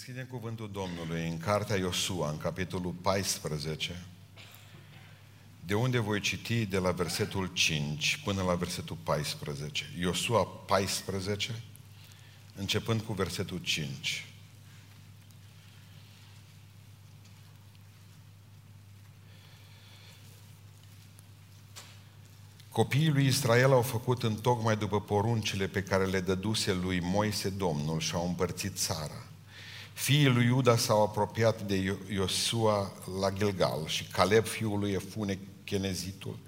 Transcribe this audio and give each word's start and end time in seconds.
Deschidem 0.00 0.26
cuvântul 0.26 0.70
Domnului 0.72 1.28
în 1.28 1.38
cartea 1.38 1.76
Iosua, 1.76 2.30
în 2.30 2.38
capitolul 2.38 2.92
14, 2.92 4.06
de 5.66 5.74
unde 5.74 5.98
voi 5.98 6.20
citi 6.20 6.66
de 6.66 6.78
la 6.78 6.90
versetul 6.90 7.46
5 7.46 8.20
până 8.24 8.42
la 8.42 8.54
versetul 8.54 8.96
14. 9.02 9.84
Iosua 9.98 10.44
14, 10.44 11.62
începând 12.54 13.00
cu 13.00 13.12
versetul 13.12 13.58
5. 13.58 14.26
Copiii 22.68 23.10
lui 23.10 23.26
Israel 23.26 23.72
au 23.72 23.82
făcut 23.82 24.22
în 24.22 24.34
tocmai 24.34 24.76
după 24.76 25.00
poruncile 25.00 25.66
pe 25.66 25.82
care 25.82 26.04
le 26.04 26.20
dăduse 26.20 26.72
lui 26.72 27.00
Moise 27.00 27.48
Domnul 27.48 28.00
și 28.00 28.14
au 28.14 28.26
împărțit 28.26 28.76
țara. 28.76 29.29
Fiii 29.92 30.26
lui 30.26 30.44
Iuda 30.44 30.76
s-au 30.76 31.02
apropiat 31.02 31.62
de 31.62 31.96
Iosua 32.14 32.92
la 33.20 33.30
Gilgal 33.30 33.82
și 33.86 34.04
Caleb, 34.04 34.46
fiul 34.46 34.78
lui 34.78 34.92
Efune, 34.92 35.38
Chenezitul. 35.64 36.38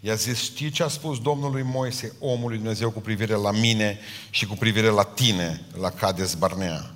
I-a 0.00 0.14
zis, 0.14 0.38
știi 0.38 0.70
ce 0.70 0.82
a 0.82 0.88
spus 0.88 1.20
Domnului 1.20 1.62
Moise, 1.62 2.12
omului 2.20 2.56
Dumnezeu, 2.56 2.90
cu 2.90 3.00
privire 3.00 3.34
la 3.34 3.50
mine 3.50 3.98
și 4.30 4.46
cu 4.46 4.54
privire 4.54 4.88
la 4.88 5.02
tine, 5.02 5.64
la 5.80 5.90
Cades 5.90 6.34
Barnea? 6.34 6.94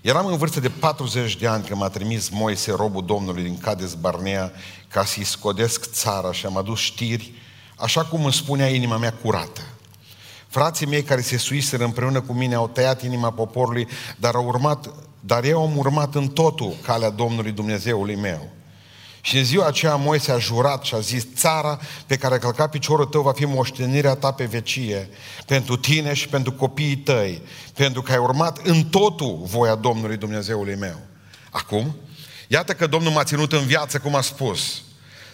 Eram 0.00 0.26
în 0.26 0.36
vârstă 0.36 0.60
de 0.60 0.68
40 0.68 1.36
de 1.36 1.46
ani 1.46 1.64
când 1.64 1.80
m-a 1.80 1.88
trimis 1.88 2.28
Moise, 2.28 2.72
robul 2.72 3.04
Domnului 3.04 3.42
din 3.42 3.58
Cades 3.58 3.94
Barnea, 3.94 4.52
ca 4.88 5.04
să-i 5.04 5.24
scodesc 5.24 5.90
țara 5.92 6.32
și 6.32 6.46
am 6.46 6.56
adus 6.56 6.78
știri, 6.78 7.32
așa 7.76 8.04
cum 8.04 8.24
îmi 8.24 8.32
spunea 8.32 8.68
inima 8.68 8.96
mea 8.96 9.12
curată. 9.12 9.60
Frații 10.46 10.86
mei 10.86 11.02
care 11.02 11.20
se 11.20 11.36
suiseră 11.36 11.84
împreună 11.84 12.20
cu 12.20 12.32
mine 12.32 12.54
au 12.54 12.68
tăiat 12.68 13.02
inima 13.02 13.32
poporului, 13.32 13.88
dar 14.16 14.34
au 14.34 14.46
urmat 14.46 14.94
dar 15.26 15.44
eu 15.44 15.62
am 15.62 15.76
urmat 15.76 16.14
în 16.14 16.28
totul 16.28 16.74
calea 16.82 17.10
Domnului 17.10 17.52
Dumnezeului 17.52 18.14
meu. 18.14 18.50
Și 19.20 19.36
în 19.36 19.44
ziua 19.44 19.66
aceea 19.66 19.94
Moise 19.94 20.32
a 20.32 20.38
jurat 20.38 20.82
și 20.82 20.94
a 20.94 20.98
zis, 20.98 21.26
țara 21.34 21.80
pe 22.06 22.16
care 22.16 22.34
a 22.34 22.38
călcat 22.38 22.70
piciorul 22.70 23.04
tău 23.04 23.22
va 23.22 23.32
fi 23.32 23.44
moștenirea 23.44 24.14
ta 24.14 24.32
pe 24.32 24.44
vecie, 24.44 25.08
pentru 25.46 25.76
tine 25.76 26.14
și 26.14 26.28
pentru 26.28 26.52
copiii 26.52 26.96
tăi, 26.96 27.42
pentru 27.74 28.02
că 28.02 28.12
ai 28.12 28.18
urmat 28.18 28.66
în 28.66 28.84
totul 28.84 29.40
voia 29.44 29.74
Domnului 29.74 30.16
Dumnezeului 30.16 30.74
meu. 30.74 31.00
Acum, 31.50 31.96
iată 32.48 32.72
că 32.72 32.86
Domnul 32.86 33.12
m-a 33.12 33.24
ținut 33.24 33.52
în 33.52 33.66
viață, 33.66 33.98
cum 33.98 34.14
a 34.14 34.20
spus. 34.20 34.82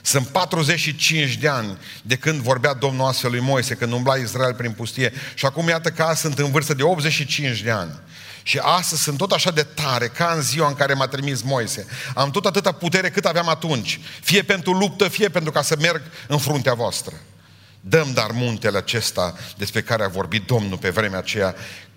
Sunt 0.03 0.27
45 0.27 1.37
de 1.37 1.49
ani 1.49 1.79
de 2.03 2.17
când 2.17 2.41
vorbea 2.41 2.75
Domnul 2.75 3.07
astfel 3.07 3.31
lui 3.31 3.41
Moise, 3.41 3.75
când 3.75 3.93
umbla 3.93 4.15
Israel 4.15 4.55
prin 4.55 4.73
pustie. 4.73 5.13
Și 5.35 5.47
acum 5.47 5.69
iată 5.69 5.91
că 5.91 6.13
sunt 6.15 6.39
în 6.39 6.51
vârstă 6.51 6.75
de 6.75 6.83
85 6.83 7.61
de 7.61 7.71
ani. 7.71 8.01
Și 8.43 8.59
astăzi 8.59 9.03
sunt 9.03 9.19
tot 9.19 9.33
așa 9.33 9.51
de 9.51 9.63
tare 9.63 10.09
ca 10.09 10.33
în 10.37 10.43
ziua 10.43 10.69
în 10.69 10.75
care 10.75 10.95
m-a 10.95 11.07
trimis 11.07 11.43
Moise. 11.43 11.87
Am 12.15 12.31
tot 12.31 12.45
atâta 12.45 12.73
putere 12.73 13.11
cât 13.11 13.25
aveam 13.25 13.49
atunci. 13.49 14.01
Fie 14.21 14.43
pentru 14.43 14.73
luptă, 14.73 15.09
fie 15.09 15.29
pentru 15.29 15.51
ca 15.53 15.63
să 15.63 15.77
merg 15.81 16.03
în 16.29 16.39
fruntea 16.39 16.75
voastră. 16.75 17.15
Dăm 17.81 18.13
dar 18.13 18.31
muntele 18.31 18.79
acesta 18.79 19.35
despre 19.57 19.83
care 19.83 20.05
a 20.05 20.09
vorbit 20.09 20.47
Domnul 20.47 20.79
pe 20.79 20.91
vremea 20.91 21.19
aceea, 21.19 21.55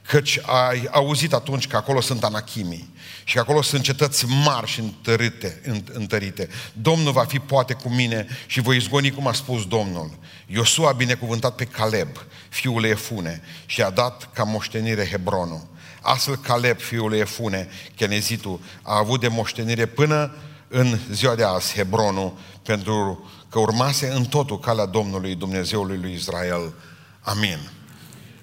căci 0.07 0.39
ai 0.45 0.87
auzit 0.91 1.33
atunci 1.33 1.67
că 1.67 1.75
acolo 1.75 2.01
sunt 2.01 2.23
anachimii 2.23 2.93
și 3.23 3.33
că 3.33 3.39
acolo 3.39 3.61
sunt 3.61 3.83
cetăți 3.83 4.25
mari 4.25 4.67
și 4.67 4.79
întărite, 4.79 5.61
întărite. 5.93 6.49
Domnul 6.73 7.11
va 7.11 7.23
fi 7.25 7.39
poate 7.39 7.73
cu 7.73 7.89
mine 7.89 8.27
și 8.45 8.61
voi 8.61 8.77
izgoni 8.77 9.11
cum 9.11 9.27
a 9.27 9.33
spus 9.33 9.65
Domnul. 9.67 10.17
Iosua 10.45 10.89
a 10.89 10.93
binecuvântat 10.93 11.55
pe 11.55 11.65
Caleb, 11.65 12.09
fiul 12.49 12.83
Efune, 12.83 13.41
și 13.65 13.81
a 13.81 13.89
dat 13.89 14.29
ca 14.33 14.43
moștenire 14.43 15.07
Hebronul. 15.07 15.67
Astfel 16.05 16.35
Caleb, 16.35 16.79
fiul 16.79 17.09
lui 17.09 17.19
Efune, 17.19 17.69
Kenezitu, 17.95 18.61
a 18.81 18.97
avut 18.97 19.19
de 19.19 19.27
moștenire 19.27 19.85
până 19.85 20.35
în 20.67 20.99
ziua 21.11 21.35
de 21.35 21.43
azi 21.43 21.73
Hebronul, 21.73 22.37
pentru 22.63 23.29
că 23.49 23.59
urmase 23.59 24.11
în 24.11 24.25
totul 24.25 24.59
calea 24.59 24.85
Domnului 24.85 25.35
Dumnezeului 25.35 25.97
lui 25.97 26.13
Israel. 26.13 26.73
Amin. 27.21 27.71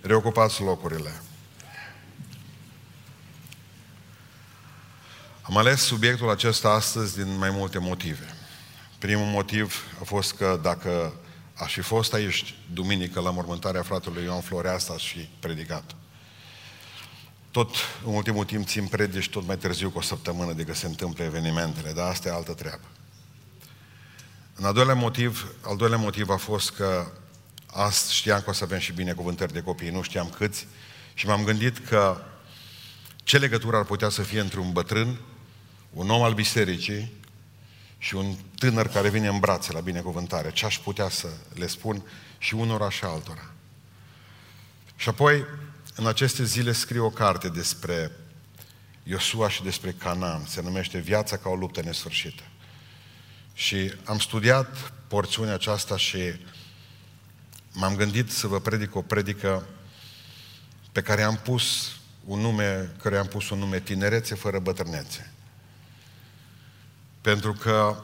Reocupați 0.01 0.63
locurile. 0.63 1.23
Am 5.43 5.57
ales 5.57 5.81
subiectul 5.81 6.31
acesta 6.31 6.69
astăzi 6.69 7.17
din 7.17 7.39
mai 7.39 7.51
multe 7.51 7.79
motive. 7.79 8.35
Primul 8.99 9.27
motiv 9.27 9.85
a 10.01 10.05
fost 10.05 10.35
că 10.35 10.59
dacă 10.63 11.13
aș 11.55 11.73
fi 11.73 11.81
fost 11.81 12.13
aici 12.15 12.55
duminică 12.73 13.21
la 13.21 13.31
mormântarea 13.31 13.83
fratelui 13.83 14.25
Ioan 14.25 14.41
Floreasta 14.41 14.97
și 14.97 15.29
predicat. 15.41 15.97
Tot 17.53 17.75
în 18.07 18.15
ultimul 18.15 18.45
timp 18.45 18.67
țin 18.67 18.87
predici 18.87 19.29
tot 19.29 19.47
mai 19.47 19.57
târziu 19.57 19.91
cu 19.91 19.99
o 19.99 20.03
săptămână 20.03 20.53
de 20.53 20.65
că 20.65 20.75
se 20.75 20.87
întâmplă 20.87 21.25
evenimentele, 21.25 21.93
dar 21.93 22.09
asta 22.09 22.29
e 22.29 22.33
altă 22.33 22.53
treabă. 22.53 22.85
În 24.55 24.65
al 24.65 24.73
doilea 24.73 24.95
motiv, 24.95 25.55
al 25.61 25.77
doilea 25.77 25.99
motiv 25.99 26.29
a 26.29 26.37
fost 26.37 26.71
că 26.71 27.07
azi 27.67 28.15
știam 28.15 28.41
că 28.41 28.51
o 28.51 28.53
să 28.53 28.65
avem 28.65 28.79
și 28.79 28.93
binecuvântări 28.93 29.53
de 29.53 29.63
copii, 29.63 29.91
nu 29.91 30.03
știam 30.03 30.29
câți, 30.29 30.67
și 31.15 31.27
m-am 31.27 31.45
gândit 31.45 31.79
că 31.89 32.23
ce 33.17 33.39
legătură 33.39 33.77
ar 33.77 33.85
putea 33.85 34.09
să 34.09 34.23
fie 34.23 34.41
între 34.41 34.61
un 34.61 34.73
bătrân, 34.73 35.21
un 35.91 36.11
om 36.11 36.23
al 36.23 36.35
bisericii 36.35 37.13
și 37.99 38.15
un 38.15 38.35
tânăr 38.59 38.89
care 38.89 39.09
vine 39.09 39.29
în 39.29 39.39
brațe 39.39 39.73
la 39.73 39.81
binecuvântare. 39.81 40.53
Ce 40.53 40.67
aș 40.67 40.79
putea 40.79 41.09
să 41.09 41.29
le 41.55 41.67
spun 41.67 42.03
și 42.39 42.55
unora 42.55 42.91
și 42.91 43.05
altora. 43.05 43.51
Și 44.97 45.09
apoi 45.09 45.45
în 45.95 46.07
aceste 46.07 46.45
zile 46.45 46.73
scriu 46.73 47.05
o 47.05 47.11
carte 47.11 47.49
despre 47.49 48.11
Iosua 49.03 49.49
și 49.49 49.63
despre 49.63 49.95
Canaan. 49.99 50.47
Se 50.47 50.63
numește 50.63 50.99
Viața 50.99 51.37
ca 51.37 51.49
o 51.49 51.55
luptă 51.55 51.83
nesfârșită. 51.83 52.43
Și 53.55 53.93
am 54.05 54.19
studiat 54.19 54.93
porțiunea 55.09 55.55
aceasta 55.55 55.97
și 55.97 56.19
m-am 57.73 57.97
gândit 57.97 58.31
să 58.31 58.47
vă 58.47 58.61
predic 58.61 58.95
o 58.95 59.03
predică 59.03 59.67
pe 60.93 61.03
care 61.03 61.23
am 61.23 61.37
pus 61.37 61.97
un 62.25 62.41
nume, 62.41 62.95
care 63.03 63.17
am 63.17 63.27
pus 63.27 63.51
un 63.51 63.59
nume 63.59 63.81
tinerețe 63.81 64.35
fără 64.35 64.59
bătrânețe. 64.59 65.33
Pentru 67.21 67.53
că 67.53 68.03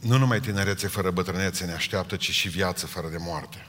nu 0.00 0.16
numai 0.16 0.40
tinerețe 0.40 0.86
fără 0.86 1.10
bătrânețe 1.10 1.64
ne 1.64 1.72
așteaptă, 1.72 2.16
ci 2.16 2.30
și 2.30 2.48
viață 2.48 2.86
fără 2.86 3.08
de 3.08 3.16
moarte. 3.18 3.66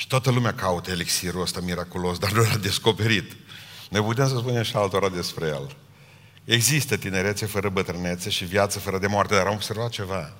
Și 0.00 0.06
toată 0.06 0.30
lumea 0.30 0.54
caută 0.54 0.90
elixirul 0.90 1.40
ăsta 1.40 1.60
miraculos, 1.60 2.18
dar 2.18 2.32
nu 2.32 2.42
l-a 2.42 2.56
descoperit. 2.56 3.36
Ne 3.90 4.00
putem 4.00 4.28
să 4.28 4.36
spunem 4.36 4.62
și 4.62 4.76
altora 4.76 5.08
despre 5.08 5.46
el. 5.46 5.76
Există 6.44 6.96
tinerețe 6.96 7.46
fără 7.46 7.68
bătrânețe 7.68 8.30
și 8.30 8.44
viață 8.44 8.78
fără 8.78 8.98
de 8.98 9.06
moarte, 9.06 9.34
dar 9.34 9.46
am 9.46 9.54
observat 9.54 9.90
ceva. 9.90 10.32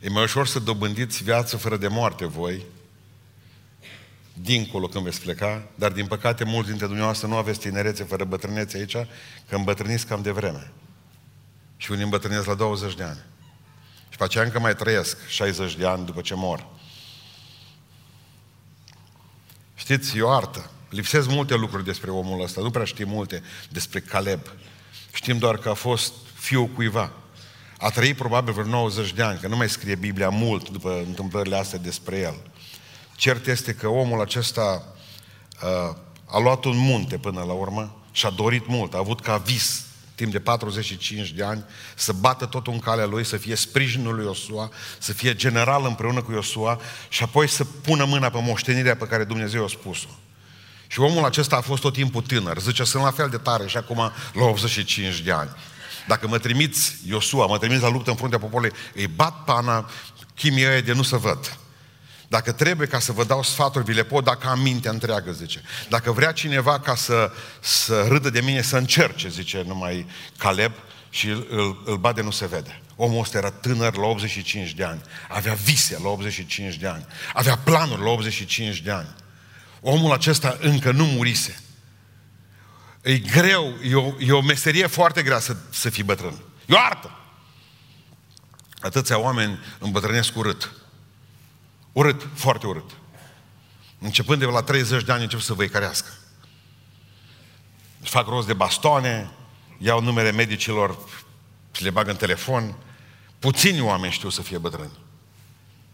E 0.00 0.08
mai 0.08 0.22
ușor 0.22 0.46
să 0.46 0.58
dobândiți 0.58 1.22
viață 1.22 1.56
fără 1.56 1.76
de 1.76 1.88
moarte 1.88 2.26
voi, 2.26 2.62
dincolo 4.32 4.86
când 4.86 5.04
veți 5.04 5.20
pleca, 5.20 5.62
dar 5.74 5.92
din 5.92 6.06
păcate 6.06 6.44
mulți 6.44 6.68
dintre 6.68 6.86
dumneavoastră 6.86 7.28
nu 7.28 7.36
aveți 7.36 7.58
tinerețe 7.58 8.04
fără 8.04 8.24
bătrânețe 8.24 8.76
aici, 8.76 8.96
că 9.48 9.54
îmbătrâniți 9.54 10.06
cam 10.06 10.22
de 10.22 10.30
vreme. 10.30 10.72
Și 11.76 11.90
unii 11.90 12.04
îmbătrânesc 12.04 12.46
la 12.46 12.54
20 12.54 12.94
de 12.94 13.02
ani. 13.02 13.24
Și 14.08 14.16
pe 14.18 14.24
aceea 14.24 14.44
încă 14.44 14.58
mai 14.58 14.74
trăiesc 14.74 15.28
60 15.28 15.76
de 15.76 15.86
ani 15.86 16.04
după 16.04 16.20
ce 16.20 16.34
mor. 16.34 16.78
Știți, 19.90 20.16
e 20.16 20.22
o 20.22 20.30
artă. 20.30 20.70
Lipsesc 20.88 21.28
multe 21.28 21.54
lucruri 21.54 21.84
despre 21.84 22.10
omul 22.10 22.42
ăsta, 22.42 22.60
nu 22.60 22.70
prea 22.70 22.84
știm 22.84 23.08
multe 23.08 23.42
despre 23.70 24.00
Caleb. 24.00 24.40
Știm 25.12 25.38
doar 25.38 25.56
că 25.56 25.68
a 25.68 25.74
fost 25.74 26.12
fiul 26.34 26.66
cuiva. 26.66 27.12
A 27.78 27.90
trăit 27.90 28.16
probabil 28.16 28.52
vreo 28.52 28.64
90 28.64 29.12
de 29.12 29.22
ani, 29.22 29.38
că 29.38 29.48
nu 29.48 29.56
mai 29.56 29.68
scrie 29.68 29.94
Biblia 29.94 30.28
mult 30.28 30.68
după 30.68 31.02
întâmplările 31.06 31.56
astea 31.56 31.78
despre 31.78 32.18
el. 32.18 32.34
Cert 33.16 33.46
este 33.46 33.74
că 33.74 33.88
omul 33.88 34.20
acesta 34.20 34.94
uh, 35.62 35.96
a 36.24 36.38
luat 36.38 36.64
un 36.64 36.76
munte 36.76 37.18
până 37.18 37.42
la 37.42 37.52
urmă 37.52 37.96
și 38.12 38.26
a 38.26 38.30
dorit 38.30 38.66
mult, 38.66 38.94
a 38.94 38.98
avut 38.98 39.20
ca 39.20 39.36
vis 39.36 39.84
timp 40.20 40.32
de 40.32 40.40
45 40.40 41.30
de 41.30 41.44
ani, 41.44 41.64
să 41.94 42.12
bată 42.12 42.46
totul 42.46 42.72
în 42.72 42.78
calea 42.78 43.06
lui, 43.06 43.24
să 43.24 43.36
fie 43.36 43.54
sprijinul 43.54 44.14
lui 44.14 44.24
Iosua, 44.24 44.70
să 44.98 45.12
fie 45.12 45.34
general 45.34 45.84
împreună 45.84 46.22
cu 46.22 46.32
Iosua 46.32 46.80
și 47.08 47.22
apoi 47.22 47.48
să 47.48 47.64
pună 47.64 48.04
mâna 48.04 48.30
pe 48.30 48.38
moștenirea 48.42 48.96
pe 48.96 49.06
care 49.06 49.24
Dumnezeu 49.24 49.64
a 49.64 49.68
spus-o. 49.68 50.08
Și 50.86 51.00
omul 51.00 51.24
acesta 51.24 51.56
a 51.56 51.60
fost 51.60 51.82
tot 51.82 51.92
timpul 51.92 52.22
tânăr. 52.22 52.58
Zice, 52.58 52.84
sunt 52.84 53.02
la 53.02 53.10
fel 53.10 53.28
de 53.28 53.36
tare 53.36 53.66
și 53.66 53.76
acum 53.76 54.12
la 54.32 54.44
85 54.44 55.20
de 55.20 55.32
ani. 55.32 55.50
Dacă 56.06 56.28
mă 56.28 56.38
trimiți, 56.38 56.96
Iosua, 57.06 57.46
mă 57.46 57.58
trimiți 57.58 57.82
la 57.82 57.88
luptă 57.88 58.10
în 58.10 58.16
fruntea 58.16 58.38
poporului, 58.38 58.72
îi 58.94 59.06
bat 59.06 59.44
pana, 59.44 59.90
chimia 60.34 60.80
de 60.80 60.92
nu 60.92 61.02
să 61.02 61.16
văd. 61.16 61.58
Dacă 62.30 62.52
trebuie 62.52 62.86
ca 62.86 62.98
să 62.98 63.12
vă 63.12 63.24
dau 63.24 63.42
sfaturi, 63.42 63.84
vi 63.84 63.92
le 63.92 64.04
pot 64.04 64.24
dacă 64.24 64.48
am 64.48 64.60
mintea 64.60 64.90
întreagă, 64.90 65.32
zice. 65.32 65.62
Dacă 65.88 66.12
vrea 66.12 66.32
cineva 66.32 66.80
ca 66.80 66.94
să, 66.94 67.32
să 67.60 68.06
râdă 68.08 68.30
de 68.30 68.40
mine, 68.40 68.62
să 68.62 68.76
încerce, 68.76 69.28
zice 69.28 69.62
numai 69.66 70.06
Caleb, 70.36 70.72
și 71.10 71.28
îl, 71.28 71.82
îl 71.84 71.96
bade 71.96 72.22
nu 72.22 72.30
se 72.30 72.46
vede. 72.46 72.82
Omul 72.96 73.20
ăsta 73.20 73.38
era 73.38 73.50
tânăr 73.50 73.96
la 73.96 74.06
85 74.06 74.72
de 74.72 74.84
ani. 74.84 75.00
Avea 75.28 75.54
vise 75.54 75.98
la 76.02 76.08
85 76.08 76.74
de 76.74 76.86
ani. 76.86 77.06
Avea 77.34 77.56
planuri 77.56 78.02
la 78.02 78.08
85 78.08 78.80
de 78.80 78.90
ani. 78.90 79.14
Omul 79.80 80.12
acesta 80.12 80.58
încă 80.60 80.90
nu 80.90 81.04
murise. 81.04 81.60
E 83.02 83.18
greu, 83.18 83.74
e 83.82 83.94
o, 83.94 84.12
e 84.18 84.32
o 84.32 84.42
meserie 84.42 84.86
foarte 84.86 85.22
grea 85.22 85.38
să, 85.38 85.56
să 85.70 85.90
fii 85.90 86.02
bătrân. 86.02 86.42
E 86.66 86.74
o 86.74 86.78
artă. 86.78 87.18
Atâția 88.80 89.18
oameni 89.18 89.58
îmbătrânesc 89.78 90.36
urât. 90.36 90.79
Urât, 91.92 92.28
foarte 92.34 92.66
urât. 92.66 92.90
Începând 93.98 94.38
de 94.38 94.44
la 94.44 94.62
30 94.62 95.04
de 95.04 95.12
ani 95.12 95.22
încep 95.22 95.40
să 95.40 95.54
văicărească. 95.54 96.08
Fac 98.00 98.26
rost 98.26 98.46
de 98.46 98.52
bastoane, 98.52 99.30
iau 99.78 100.02
numere 100.02 100.30
medicilor 100.30 100.98
și 101.72 101.82
le 101.82 101.90
bag 101.90 102.08
în 102.08 102.16
telefon. 102.16 102.74
Puțini 103.38 103.80
oameni 103.80 104.12
știu 104.12 104.28
să 104.28 104.42
fie 104.42 104.58
bătrâni. 104.58 104.98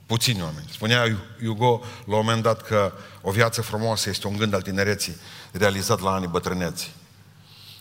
Puțini 0.07 0.43
oameni. 0.43 0.67
Spunea 0.71 1.17
Hugo 1.41 1.81
la 2.05 2.17
un 2.17 2.25
moment 2.25 2.43
dat 2.43 2.63
că 2.63 2.93
o 3.21 3.31
viață 3.31 3.63
frumoasă 3.63 4.09
este 4.09 4.27
un 4.27 4.37
gând 4.37 4.55
al 4.55 4.63
tinereții 4.63 5.17
realizat 5.53 6.01
la 6.01 6.11
anii 6.11 6.29
bătrâneții. 6.29 6.91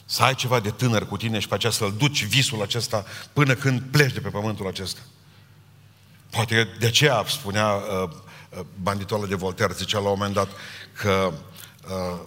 Să 0.05 0.23
ai 0.23 0.35
ceva 0.35 0.59
de 0.59 0.69
tânăr 0.69 1.07
cu 1.07 1.17
tine 1.17 1.39
și 1.39 1.47
pe 1.47 1.53
aceea 1.53 1.71
să-l 1.71 1.93
duci 1.97 2.25
visul 2.25 2.61
acesta 2.61 3.05
până 3.33 3.53
când 3.53 3.81
pleci 3.81 4.13
de 4.13 4.19
pe 4.19 4.29
pământul 4.29 4.67
acesta. 4.67 4.99
Poate 6.35 6.69
de 6.79 6.85
aceea 6.85 7.23
spunea 7.27 7.73
uh, 7.73 8.09
uh 8.49 8.65
banditul 8.81 9.27
de 9.27 9.35
Voltaire, 9.35 9.73
zicea 9.73 9.99
la 9.99 10.09
un 10.09 10.15
moment 10.17 10.33
dat 10.33 10.47
că 10.93 11.33
uh, 11.89 12.19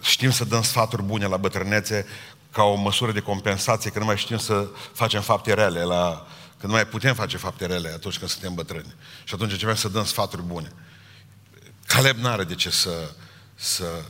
știm 0.00 0.30
să 0.30 0.44
dăm 0.44 0.62
sfaturi 0.62 1.02
bune 1.02 1.26
la 1.26 1.36
bătrânețe 1.36 2.06
ca 2.50 2.62
o 2.62 2.74
măsură 2.74 3.12
de 3.12 3.20
compensație, 3.20 3.90
că 3.90 3.98
nu 3.98 4.04
mai 4.04 4.16
știm 4.16 4.38
să 4.38 4.68
facem 4.92 5.20
fapte 5.20 5.54
rele, 5.54 5.82
la, 5.82 6.26
că 6.60 6.66
nu 6.66 6.72
mai 6.72 6.86
putem 6.86 7.14
face 7.14 7.36
fapte 7.36 7.66
rele 7.66 7.88
atunci 7.88 8.18
când 8.18 8.30
suntem 8.30 8.54
bătrâni. 8.54 8.94
Și 9.24 9.34
atunci 9.34 9.52
începem 9.52 9.74
să 9.74 9.88
dăm 9.88 10.04
sfaturi 10.04 10.42
bune. 10.42 10.72
Caleb 11.86 12.16
n-are 12.16 12.44
de 12.44 12.54
ce 12.54 12.70
să, 12.70 13.10
să, 13.54 14.02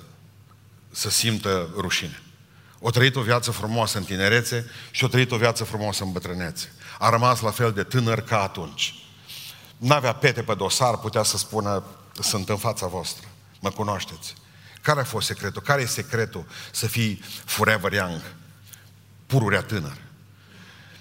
să 0.91 1.11
simtă 1.11 1.69
rușine. 1.77 2.23
O 2.81 2.91
trăit 2.91 3.17
o 3.17 3.21
viață 3.21 3.51
frumoasă 3.51 3.99
în 3.99 4.05
tinerețe 4.05 4.71
și 4.91 5.05
o 5.05 5.09
trăit 5.09 5.31
o 5.31 5.37
viață 5.37 5.65
frumoasă 5.65 6.05
în 6.05 6.13
bătrânețe. 6.13 6.73
A 6.99 7.11
rămas 7.11 7.41
la 7.41 7.51
fel 7.51 7.73
de 7.73 7.83
tânăr 7.83 8.21
ca 8.21 8.43
atunci. 8.43 9.02
N-avea 9.83 10.13
pete 10.13 10.43
pe 10.43 10.55
dosar, 10.55 10.99
putea 10.99 11.23
să 11.23 11.37
spună, 11.37 11.85
sunt 12.21 12.49
în 12.49 12.57
fața 12.57 12.87
voastră, 12.87 13.29
mă 13.61 13.71
cunoașteți. 13.71 14.35
Care 14.83 15.01
a 15.01 15.05
fost 15.05 15.27
secretul? 15.27 15.63
Care 15.63 15.83
e 15.83 15.87
secretul 15.87 16.47
să 16.73 16.87
fii 16.87 17.23
forever 17.45 17.93
young? 17.93 18.21
Pururea 19.27 19.63
tânăr. 19.63 19.97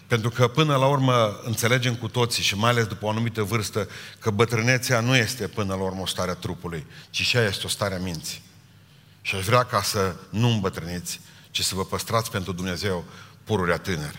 Pentru 0.08 0.30
că 0.30 0.48
până 0.48 0.76
la 0.76 0.88
urmă 0.88 1.40
înțelegem 1.44 1.96
cu 1.96 2.08
toții 2.08 2.44
și 2.44 2.56
mai 2.56 2.70
ales 2.70 2.86
după 2.86 3.06
o 3.06 3.10
anumită 3.10 3.44
vârstă 3.44 3.88
că 4.20 4.30
bătrânețea 4.30 5.00
nu 5.00 5.16
este 5.16 5.48
până 5.48 5.76
la 5.76 5.82
urmă 5.82 6.02
o 6.02 6.06
stare 6.06 6.32
a 6.32 6.36
trupului, 6.36 6.86
ci 7.10 7.22
și 7.22 7.38
ea 7.38 7.44
este 7.44 7.66
o 7.66 7.70
stare 7.70 7.96
a 7.96 8.00
minții. 8.00 8.42
Și 9.22 9.36
aș 9.36 9.46
vrea 9.46 9.64
ca 9.64 9.82
să 9.82 10.16
nu 10.30 10.48
îmbătrâniți, 10.48 11.20
ci 11.52 11.64
să 11.64 11.76
vă 11.76 11.86
păstrați 11.86 12.32
pentru 12.32 12.52
Dumnezeu 12.52 13.06
pururea 13.44 13.78
tânăr. 13.78 14.16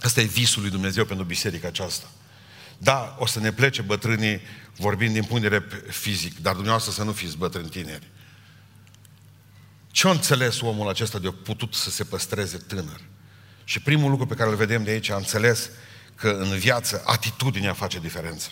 Asta 0.00 0.20
e 0.20 0.24
visul 0.24 0.62
lui 0.62 0.70
Dumnezeu 0.70 1.04
pentru 1.04 1.24
biserica 1.24 1.68
aceasta. 1.68 2.06
Da, 2.82 3.16
o 3.18 3.26
să 3.26 3.40
ne 3.40 3.52
plece 3.52 3.82
bătrânii 3.82 4.40
vorbind 4.76 5.12
din 5.12 5.22
punct 5.22 5.42
de 5.42 5.48
vedere 5.48 5.82
fizic, 5.90 6.38
dar 6.38 6.52
dumneavoastră 6.52 6.92
să 6.92 7.02
nu 7.02 7.12
fiți 7.12 7.36
bătrâni 7.36 7.68
tineri. 7.68 8.10
Ce 9.90 10.06
a 10.06 10.10
înțeles 10.10 10.60
omul 10.60 10.88
acesta 10.88 11.18
de 11.18 11.28
a 11.28 11.34
putut 11.44 11.74
să 11.74 11.90
se 11.90 12.04
păstreze 12.04 12.56
tânăr? 12.56 13.00
Și 13.64 13.80
primul 13.80 14.10
lucru 14.10 14.26
pe 14.26 14.34
care 14.34 14.50
îl 14.50 14.56
vedem 14.56 14.84
de 14.84 14.90
aici, 14.90 15.10
a 15.10 15.16
înțeles 15.16 15.70
că 16.14 16.28
în 16.28 16.58
viață 16.58 17.02
atitudinea 17.04 17.72
face 17.72 17.98
diferență. 17.98 18.48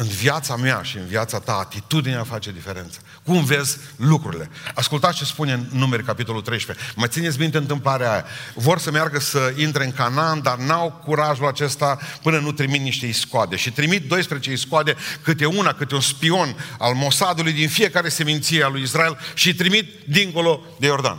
În 0.00 0.06
viața 0.06 0.56
mea 0.56 0.82
și 0.82 0.96
în 0.96 1.06
viața 1.06 1.40
ta, 1.40 1.52
atitudinea 1.52 2.24
face 2.24 2.52
diferență. 2.52 2.98
Cum 3.24 3.44
vezi 3.44 3.76
lucrurile? 3.96 4.50
Ascultați 4.74 5.16
ce 5.16 5.24
spune 5.24 5.52
în 5.52 5.66
numeri 5.72 6.04
capitolul 6.04 6.42
13. 6.42 6.86
Mai 6.96 7.08
țineți 7.08 7.38
minte 7.38 7.56
întâmplarea 7.56 8.12
aia. 8.12 8.24
Vor 8.54 8.78
să 8.78 8.90
meargă 8.90 9.18
să 9.18 9.52
intre 9.56 9.84
în 9.84 9.92
Canaan, 9.92 10.42
dar 10.42 10.56
n-au 10.58 11.00
curajul 11.04 11.46
acesta 11.46 11.98
până 12.22 12.38
nu 12.38 12.52
trimit 12.52 12.80
niște 12.80 13.06
iscoade. 13.06 13.56
Și 13.56 13.72
trimit 13.72 14.08
12 14.08 14.52
iscoade, 14.52 14.96
câte 15.22 15.46
una, 15.46 15.72
câte 15.72 15.94
un 15.94 16.00
spion 16.00 16.56
al 16.78 16.94
Mossadului 16.94 17.52
din 17.52 17.68
fiecare 17.68 18.08
seminție 18.08 18.64
a 18.64 18.68
lui 18.68 18.82
Israel 18.82 19.18
și 19.34 19.54
trimit 19.54 19.86
dincolo 20.06 20.60
de 20.78 20.86
Iordan. 20.86 21.18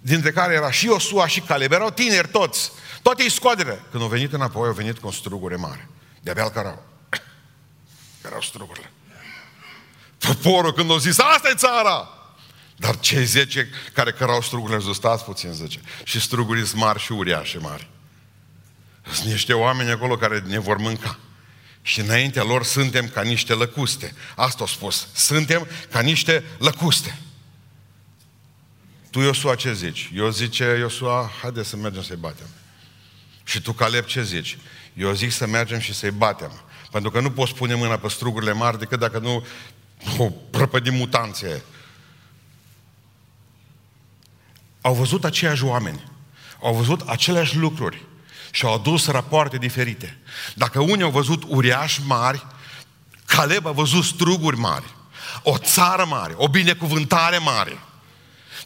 Dintre 0.00 0.30
care 0.30 0.54
era 0.54 0.70
și 0.70 0.86
Iosua 0.86 1.26
și 1.26 1.40
Caleb. 1.40 1.72
Erau 1.72 1.90
tineri 1.90 2.28
toți. 2.28 2.70
Toate 3.02 3.22
iscoadele. 3.22 3.82
Când 3.90 4.02
au 4.02 4.08
venit 4.08 4.32
înapoi, 4.32 4.66
au 4.66 4.74
venit 4.74 4.98
cu 4.98 5.06
un 5.06 5.12
strugure 5.12 5.56
mare. 5.56 5.88
De-abia 6.20 6.42
al 6.42 6.50
cărau 8.38 8.68
erau 8.68 8.80
strugurile. 8.80 8.92
Poporul 10.18 10.72
când 10.72 10.90
au 10.90 10.98
zis, 10.98 11.18
asta 11.18 11.48
e 11.48 11.54
țara! 11.54 12.08
Dar 12.76 12.98
cei 12.98 13.24
zece 13.24 13.70
care 13.92 14.12
cărau 14.12 14.42
strugurile, 14.42 14.78
zic, 14.78 14.94
stați 14.94 15.24
puțin, 15.24 15.52
zice. 15.52 15.80
Și 16.04 16.20
strugurii 16.20 16.66
sunt 16.66 16.80
mari 16.80 16.98
și 16.98 17.12
uriașe 17.12 17.58
mari. 17.58 17.88
Sunt 19.12 19.30
niște 19.30 19.52
oameni 19.52 19.90
acolo 19.90 20.16
care 20.16 20.42
ne 20.46 20.58
vor 20.58 20.76
mânca. 20.76 21.18
Și 21.82 22.00
înaintea 22.00 22.42
lor 22.42 22.64
suntem 22.64 23.08
ca 23.08 23.22
niște 23.22 23.54
lăcuste. 23.54 24.14
Asta 24.36 24.60
au 24.60 24.66
spus. 24.66 25.08
Suntem 25.14 25.66
ca 25.90 26.00
niște 26.00 26.44
lăcuste. 26.58 27.18
Tu, 29.10 29.20
Iosua, 29.20 29.54
ce 29.54 29.72
zici? 29.72 30.10
Eu 30.14 30.30
zice, 30.30 30.64
Iosua, 30.78 31.30
haide 31.42 31.62
să 31.62 31.76
mergem 31.76 32.02
să-i 32.02 32.16
batem. 32.16 32.48
Și 33.44 33.60
tu, 33.60 33.72
Caleb, 33.72 34.04
ce 34.04 34.22
zici? 34.22 34.58
Eu 34.94 35.12
zic 35.12 35.32
să 35.32 35.46
mergem 35.46 35.78
și 35.78 35.94
să-i 35.94 36.10
batem. 36.10 36.62
Pentru 36.90 37.10
că 37.10 37.20
nu 37.20 37.30
poți 37.30 37.54
pune 37.54 37.74
mâna 37.74 37.96
pe 37.96 38.08
strugurile 38.08 38.52
mari 38.52 38.78
decât 38.78 38.98
dacă 38.98 39.18
nu 39.18 39.46
o 40.18 40.30
prăpădim 40.30 40.94
mutanție. 40.94 41.62
Au 44.80 44.94
văzut 44.94 45.24
aceiași 45.24 45.64
oameni. 45.64 46.04
Au 46.62 46.74
văzut 46.74 47.00
aceleași 47.08 47.56
lucruri. 47.56 48.04
Și 48.50 48.64
au 48.64 48.74
adus 48.74 49.06
rapoarte 49.06 49.56
diferite. 49.56 50.18
Dacă 50.54 50.80
unii 50.80 51.02
au 51.02 51.10
văzut 51.10 51.42
uriași 51.46 52.00
mari, 52.06 52.46
Caleb 53.24 53.66
a 53.66 53.70
văzut 53.70 54.04
struguri 54.04 54.56
mari. 54.56 54.84
O 55.42 55.58
țară 55.58 56.04
mare, 56.04 56.34
o 56.36 56.48
binecuvântare 56.48 57.38
mare. 57.38 57.78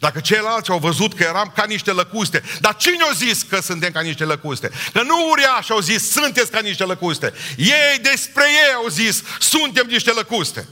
Dacă 0.03 0.19
ceilalți 0.19 0.69
au 0.69 0.79
văzut 0.79 1.13
că 1.13 1.23
eram 1.23 1.51
ca 1.55 1.65
niște 1.65 1.91
lăcuste, 1.91 2.43
dar 2.59 2.75
cine 2.75 3.03
au 3.03 3.11
zis 3.13 3.41
că 3.41 3.61
suntem 3.61 3.91
ca 3.91 4.01
niște 4.01 4.25
lăcuste? 4.25 4.71
Că 4.93 5.01
nu 5.01 5.29
uriași 5.29 5.71
au 5.71 5.79
zis, 5.79 6.11
sunteți 6.11 6.51
ca 6.51 6.59
niște 6.59 6.83
lăcuste. 6.83 7.33
Ei 7.57 7.99
despre 8.01 8.43
ei 8.67 8.73
au 8.73 8.87
zis, 8.87 9.23
suntem 9.39 9.87
niște 9.87 10.11
lăcuste. 10.11 10.67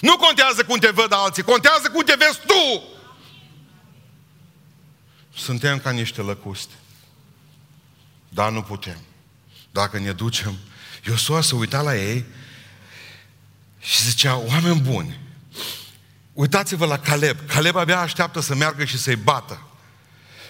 Nu 0.00 0.16
contează 0.16 0.64
cum 0.64 0.78
te 0.78 0.90
văd 0.90 1.12
alții, 1.12 1.42
contează 1.42 1.90
cum 1.92 2.02
te 2.04 2.14
vezi 2.18 2.40
tu. 2.46 2.82
Suntem 5.36 5.78
ca 5.78 5.90
niște 5.90 6.20
lăcuste. 6.20 6.74
Dar 8.28 8.50
nu 8.50 8.62
putem. 8.62 8.98
Dacă 9.70 9.98
ne 9.98 10.12
ducem, 10.12 10.58
Iosua 11.06 11.40
să 11.40 11.54
uita 11.54 11.80
la 11.80 11.96
ei 11.96 12.24
și 13.80 14.02
zicea, 14.02 14.36
oameni 14.36 14.80
buni, 14.80 15.20
Uitați-vă 16.32 16.86
la 16.86 16.98
Caleb. 16.98 17.38
Caleb 17.46 17.76
abia 17.76 18.00
așteaptă 18.00 18.40
să 18.40 18.54
meargă 18.54 18.84
și 18.84 18.98
să-i 18.98 19.16
bată. 19.16 19.66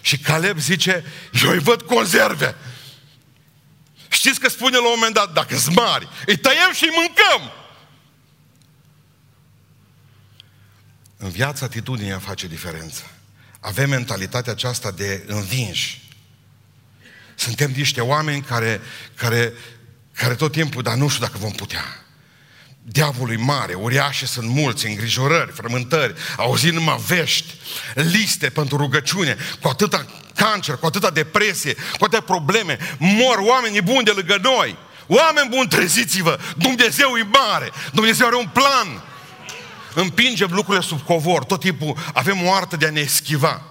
Și 0.01 0.19
Caleb 0.19 0.59
zice, 0.59 1.05
eu 1.43 1.51
îi 1.51 1.59
văd 1.59 1.83
conserve. 1.83 2.55
Știți 4.09 4.41
că 4.41 4.49
spune 4.49 4.77
la 4.77 4.85
un 4.85 4.93
moment 4.95 5.15
dat, 5.15 5.33
dacă 5.33 5.59
sunt 5.59 5.77
mari, 5.77 6.09
îi 6.27 6.37
tăiem 6.37 6.73
și 6.73 6.85
îi 6.85 6.95
mâncăm. 6.97 7.53
În 11.17 11.29
viața 11.29 11.65
atitudinea 11.65 12.19
face 12.19 12.47
diferență. 12.47 13.03
Avem 13.61 13.89
mentalitatea 13.89 14.53
aceasta 14.53 14.91
de 14.91 15.25
învinși. 15.27 16.11
Suntem 17.35 17.71
niște 17.71 18.01
oameni 18.01 18.43
care, 18.43 18.81
care, 19.15 19.53
care 20.13 20.35
tot 20.35 20.53
timpul, 20.53 20.83
dar 20.83 20.95
nu 20.95 21.09
știu 21.09 21.27
dacă 21.27 21.39
vom 21.39 21.53
putea 21.53 22.03
diavolului 22.83 23.37
mare, 23.37 23.75
uriașe 23.75 24.27
sunt 24.27 24.49
mulți, 24.49 24.87
îngrijorări, 24.87 25.53
frământări, 25.53 26.15
auzind 26.37 26.75
numai 26.75 27.03
vești, 27.07 27.55
liste 27.95 28.51
pentru 28.51 28.77
rugăciune, 28.77 29.37
cu 29.61 29.69
atâta 29.69 30.07
cancer, 30.35 30.77
cu 30.77 30.87
atâta 30.87 31.11
depresie, 31.11 31.75
cu 31.75 32.05
atâtea 32.05 32.21
probleme, 32.21 32.79
mor 32.99 33.39
oamenii 33.39 33.83
buni 33.83 34.05
de 34.05 34.11
lângă 34.11 34.39
noi. 34.43 34.77
Oameni 35.07 35.49
buni, 35.49 35.69
treziți-vă! 35.69 36.39
Dumnezeu 36.57 37.17
e 37.17 37.23
mare! 37.23 37.71
Dumnezeu 37.93 38.27
are 38.27 38.37
un 38.37 38.49
plan! 38.53 39.03
Împingem 39.95 40.49
lucrurile 40.53 40.85
sub 40.85 41.01
covor. 41.01 41.45
Tot 41.45 41.61
timpul 41.61 41.97
avem 42.13 42.47
o 42.47 42.53
artă 42.53 42.77
de 42.77 42.87
a 42.87 42.91
ne 42.91 43.01
eschiva. 43.01 43.63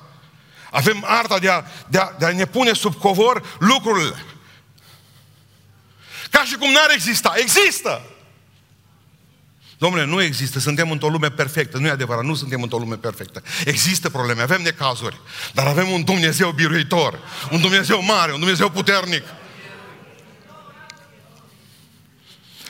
Avem 0.72 1.04
arta 1.08 1.40
de 1.40 1.50
a, 1.50 1.64
de 1.88 1.98
a, 1.98 2.12
de 2.20 2.26
a 2.26 2.32
ne 2.32 2.46
pune 2.46 2.74
sub 2.74 2.96
covor 2.96 3.56
lucrurile. 3.60 4.26
Ca 6.30 6.44
și 6.44 6.56
cum 6.56 6.72
n-ar 6.72 6.92
exista. 6.94 7.34
Există! 7.36 8.11
Domnule, 9.82 10.06
nu 10.06 10.22
există, 10.22 10.60
suntem 10.60 10.92
într-o 10.92 11.08
lume 11.08 11.30
perfectă. 11.30 11.78
Nu 11.78 11.88
e 11.88 11.90
adevărat, 11.90 12.24
nu 12.24 12.36
suntem 12.36 12.62
într-o 12.62 12.78
lume 12.78 12.96
perfectă. 12.96 13.44
Există 13.66 14.10
probleme, 14.10 14.42
avem 14.42 14.62
necazuri, 14.62 15.20
dar 15.54 15.68
avem 15.68 15.90
un 15.90 16.04
Dumnezeu 16.04 16.52
biruitor, 16.52 17.20
un 17.52 17.62
Dumnezeu 17.62 18.04
mare, 18.04 18.34
un 18.34 18.40
Dumnezeu 18.40 18.70
puternic. 18.70 19.24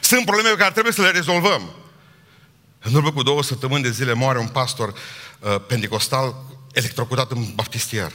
Sunt 0.01 0.25
probleme 0.25 0.50
pe 0.50 0.56
care 0.56 0.72
trebuie 0.72 0.94
să 0.94 1.01
le 1.01 1.10
rezolvăm. 1.10 1.74
În 2.80 2.94
urmă 2.94 3.12
cu 3.12 3.24
două 3.24 3.44
săptămâni 3.44 3.84
de 3.84 3.91
zile 3.91 4.13
moare 4.13 4.39
un 4.39 4.48
pastor 4.48 4.94
uh, 5.39 5.56
pentecostal 5.68 6.36
electrocutat 6.74 7.32
în 7.32 7.46
baptistier. 7.56 8.12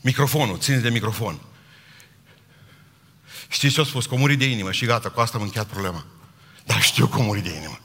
Microfonul, 0.00 0.58
ține 0.58 0.76
de 0.76 0.88
microfon. 0.88 1.40
Știți 3.54 3.74
ce 3.74 3.80
a 3.80 3.84
spus? 3.84 4.06
Că 4.06 4.14
muri 4.14 4.36
de 4.36 4.44
inimă 4.44 4.72
și 4.72 4.86
gata, 4.86 5.08
cu 5.08 5.20
asta 5.20 5.36
am 5.36 5.42
încheiat 5.42 5.66
problema. 5.66 6.04
Dar 6.64 6.82
știu 6.82 7.06
că 7.06 7.20
muri 7.20 7.40
de 7.40 7.50
inimă. 7.50 7.78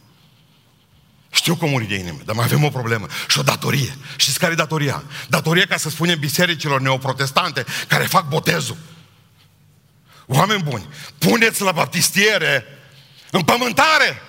Știu 1.31 1.55
că 1.55 1.65
muri 1.65 1.85
de 1.85 1.95
inimă, 1.95 2.19
dar 2.25 2.35
mai 2.35 2.45
avem 2.45 2.63
o 2.63 2.69
problemă 2.69 3.07
și 3.27 3.39
o 3.39 3.41
datorie. 3.41 3.97
Știți 4.15 4.39
care 4.39 4.51
e 4.51 4.55
datoria? 4.55 5.03
Datoria 5.27 5.65
ca 5.65 5.77
să 5.77 5.89
spunem 5.89 6.19
bisericilor 6.19 6.81
neoprotestante 6.81 7.65
care 7.87 8.03
fac 8.03 8.27
botezul. 8.27 8.77
Oameni 10.25 10.63
buni, 10.63 10.87
puneți 11.17 11.61
la 11.61 11.71
baptistiere 11.71 12.65
în 13.31 13.43
pământare. 13.43 14.21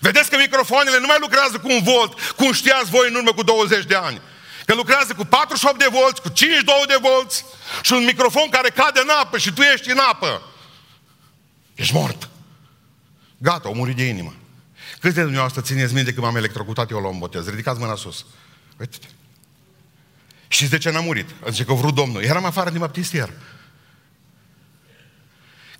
Vedeți 0.00 0.30
că 0.30 0.36
microfoanele 0.36 0.98
nu 0.98 1.06
mai 1.06 1.18
lucrează 1.20 1.58
cu 1.58 1.72
un 1.72 1.82
volt, 1.82 2.20
cum 2.36 2.52
știați 2.52 2.90
voi 2.90 3.08
în 3.08 3.14
urmă 3.14 3.32
cu 3.32 3.42
20 3.42 3.84
de 3.84 3.94
ani. 3.94 4.20
Că 4.68 4.74
lucrează 4.74 5.14
cu 5.14 5.24
48 5.24 5.78
de 5.78 5.88
volți, 5.90 6.20
cu 6.20 6.28
52 6.28 6.84
de 6.86 6.98
volți 7.00 7.44
și 7.82 7.92
un 7.92 8.04
microfon 8.04 8.48
care 8.50 8.68
cade 8.68 9.00
în 9.02 9.08
apă 9.22 9.38
și 9.38 9.52
tu 9.52 9.62
ești 9.62 9.90
în 9.90 9.98
apă. 9.98 10.42
Ești 11.74 11.94
mort. 11.94 12.28
Gata, 13.38 13.68
o 13.68 13.72
muri 13.72 13.94
de 13.94 14.04
inimă. 14.04 14.34
Câți 15.00 15.14
de 15.14 15.20
dumneavoastră 15.22 15.60
țineți 15.60 15.94
minte 15.94 16.12
că 16.12 16.20
m-am 16.20 16.36
electrocutat 16.36 16.90
eu 16.90 17.00
la 17.00 17.08
un 17.08 17.18
botez? 17.18 17.48
Ridicați 17.48 17.78
mâna 17.78 17.94
sus. 17.94 18.26
Uite-te. 18.78 19.06
Știți 20.48 20.70
de 20.70 20.78
ce 20.78 20.90
n-am 20.90 21.04
murit? 21.04 21.28
Zice 21.50 21.64
că 21.64 21.72
vrut 21.72 21.94
Domnul. 21.94 22.22
Eram 22.22 22.44
afară 22.44 22.70
din 22.70 22.80
baptistier. 22.80 23.30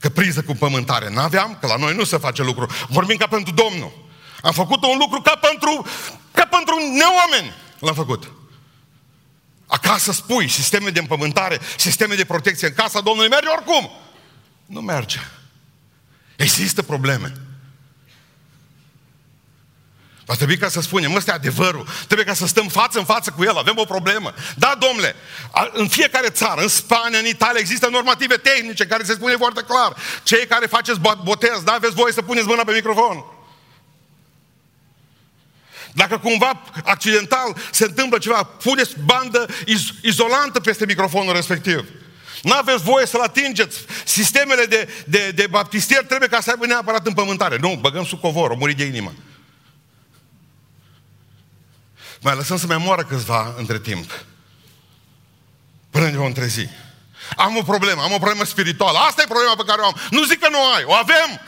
Că 0.01 0.09
priză 0.09 0.43
cu 0.43 0.55
pământare 0.55 1.11
n-aveam, 1.11 1.57
că 1.61 1.67
la 1.67 1.77
noi 1.77 1.95
nu 1.95 2.05
se 2.05 2.17
face 2.17 2.43
lucru. 2.43 2.67
Vorbim 2.89 3.17
ca 3.17 3.27
pentru 3.27 3.55
Domnul. 3.55 4.07
Am 4.43 4.53
făcut 4.53 4.83
un 4.83 4.99
lucru 4.99 5.21
ca 5.21 5.39
pentru, 5.41 5.87
ca 6.33 6.47
pentru 6.47 6.75
neoameni. 6.75 7.55
L-am 7.79 7.95
făcut. 7.95 8.38
Acasă 9.69 10.13
spui, 10.13 10.49
sisteme 10.49 10.91
de 10.91 10.99
împământare, 10.99 11.61
sisteme 11.77 12.15
de 12.15 12.25
protecție 12.25 12.67
în 12.67 12.75
casa 12.75 13.01
Domnului 13.01 13.31
merge 13.31 13.49
oricum. 13.49 13.91
Nu 14.67 14.81
merge. 14.81 15.19
Există 16.37 16.83
probleme. 16.83 17.33
Va 20.25 20.35
trebui 20.35 20.57
ca 20.57 20.69
să 20.69 20.81
spunem, 20.81 21.15
ăsta 21.15 21.31
e 21.31 21.35
adevărul. 21.35 21.89
Trebuie 22.07 22.27
ca 22.27 22.35
să 22.35 22.47
stăm 22.47 22.69
față 22.69 22.99
în 22.99 23.05
față 23.05 23.31
cu 23.31 23.45
el, 23.45 23.57
avem 23.57 23.79
o 23.79 23.85
problemă. 23.85 24.35
Da, 24.57 24.77
domnule, 24.79 25.15
în 25.73 25.89
fiecare 25.89 26.29
țară, 26.29 26.61
în 26.61 26.69
Spania, 26.69 27.19
în 27.19 27.27
Italia, 27.27 27.61
există 27.61 27.89
normative 27.89 28.37
tehnice 28.37 28.87
care 28.87 29.05
se 29.05 29.13
spune 29.13 29.37
foarte 29.37 29.63
clar. 29.63 29.97
Cei 30.23 30.47
care 30.47 30.67
faceți 30.67 31.01
botez, 31.23 31.63
da, 31.65 31.73
aveți 31.73 31.95
voie 31.95 32.13
să 32.13 32.23
puneți 32.23 32.47
mâna 32.47 32.65
pe 32.65 32.73
microfon. 32.73 33.25
Dacă 35.99 36.19
cumva 36.19 36.63
accidental 36.85 37.57
se 37.71 37.85
întâmplă 37.85 38.19
ceva, 38.19 38.43
puneți 38.43 38.93
bandă 39.05 39.47
iz- 39.67 40.03
izolantă 40.03 40.61
peste 40.61 40.85
microfonul 40.87 41.35
respectiv. 41.35 41.89
Nu 42.43 42.53
aveți 42.53 42.83
voie 42.83 43.07
să-l 43.07 43.21
atingeți. 43.21 43.79
Sistemele 44.05 44.65
de, 44.65 44.89
de, 45.07 45.31
de 45.31 45.47
baptistier 45.47 46.05
trebuie 46.05 46.29
ca 46.29 46.41
să 46.41 46.51
aibă 46.51 46.67
neapărat 46.67 47.07
împământare. 47.07 47.57
Nu, 47.57 47.79
băgăm 47.81 48.05
sub 48.05 48.21
covor, 48.21 48.51
o 48.51 48.57
muri 48.57 48.75
de 48.75 48.85
inimă. 48.85 49.13
Mai 52.21 52.37
lăsăm 52.37 52.59
să 52.59 52.67
mai 52.67 52.77
moară 52.77 53.03
câțiva 53.03 53.55
între 53.57 53.79
timp. 53.79 54.25
Până 55.91 56.11
ne 56.11 56.17
vom 56.17 56.33
trezi. 56.33 56.69
Am 57.37 57.57
o 57.57 57.63
problemă, 57.63 58.03
am 58.03 58.13
o 58.13 58.19
problemă 58.19 58.45
spirituală. 58.45 58.99
Asta 58.99 59.23
e 59.23 59.27
problema 59.29 59.55
pe 59.57 59.65
care 59.67 59.81
o 59.81 59.85
am. 59.85 59.97
Nu 60.11 60.25
zic 60.25 60.39
că 60.41 60.49
nu 60.51 60.73
ai, 60.75 60.85
o 60.85 60.93
avem. 60.93 61.41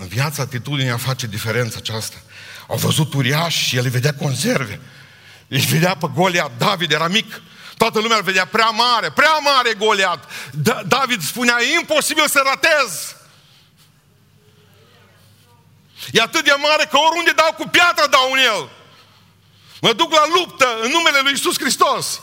În 0.00 0.06
viața 0.06 0.42
atitudinea 0.42 0.96
face 0.96 1.26
diferența 1.26 1.76
aceasta. 1.78 2.16
Au 2.68 2.76
văzut 2.76 3.14
uriași 3.14 3.66
și 3.66 3.76
el 3.76 3.84
îi 3.84 3.90
vedea 3.90 4.14
conserve. 4.14 4.80
Îi 5.48 5.60
vedea 5.60 5.96
pe 5.96 6.10
Goliat, 6.14 6.50
David 6.58 6.92
era 6.92 7.08
mic. 7.08 7.42
Toată 7.76 8.00
lumea 8.00 8.16
îl 8.16 8.22
vedea 8.22 8.44
prea 8.44 8.68
mare, 8.68 9.10
prea 9.10 9.38
mare 9.42 9.74
Goliat. 9.74 10.30
Da- 10.52 10.82
David 10.86 11.22
spunea, 11.22 11.56
e 11.60 11.78
imposibil 11.78 12.28
să 12.28 12.42
ratez. 12.44 13.16
E 16.12 16.20
atât 16.20 16.44
de 16.44 16.54
mare 16.58 16.88
că 16.90 16.96
oriunde 17.08 17.32
dau 17.36 17.54
cu 17.58 17.68
piatră 17.68 18.06
dau 18.10 18.32
în 18.32 18.38
el. 18.38 18.68
Mă 19.80 19.92
duc 19.92 20.12
la 20.12 20.24
luptă 20.38 20.66
în 20.82 20.90
numele 20.90 21.20
lui 21.22 21.32
Isus 21.32 21.58
Hristos. 21.58 22.20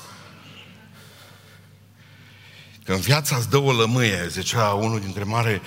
Că 2.85 2.93
în 2.93 2.99
viața 2.99 3.35
îți 3.35 3.49
dă 3.49 3.57
o 3.57 3.71
lămâie, 3.71 4.25
zicea 4.27 4.69
unul 4.69 4.99
dintre 4.99 5.23
mari 5.23 5.53
uh, 5.53 5.61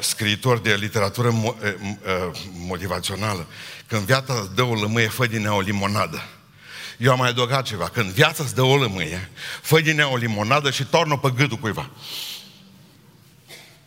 scriitori 0.00 0.62
de 0.62 0.74
literatură 0.74 1.30
mo- 1.30 1.62
uh, 1.62 1.74
uh, 1.82 2.40
motivațională, 2.52 3.46
că 3.86 3.96
în 3.96 4.04
viața 4.04 4.34
îți 4.34 4.54
dă 4.54 4.62
o 4.62 4.74
lămâie, 4.74 5.08
fă 5.08 5.26
din 5.26 5.44
ea 5.44 5.54
o 5.54 5.60
limonadă. 5.60 6.22
Eu 6.98 7.12
am 7.12 7.18
mai 7.18 7.28
adăugat 7.28 7.64
ceva. 7.64 7.88
Când 7.88 8.10
viața 8.10 8.42
îți 8.42 8.54
dă 8.54 8.62
o 8.62 8.76
lămâie, 8.76 9.30
fă 9.62 9.80
din 9.80 9.98
ea 9.98 10.08
o 10.08 10.16
limonadă 10.16 10.70
și 10.70 10.84
tornă 10.84 11.16
pe 11.16 11.32
gâtul 11.36 11.56
cuiva. 11.56 11.90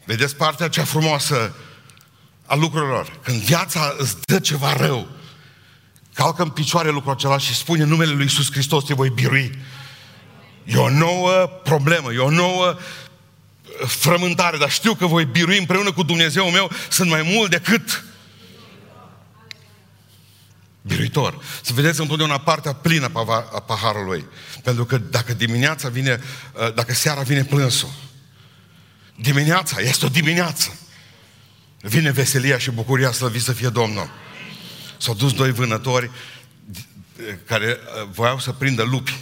Vedeți 0.05 0.35
partea 0.35 0.69
cea 0.69 0.83
frumoasă 0.83 1.55
a 2.45 2.55
lucrurilor. 2.55 3.19
Când 3.23 3.41
viața 3.41 3.95
îți 3.97 4.15
dă 4.25 4.39
ceva 4.39 4.73
rău, 4.73 5.07
calcă 6.13 6.41
în 6.41 6.49
picioare 6.49 6.89
lucrul 6.89 7.11
acela 7.11 7.37
și 7.37 7.55
spune 7.55 7.83
numele 7.83 8.11
lui 8.11 8.23
Iisus 8.23 8.51
Hristos, 8.51 8.83
te 8.83 8.93
voi 8.93 9.09
birui. 9.09 9.59
E 10.63 10.77
o 10.77 10.89
nouă 10.89 11.31
problemă, 11.63 12.13
e 12.13 12.17
o 12.17 12.29
nouă 12.29 12.67
uh, 12.67 12.77
frământare, 13.85 14.57
dar 14.57 14.71
știu 14.71 14.93
că 14.93 15.05
voi 15.05 15.25
birui 15.25 15.57
împreună 15.57 15.91
cu 15.91 16.03
Dumnezeu 16.03 16.49
meu, 16.49 16.71
sunt 16.89 17.09
mai 17.09 17.21
mult 17.21 17.49
decât 17.49 18.03
biruitor. 20.87 21.43
Să 21.61 21.73
vedeți 21.73 21.99
întotdeauna 21.99 22.37
partea 22.37 22.73
plină 22.73 23.11
a 23.13 23.59
paharului. 23.59 24.25
Pentru 24.63 24.85
că 24.85 24.97
dacă 24.97 25.33
dimineața 25.33 25.89
vine, 25.89 26.21
uh, 26.53 26.73
dacă 26.73 26.93
seara 26.93 27.21
vine 27.21 27.43
plânsul, 27.43 27.89
dimineața 29.15 29.79
este 29.79 30.05
o 30.05 30.09
dimineață. 30.09 30.79
Vine 31.81 32.11
veselia 32.11 32.57
și 32.57 32.71
bucuria 32.71 33.11
să 33.11 33.31
să 33.37 33.53
fie 33.53 33.69
Domnul. 33.69 34.09
S-au 34.97 35.13
dus 35.13 35.33
doi 35.33 35.51
vânători 35.51 36.11
care 37.45 37.77
uh, 38.01 38.07
voiau 38.11 38.39
să 38.39 38.51
prindă 38.51 38.83
lupi 38.83 39.17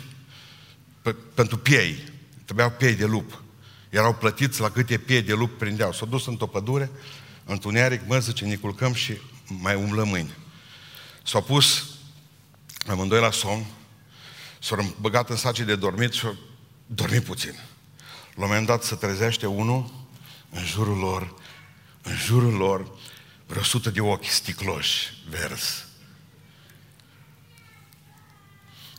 pentru 1.34 1.58
piei. 1.58 2.04
Trebuiau 2.46 2.70
piei 2.70 2.94
de 2.94 3.06
lup. 3.06 3.44
Erau 3.90 4.14
plătiți 4.14 4.62
la 4.62 4.72
câte 4.72 4.98
piei 4.98 5.22
de 5.22 5.34
lup 5.34 5.58
prindeau. 5.58 5.92
S-au 5.92 6.08
dus 6.08 6.26
într-o 6.26 6.48
pădure, 6.48 6.92
întuneric, 7.46 8.02
mă 8.08 8.20
zice, 8.20 8.46
ne 8.46 8.56
culcăm 8.56 8.94
și 8.94 9.18
mai 9.48 9.76
umblăm 9.76 10.08
mâine. 10.08 10.38
S-au 11.24 11.42
pus 11.42 11.84
amândoi 12.88 13.20
la 13.20 13.32
somn, 13.32 13.66
s-au 14.60 14.96
băgat 15.00 15.30
în 15.30 15.36
saci 15.36 15.60
de 15.60 15.76
dormit 15.76 16.14
și 16.14 16.26
au 16.26 16.36
dormit 16.86 17.24
puțin. 17.24 17.54
La 18.36 18.44
un 18.44 18.48
moment 18.48 18.66
dat 18.66 18.84
se 18.84 18.96
trezește 18.96 19.46
unul 19.46 19.94
în 20.50 20.66
jurul 20.66 20.98
lor, 20.98 21.34
în 22.02 22.16
jurul 22.16 22.54
lor 22.54 22.92
vreo 23.46 23.64
sută 23.64 23.90
de 23.90 24.02
ochi 24.02 24.26
sticloși, 24.26 25.14
vers. 25.30 25.86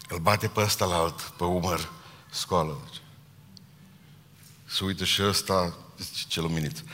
Îl 0.09 0.19
bate 0.19 0.49
pe 0.49 0.61
ăsta 0.61 0.85
la 0.85 0.97
alt, 0.97 1.21
pe 1.21 1.45
umăr, 1.45 1.93
scoală. 2.31 2.81
Se 4.66 4.85
uită 4.85 5.04
și 5.04 5.23
ăsta, 5.23 5.76
zice, 5.99 6.25
ce 6.28 6.40
luminit. 6.40 6.85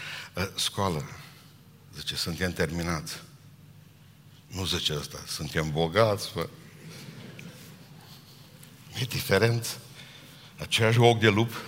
Scoală. 0.54 1.04
Zice, 1.96 2.16
suntem 2.16 2.52
terminați. 2.52 3.14
Nu 4.46 4.64
zice 4.64 4.94
ăsta, 4.94 5.18
suntem 5.26 5.70
bogați, 5.70 6.28
fă. 6.28 6.48
E 9.00 9.04
diferent. 9.04 9.78
Aceeași 10.58 10.98
ochi 10.98 11.20
de 11.20 11.28
lup, 11.28 11.60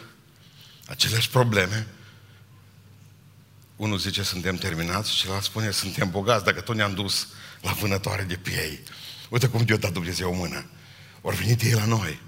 aceleași 0.86 1.30
probleme. 1.30 1.86
Unul 3.76 3.98
zice, 3.98 4.22
suntem 4.22 4.56
terminați, 4.56 5.10
și 5.10 5.20
celălalt 5.20 5.44
spune, 5.44 5.70
suntem 5.70 6.10
bogați, 6.10 6.44
dacă 6.44 6.60
tot 6.60 6.76
ne-am 6.76 6.94
dus 6.94 7.28
la 7.60 7.72
vânătoare 7.72 8.22
de 8.22 8.36
piei. 8.36 8.80
Uite 9.28 9.48
cum 9.48 9.64
de-o 9.64 9.76
dat 9.76 9.92
Dumnezeu 9.92 10.30
o 10.30 10.34
mână. 10.34 10.64
Ori 11.20 11.36
venit 11.36 11.62
ei 11.62 11.72
la 11.72 11.84
noi. 11.84 12.20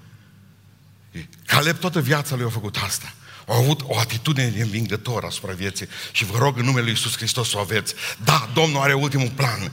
Caleb 1.47 1.79
toată 1.79 2.01
viața 2.01 2.35
lui 2.35 2.45
a 2.45 2.49
făcut 2.49 2.77
asta. 2.77 3.15
Au 3.47 3.59
avut 3.59 3.81
o 3.85 3.99
atitudine 3.99 4.49
de 4.49 4.63
învingător 4.63 5.25
asupra 5.25 5.53
vieții 5.53 5.89
și 6.13 6.25
vă 6.25 6.39
rog 6.39 6.59
în 6.59 6.65
numele 6.65 6.83
Lui 6.83 6.91
Iisus 6.91 7.17
Hristos 7.17 7.49
să 7.49 7.57
o 7.57 7.61
aveți. 7.61 7.95
Da, 8.25 8.51
Domnul 8.55 8.81
are 8.81 8.93
ultimul 8.93 9.31
plan. 9.31 9.73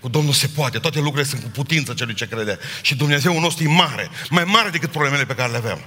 Cu 0.00 0.08
Domnul 0.08 0.32
se 0.32 0.46
poate. 0.46 0.78
Toate 0.78 0.98
lucrurile 0.98 1.28
sunt 1.28 1.42
cu 1.42 1.48
putință 1.48 1.94
celui 1.94 2.14
ce 2.14 2.28
crede. 2.28 2.58
Și 2.82 2.96
Dumnezeu 2.96 3.40
nostru 3.40 3.64
e 3.64 3.68
mare. 3.68 4.08
Mai 4.30 4.44
mare 4.44 4.70
decât 4.70 4.90
problemele 4.90 5.24
pe 5.24 5.34
care 5.34 5.50
le 5.50 5.56
avem. 5.56 5.78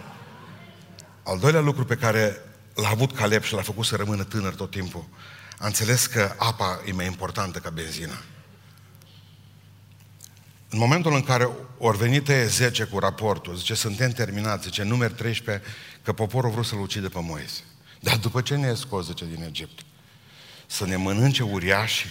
Al 1.23 1.39
doilea 1.39 1.61
lucru 1.61 1.85
pe 1.85 1.95
care 1.95 2.37
l-a 2.73 2.89
avut 2.89 3.15
Caleb 3.15 3.43
și 3.43 3.53
l-a 3.53 3.61
făcut 3.61 3.85
să 3.85 3.95
rămână 3.95 4.23
tânăr 4.23 4.53
tot 4.53 4.71
timpul, 4.71 5.07
a 5.57 5.65
înțeles 5.65 6.05
că 6.05 6.35
apa 6.37 6.81
e 6.85 6.91
mai 6.91 7.05
importantă 7.05 7.59
ca 7.59 7.69
benzina. 7.69 8.17
În 10.69 10.79
momentul 10.79 11.13
în 11.13 11.21
care 11.21 11.49
ori 11.77 11.97
venit 11.97 12.29
e 12.29 12.45
10 12.45 12.83
cu 12.83 12.99
raportul, 12.99 13.55
zice, 13.55 13.73
suntem 13.73 14.11
terminați, 14.11 14.63
zice, 14.63 14.83
număr 14.83 15.11
13, 15.11 15.65
că 16.03 16.13
poporul 16.13 16.51
vrut 16.51 16.65
să-l 16.65 16.79
ucide 16.79 17.07
pe 17.07 17.19
Moise. 17.21 17.61
Dar 17.99 18.17
după 18.17 18.41
ce 18.41 18.55
ne-a 18.55 18.75
scos, 18.75 19.05
zice, 19.05 19.25
din 19.25 19.43
Egipt, 19.43 19.79
să 20.65 20.85
ne 20.85 20.95
mănânce 20.95 21.43
uriașii. 21.43 22.09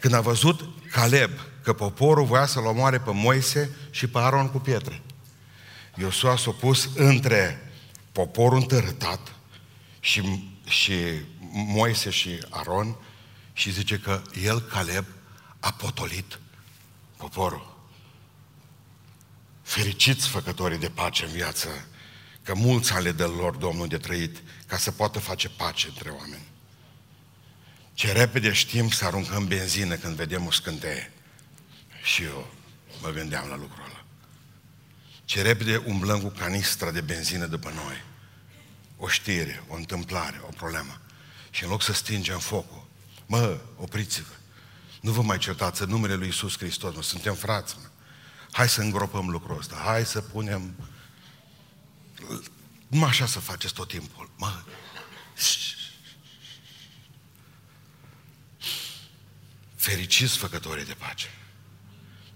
Când 0.00 0.14
a 0.14 0.20
văzut 0.20 0.68
Caleb 0.90 1.30
că 1.62 1.72
poporul 1.72 2.24
voia 2.24 2.46
să-l 2.46 2.64
omoare 2.64 2.98
pe 2.98 3.10
Moise 3.12 3.70
și 3.90 4.06
pe 4.06 4.18
Aron 4.18 4.48
cu 4.48 4.58
pietre, 4.58 5.02
Iosua 5.94 6.36
s-a 6.36 6.50
pus 6.50 6.88
între 6.94 7.70
poporul 8.12 8.58
întărătat 8.58 9.32
și, 10.00 10.50
și 10.64 10.94
Moise 11.50 12.10
și 12.10 12.38
Aron 12.50 12.96
și 13.52 13.72
zice 13.72 13.98
că 13.98 14.22
el, 14.42 14.60
Caleb, 14.60 15.04
a 15.60 15.72
potolit 15.72 16.38
poporul. 17.18 17.76
Fericiți 19.62 20.28
făcătorii 20.28 20.78
de 20.78 20.88
pace 20.88 21.24
în 21.24 21.30
viață, 21.30 21.68
că 22.42 22.54
mulți 22.54 22.92
ale 22.92 23.12
de 23.12 23.24
lor 23.24 23.56
Domnul 23.56 23.88
de 23.88 23.98
trăit, 23.98 24.42
ca 24.66 24.76
să 24.76 24.90
poată 24.90 25.18
face 25.18 25.48
pace 25.48 25.88
între 25.88 26.10
oameni. 26.10 26.46
Ce 27.94 28.12
repede 28.12 28.52
știm 28.52 28.90
să 28.90 29.04
aruncăm 29.04 29.46
benzină 29.46 29.94
când 29.94 30.16
vedem 30.16 30.46
o 30.46 30.50
scânteie. 30.50 31.12
Și 32.02 32.22
eu 32.22 32.54
mă 33.02 33.08
gândeam 33.08 33.48
la 33.48 33.56
lucrul 33.56 33.84
ăla. 33.84 34.04
Ce 35.24 35.42
repede 35.42 35.76
umblăm 35.76 36.20
cu 36.20 36.28
canistra 36.28 36.90
de 36.90 37.00
benzină 37.00 37.46
după 37.46 37.70
noi. 37.74 38.02
O 38.96 39.08
știre, 39.08 39.62
o 39.68 39.74
întâmplare, 39.74 40.40
o 40.42 40.50
problemă. 40.56 41.00
Și 41.50 41.64
în 41.64 41.70
loc 41.70 41.82
să 41.82 41.92
stingem 41.92 42.38
focul, 42.38 42.86
mă, 43.26 43.60
opriți-vă. 43.76 44.37
Nu 45.08 45.14
vă 45.14 45.22
mai 45.22 45.38
certați 45.38 45.82
în 45.82 45.88
numele 45.88 46.14
Lui 46.14 46.26
Iisus 46.26 46.56
Hristos, 46.56 46.94
mă, 46.94 47.02
suntem 47.02 47.34
frați, 47.34 47.76
mă. 47.76 47.88
Hai 48.52 48.68
să 48.68 48.80
îngropăm 48.80 49.28
lucrul 49.28 49.58
ăsta, 49.58 49.82
hai 49.84 50.06
să 50.06 50.20
punem... 50.20 50.74
Nu 52.88 53.04
așa 53.04 53.26
să 53.26 53.38
faceți 53.38 53.74
tot 53.74 53.88
timpul, 53.88 54.30
mă. 54.36 54.62
Fericiți 59.76 60.36
făcătorii 60.36 60.84
de 60.84 60.94
pace. 60.98 61.26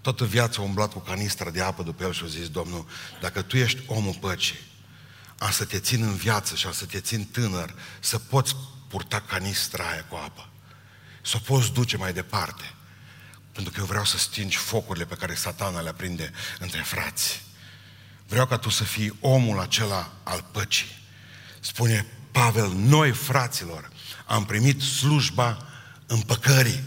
Toată 0.01 0.25
viața 0.25 0.61
a 0.61 0.65
umblat 0.65 0.91
cu 0.91 0.99
canistra 0.99 1.49
de 1.49 1.61
apă 1.61 1.83
după 1.83 2.03
el 2.03 2.13
și 2.13 2.23
a 2.23 2.27
zis, 2.27 2.49
Domnul, 2.49 2.87
dacă 3.21 3.41
Tu 3.41 3.57
ești 3.57 3.81
omul 3.87 4.17
păcii, 4.19 4.59
am 5.37 5.51
să 5.51 5.65
te 5.65 5.79
țin 5.79 6.03
în 6.03 6.15
viață 6.15 6.55
și 6.55 6.65
am 6.65 6.73
să 6.73 6.85
te 6.85 6.99
țin 6.99 7.25
tânăr, 7.25 7.73
să 7.99 8.19
poți 8.19 8.55
purta 8.87 9.19
canistra 9.21 9.89
aia 9.89 10.05
cu 10.05 10.15
apă. 10.15 10.47
Să 11.23 11.33
o 11.35 11.39
poți 11.39 11.73
duce 11.73 11.97
mai 11.97 12.13
departe. 12.13 12.73
Pentru 13.51 13.71
că 13.71 13.79
eu 13.79 13.85
vreau 13.85 14.05
să 14.05 14.17
stingi 14.17 14.57
focurile 14.57 15.05
pe 15.05 15.15
care 15.15 15.35
satana 15.35 15.81
le 15.81 15.89
aprinde 15.89 16.31
între 16.59 16.81
frați. 16.81 17.41
Vreau 18.27 18.45
ca 18.45 18.57
tu 18.57 18.69
să 18.69 18.83
fii 18.83 19.17
omul 19.19 19.59
acela 19.59 20.11
al 20.23 20.45
păcii. 20.51 21.01
Spune 21.59 22.05
Pavel, 22.31 22.71
noi 22.71 23.11
fraților 23.11 23.91
am 24.25 24.45
primit 24.45 24.81
slujba 24.81 25.65
împăcării. 26.05 26.83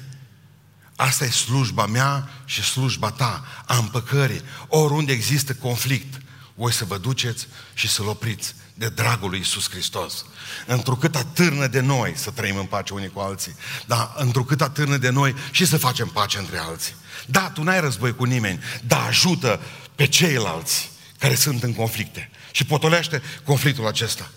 Asta 0.96 1.24
e 1.24 1.30
slujba 1.30 1.86
mea 1.86 2.30
și 2.44 2.62
slujba 2.62 3.10
ta, 3.10 3.44
a 3.66 3.76
împăcării. 3.76 4.42
Oriunde 4.68 5.12
există 5.12 5.54
conflict, 5.54 6.20
voi 6.56 6.72
să 6.72 6.84
vă 6.84 6.98
duceți 6.98 7.48
și 7.74 7.88
să-L 7.88 8.06
opriți 8.06 8.54
de 8.74 8.88
dragul 8.88 9.28
lui 9.28 9.38
Iisus 9.38 9.70
Hristos. 9.70 10.24
Întrucât 10.66 11.16
atârnă 11.16 11.66
de 11.66 11.80
noi 11.80 12.12
să 12.16 12.30
trăim 12.30 12.56
în 12.56 12.66
pace 12.66 12.94
unii 12.94 13.10
cu 13.10 13.20
alții, 13.20 13.54
dar 13.86 14.12
întrucât 14.16 14.60
atârnă 14.60 14.96
de 14.96 15.10
noi 15.10 15.34
și 15.50 15.66
să 15.66 15.76
facem 15.76 16.08
pace 16.08 16.38
între 16.38 16.58
alții. 16.58 16.94
Da, 17.26 17.50
tu 17.50 17.62
n-ai 17.62 17.80
război 17.80 18.14
cu 18.14 18.24
nimeni, 18.24 18.62
dar 18.86 19.06
ajută 19.06 19.60
pe 19.94 20.06
ceilalți 20.06 20.90
care 21.18 21.34
sunt 21.34 21.62
în 21.62 21.74
conflicte 21.74 22.30
și 22.50 22.64
potolește 22.64 23.22
conflictul 23.44 23.86
acesta. 23.86 24.30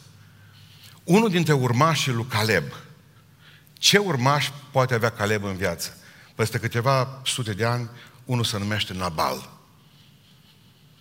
Unul 1.03 1.29
dintre 1.29 1.53
urmașii 1.53 2.11
lui 2.11 2.25
Caleb, 2.25 2.63
ce 3.73 3.97
urmaș 3.97 4.49
poate 4.71 4.93
avea 4.93 5.09
Caleb 5.09 5.43
în 5.43 5.55
viață? 5.55 5.97
Peste 6.35 6.59
câteva 6.59 7.21
sute 7.25 7.53
de 7.53 7.65
ani, 7.65 7.89
unul 8.25 8.43
se 8.43 8.57
numește 8.57 8.93
Nabal. 8.93 9.58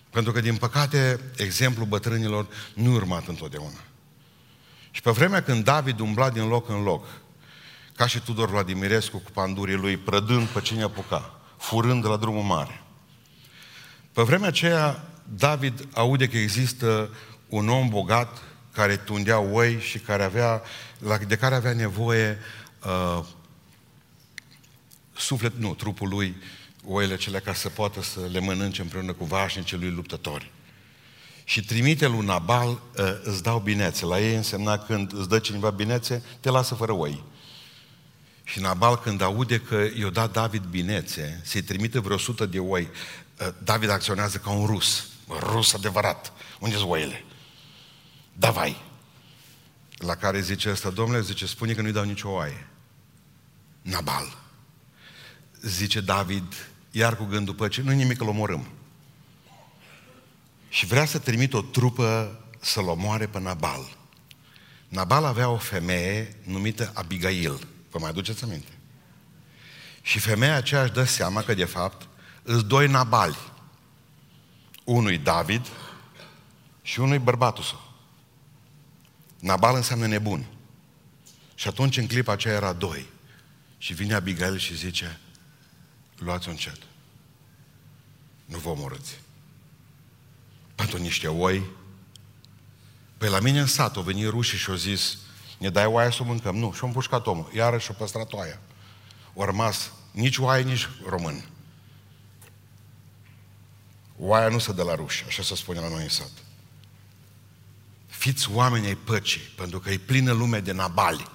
Pentru 0.09 0.31
că, 0.31 0.41
din 0.41 0.55
păcate, 0.55 1.19
exemplul 1.37 1.87
bătrânilor 1.87 2.47
nu 2.73 2.91
urmat 2.91 3.27
întotdeauna. 3.27 3.79
Și 4.91 5.01
pe 5.01 5.11
vremea 5.11 5.43
când 5.43 5.63
David 5.63 5.99
umbla 5.99 6.29
din 6.29 6.47
loc 6.47 6.69
în 6.69 6.83
loc, 6.83 7.05
ca 7.95 8.07
și 8.07 8.19
Tudor 8.19 8.49
Vladimirescu 8.49 9.17
cu 9.17 9.31
pandurii 9.31 9.75
lui, 9.75 9.97
prădând 9.97 10.47
pe 10.47 10.61
cine 10.61 10.83
apuca, 10.83 11.39
furând 11.57 12.01
de 12.01 12.07
la 12.07 12.17
drumul 12.17 12.43
mare. 12.43 12.83
Pe 14.13 14.21
vremea 14.21 14.47
aceea, 14.47 15.07
David 15.23 15.87
aude 15.93 16.27
că 16.27 16.37
există 16.37 17.09
un 17.49 17.69
om 17.69 17.89
bogat 17.89 18.41
care 18.73 18.97
tundea 18.97 19.39
oi 19.39 19.79
și 19.79 19.99
care 19.99 20.23
avea, 20.23 20.61
de 21.27 21.35
care 21.35 21.55
avea 21.55 21.73
nevoie 21.73 22.37
uh, 22.85 23.25
suflet, 25.15 25.53
nu, 25.55 25.73
trupul 25.73 26.09
lui, 26.09 26.35
oile 26.93 27.15
cele 27.15 27.39
ca 27.39 27.53
să 27.53 27.69
poată 27.69 28.01
să 28.01 28.19
le 28.31 28.39
mănânce 28.39 28.81
împreună 28.81 29.13
cu 29.13 29.25
vașnicii 29.25 29.77
lui 29.77 29.89
luptători. 29.89 30.51
Și 31.43 31.63
trimite 31.65 32.07
lui 32.07 32.25
Nabal, 32.25 32.81
ă, 32.97 33.19
îți 33.23 33.43
dau 33.43 33.59
binețe. 33.59 34.05
La 34.05 34.19
ei 34.19 34.35
însemna 34.35 34.77
când 34.77 35.13
îți 35.13 35.29
dă 35.29 35.39
cineva 35.39 35.69
binețe, 35.69 36.23
te 36.39 36.49
lasă 36.49 36.75
fără 36.75 36.91
oi. 36.91 37.23
Și 38.43 38.59
Nabal 38.59 38.97
când 38.97 39.21
aude 39.21 39.59
că 39.59 39.87
i-a 39.99 40.09
dat 40.09 40.31
David 40.31 40.63
binețe, 40.63 41.41
se 41.43 41.61
trimite 41.61 41.99
vreo 41.99 42.17
sută 42.17 42.45
de 42.45 42.59
oi, 42.59 42.89
ă, 43.39 43.55
David 43.63 43.89
acționează 43.89 44.37
ca 44.37 44.49
un 44.49 44.65
rus. 44.65 45.07
Rus 45.39 45.73
adevărat. 45.73 46.31
unde 46.59 46.75
sunt 46.75 46.89
oile? 46.89 47.25
Davai. 48.33 48.81
La 49.97 50.15
care 50.15 50.41
zice 50.41 50.69
ăsta, 50.69 50.89
domnule, 50.89 51.21
zice, 51.21 51.45
spune 51.45 51.73
că 51.73 51.81
nu-i 51.81 51.91
dau 51.91 52.03
nicio 52.03 52.29
oaie. 52.29 52.67
Nabal. 53.81 54.37
Zice 55.61 56.01
David, 56.01 56.68
iar 56.91 57.15
cu 57.15 57.23
gândul 57.23 57.53
păcii, 57.53 57.83
nu 57.83 57.91
nimic, 57.91 58.21
îl 58.21 58.27
omorâm. 58.27 58.67
Și 60.69 60.85
vrea 60.85 61.05
să 61.05 61.19
trimit 61.19 61.53
o 61.53 61.61
trupă 61.61 62.39
să-l 62.59 62.87
omoare 62.87 63.27
pe 63.27 63.39
Nabal. 63.39 63.97
Nabal 64.87 65.25
avea 65.25 65.49
o 65.49 65.57
femeie 65.57 66.35
numită 66.43 66.91
Abigail. 66.93 67.67
Vă 67.91 67.99
mai 67.99 68.09
aduceți 68.09 68.43
aminte? 68.43 68.71
Și 70.01 70.19
femeia 70.19 70.55
aceea 70.55 70.83
își 70.83 70.91
dă 70.91 71.03
seama 71.03 71.41
că, 71.41 71.53
de 71.53 71.65
fapt, 71.65 72.07
îți 72.43 72.65
doi 72.65 72.87
Nabali. 72.87 73.37
Unul 74.83 75.19
David 75.23 75.67
și 76.81 76.99
unul 76.99 77.19
bărbatul 77.19 77.63
său. 77.63 77.93
Nabal 79.39 79.75
înseamnă 79.75 80.07
nebun. 80.07 80.45
Și 81.55 81.67
atunci, 81.67 81.97
în 81.97 82.07
clipa 82.07 82.31
aceea, 82.31 82.55
era 82.55 82.73
doi. 82.73 83.05
Și 83.77 83.93
vine 83.93 84.13
Abigail 84.13 84.57
și 84.57 84.75
zice, 84.75 85.19
luați 86.19 86.47
un 86.47 86.53
încet. 86.53 86.77
Nu 88.45 88.57
vă 88.57 88.69
omorâți. 88.69 89.19
Pentru 90.75 90.97
niște 90.97 91.27
oi. 91.27 91.63
Păi 93.17 93.29
la 93.29 93.39
mine 93.39 93.59
în 93.59 93.67
sat 93.67 93.95
au 93.95 94.01
venit 94.01 94.27
rușii 94.27 94.57
și 94.57 94.69
au 94.69 94.75
zis, 94.75 95.17
ne 95.57 95.69
dai 95.69 95.85
oaia 95.85 96.11
să 96.11 96.21
o 96.21 96.25
mâncăm. 96.25 96.55
Nu, 96.55 96.73
și-au 96.73 96.87
împușcat 96.87 97.27
omul. 97.27 97.51
Iarăși 97.53 97.85
și-au 97.85 97.97
păstrat 97.99 98.33
oaia. 98.33 98.59
O 99.33 99.45
rămas 99.45 99.91
nici 100.11 100.37
oaie, 100.37 100.63
nici 100.63 100.89
român. 101.05 101.45
Oaia 104.17 104.47
nu 104.47 104.59
se 104.59 104.73
dă 104.73 104.83
la 104.83 104.95
ruși, 104.95 105.23
așa 105.27 105.43
se 105.43 105.55
spune 105.55 105.79
la 105.79 105.89
noi 105.89 106.03
în 106.03 106.09
sat. 106.09 106.31
Fiți 108.07 108.51
oameni 108.51 108.85
ai 108.85 108.95
păcii, 108.95 109.41
pentru 109.41 109.79
că 109.79 109.89
e 109.89 109.97
plină 109.97 110.31
lume 110.31 110.59
de 110.59 110.71
nabali. 110.71 111.27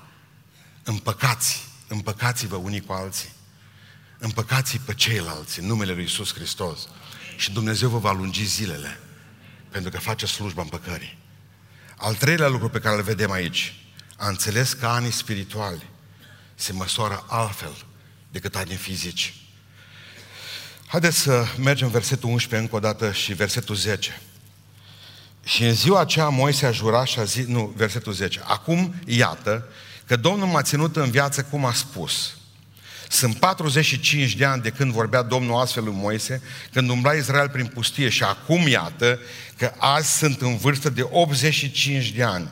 Împăcați, 0.83 1.68
împăcați-vă 1.88 2.57
unii 2.57 2.81
cu 2.81 2.92
alții 2.92 3.34
împăcați 4.24 4.80
pe 4.84 4.94
ceilalți 4.94 5.60
în 5.60 5.66
numele 5.66 5.92
Lui 5.92 6.02
Iisus 6.02 6.34
Hristos 6.34 6.88
și 7.37 7.52
Dumnezeu 7.52 7.88
vă 7.88 7.98
va 7.98 8.12
lungi 8.12 8.44
zilele 8.44 9.00
pentru 9.70 9.90
că 9.90 9.98
face 9.98 10.26
slujba 10.26 10.62
împăcării. 10.62 11.18
Al 11.96 12.14
treilea 12.14 12.48
lucru 12.48 12.68
pe 12.68 12.78
care 12.78 12.96
îl 12.96 13.02
vedem 13.02 13.30
aici, 13.30 13.74
a 14.16 14.28
înțeles 14.28 14.72
că 14.72 14.87
anii 14.87 15.10
spirituali 15.10 15.82
se 16.54 16.72
măsoară 16.72 17.24
altfel 17.28 17.84
decât 18.30 18.56
anii 18.56 18.76
fizici. 18.76 19.34
Haideți 20.87 21.18
să 21.18 21.44
mergem 21.58 21.88
versetul 21.88 22.30
11 22.30 22.60
încă 22.60 22.76
o 22.76 22.88
dată 22.88 23.12
și 23.12 23.32
versetul 23.32 23.74
10. 23.74 24.20
Și 25.44 25.64
în 25.64 25.74
ziua 25.74 26.00
aceea 26.00 26.28
Moise 26.28 26.66
a 26.66 26.70
jurat 26.70 27.06
și 27.06 27.18
a 27.18 27.24
zis, 27.24 27.46
nu, 27.46 27.72
versetul 27.76 28.12
10. 28.12 28.40
Acum, 28.44 28.94
iată, 29.06 29.68
că 30.06 30.16
Domnul 30.16 30.46
m-a 30.46 30.62
ținut 30.62 30.96
în 30.96 31.10
viață 31.10 31.44
cum 31.44 31.64
a 31.64 31.72
spus. 31.72 32.37
Sunt 33.14 33.37
45 33.37 34.35
de 34.35 34.44
ani 34.44 34.62
de 34.62 34.70
când 34.70 34.92
vorbea 34.92 35.22
Domnul 35.22 35.61
astfel 35.61 35.85
lui 35.85 35.92
Moise, 35.92 36.42
când 36.72 36.90
umbla 36.90 37.12
Israel 37.12 37.48
prin 37.48 37.66
pustie 37.66 38.09
și 38.09 38.22
acum 38.22 38.66
iată 38.66 39.18
că 39.59 39.72
azi 39.79 40.16
sunt 40.18 40.40
în 40.40 40.57
vârstă 40.57 40.90
de 40.90 41.03
85 41.03 42.11
de 42.11 42.22
ani. 42.22 42.50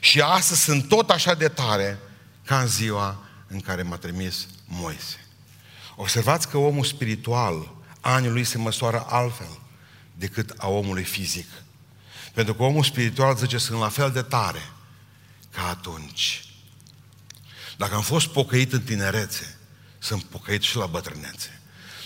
Și 0.00 0.20
astăzi 0.20 0.62
sunt 0.62 0.88
tot 0.88 1.10
așa 1.10 1.34
de 1.34 1.48
tare 1.48 1.98
ca 2.44 2.60
în 2.60 2.66
ziua 2.66 3.22
în 3.46 3.60
care 3.60 3.82
m-a 3.82 3.96
trimis 3.96 4.46
Moise. 4.64 5.26
Observați 5.96 6.48
că 6.48 6.58
omul 6.58 6.84
spiritual 6.84 7.74
Anii 8.00 8.30
lui 8.30 8.44
se 8.44 8.58
măsoară 8.58 9.06
altfel 9.08 9.58
decât 10.14 10.54
a 10.56 10.68
omului 10.68 11.04
fizic. 11.04 11.48
Pentru 12.34 12.54
că 12.54 12.62
omul 12.62 12.84
spiritual 12.84 13.36
zice, 13.36 13.58
sunt 13.58 13.80
la 13.80 13.88
fel 13.88 14.10
de 14.10 14.22
tare 14.22 14.70
ca 15.50 15.68
atunci. 15.68 16.44
Dacă 17.76 17.94
am 17.94 18.02
fost 18.02 18.26
pocăit 18.26 18.72
în 18.72 18.80
tinerețe, 18.80 19.56
sunt 20.02 20.22
pocăit 20.22 20.62
și 20.62 20.76
la 20.76 20.86
bătrânețe. 20.86 21.60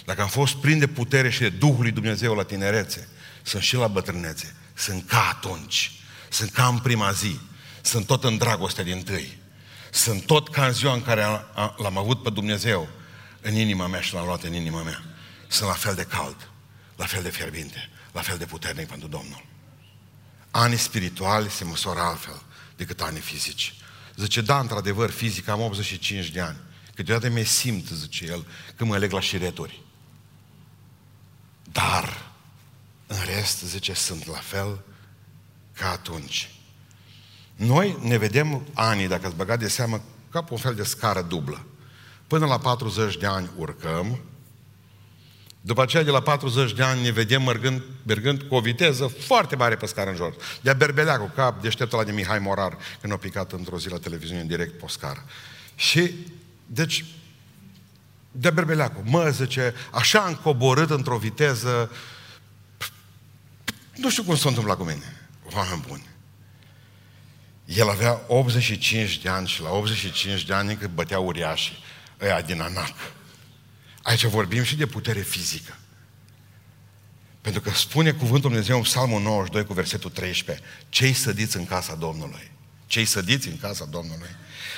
Dacă 0.05 0.23
am 0.23 0.29
fost 0.29 0.55
plin 0.55 0.79
de 0.79 0.87
putere 0.87 1.31
și 1.31 1.41
de 1.41 1.49
Duhul 1.49 1.83
lui 1.83 1.91
Dumnezeu 1.91 2.35
la 2.35 2.43
tinerețe, 2.43 3.09
sunt 3.43 3.63
și 3.63 3.77
la 3.77 3.87
bătrânețe. 3.87 4.55
Sunt 4.75 5.09
ca 5.09 5.29
atunci. 5.29 5.93
Sunt 6.31 6.51
ca 6.51 6.67
în 6.67 6.79
prima 6.79 7.13
zi. 7.13 7.39
Sunt 7.81 8.07
tot 8.07 8.25
în 8.25 8.37
dragoste 8.37 8.83
din 8.83 9.03
tâi. 9.03 9.39
Sunt 9.91 10.27
tot 10.27 10.49
ca 10.49 10.67
în 10.67 10.73
ziua 10.73 10.93
în 10.93 11.03
care 11.03 11.23
l-am 11.77 11.99
avut 11.99 12.23
pe 12.23 12.31
Dumnezeu 12.31 12.89
în 13.41 13.55
inima 13.55 13.87
mea 13.87 14.01
și 14.01 14.15
l-am 14.15 14.25
luat 14.25 14.43
în 14.43 14.55
inima 14.55 14.83
mea. 14.83 15.05
Sunt 15.49 15.69
la 15.69 15.75
fel 15.75 15.95
de 15.95 16.05
cald, 16.05 16.49
la 16.97 17.05
fel 17.05 17.23
de 17.23 17.31
fierbinte, 17.31 17.91
la 18.13 18.21
fel 18.21 18.39
de 18.39 18.45
puternic 18.45 18.89
pentru 18.89 19.09
Domnul. 19.09 19.45
Anii 20.51 20.77
spirituali 20.77 21.51
se 21.51 21.65
măsoară 21.65 22.01
altfel 22.01 22.43
decât 22.77 23.01
anii 23.01 23.21
fizici. 23.21 23.75
Zice, 24.17 24.41
da, 24.41 24.59
într-adevăr, 24.59 25.11
fizic 25.11 25.49
am 25.49 25.61
85 25.61 26.29
de 26.29 26.41
ani. 26.41 26.57
Câteodată 26.97 27.33
mi 27.33 27.45
simt, 27.45 27.89
zice 27.89 28.25
el, 28.25 28.47
că 28.77 28.85
mă 28.85 28.99
leg 28.99 29.13
la 29.13 29.21
șireturi. 29.21 29.83
Dar, 31.73 32.33
în 33.07 33.17
rest, 33.35 33.63
zice, 33.63 33.93
sunt 33.93 34.27
la 34.27 34.39
fel 34.39 34.85
ca 35.73 35.91
atunci. 35.91 36.51
Noi 37.57 37.99
ne 38.03 38.17
vedem 38.17 38.67
anii, 38.73 39.09
dacă 39.09 39.27
ați 39.27 39.37
băgat 39.37 39.59
de 39.59 39.69
seamă, 39.69 40.03
ca 40.31 40.43
pe 40.43 40.53
un 40.53 40.59
fel 40.59 40.75
de 40.75 40.83
scară 40.83 41.23
dublă. 41.23 41.67
Până 42.27 42.47
la 42.47 42.59
40 42.59 43.17
de 43.17 43.27
ani 43.27 43.51
urcăm, 43.57 44.21
după 45.61 45.83
aceea, 45.83 46.03
de 46.03 46.11
la 46.11 46.21
40 46.21 46.73
de 46.73 46.83
ani, 46.83 47.03
ne 47.03 47.11
vedem 47.11 47.43
mergând, 47.43 47.83
mergând 48.03 48.43
cu 48.43 48.55
o 48.55 48.61
viteză 48.61 49.07
foarte 49.07 49.57
mare 49.57 49.77
pe 49.77 49.87
scară 49.87 50.11
în 50.11 50.17
jos. 50.17 50.35
De-a 50.61 50.75
berbeleacul, 50.75 51.31
ca 51.35 51.59
deșteptul 51.61 51.99
la 51.99 52.05
de 52.05 52.13
Mihai 52.13 52.39
Morar, 52.39 52.77
când 53.01 53.13
a 53.13 53.17
picat 53.17 53.53
într-o 53.53 53.79
zi 53.79 53.89
la 53.89 53.99
televiziune 53.99 54.41
în 54.41 54.47
direct 54.47 54.79
pe 54.79 54.85
o 54.85 54.89
scară. 54.89 55.25
Și, 55.75 56.15
deci, 56.67 57.05
de 58.31 58.51
berbeleacul, 58.51 59.03
mă, 59.05 59.31
zice, 59.31 59.75
așa 59.93 60.21
am 60.21 60.35
coborât 60.35 60.91
într-o 60.91 61.19
viteză, 61.19 61.91
nu 63.97 64.11
știu 64.11 64.23
cum 64.23 64.37
s-a 64.37 64.49
întâmplat 64.49 64.77
cu 64.77 64.85
mine, 64.85 65.29
oameni 65.53 65.85
buni. 65.89 66.07
El 67.65 67.89
avea 67.89 68.21
85 68.27 69.19
de 69.19 69.29
ani 69.29 69.47
și 69.47 69.63
la 69.63 69.71
85 69.71 70.45
de 70.45 70.55
ani 70.55 70.71
încă 70.71 70.91
bătea 70.95 71.19
uriașii, 71.19 71.77
ăia 72.21 72.43
din 72.43 72.61
anac. 72.61 72.95
Aici 74.03 74.25
vorbim 74.25 74.63
și 74.63 74.77
de 74.77 74.87
putere 74.87 75.21
fizică. 75.21 75.79
Pentru 77.41 77.61
că 77.61 77.71
spune 77.71 78.13
cuvântul 78.13 78.51
Dumnezeu 78.51 78.77
în 78.77 78.83
Psalmul 78.83 79.23
92 79.23 79.65
cu 79.65 79.73
versetul 79.73 80.11
13, 80.11 80.65
cei 80.89 81.13
sădiți 81.13 81.57
în 81.57 81.67
casa 81.67 81.95
Domnului, 81.95 82.51
cei 82.87 83.05
sădiți 83.05 83.49
în 83.49 83.59
casa 83.59 83.85
Domnului, 83.85 84.29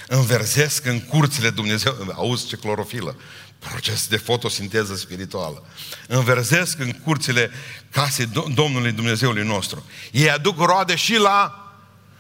înverzesc 0.09 0.85
în 0.85 1.01
curțile 1.01 1.51
Dumnezeu, 1.51 2.12
auzi 2.14 2.47
ce 2.47 2.57
clorofilă, 2.57 3.16
proces 3.59 4.07
de 4.07 4.16
fotosinteză 4.16 4.94
spirituală, 4.94 5.66
înverzesc 6.07 6.79
în 6.79 6.92
curțile 6.92 7.51
casei 7.90 8.29
Domnului 8.55 8.92
Dumnezeului 8.92 9.44
nostru. 9.44 9.85
Ei 10.11 10.31
aduc 10.31 10.59
roade 10.59 10.94
și 10.94 11.16
la... 11.16 11.62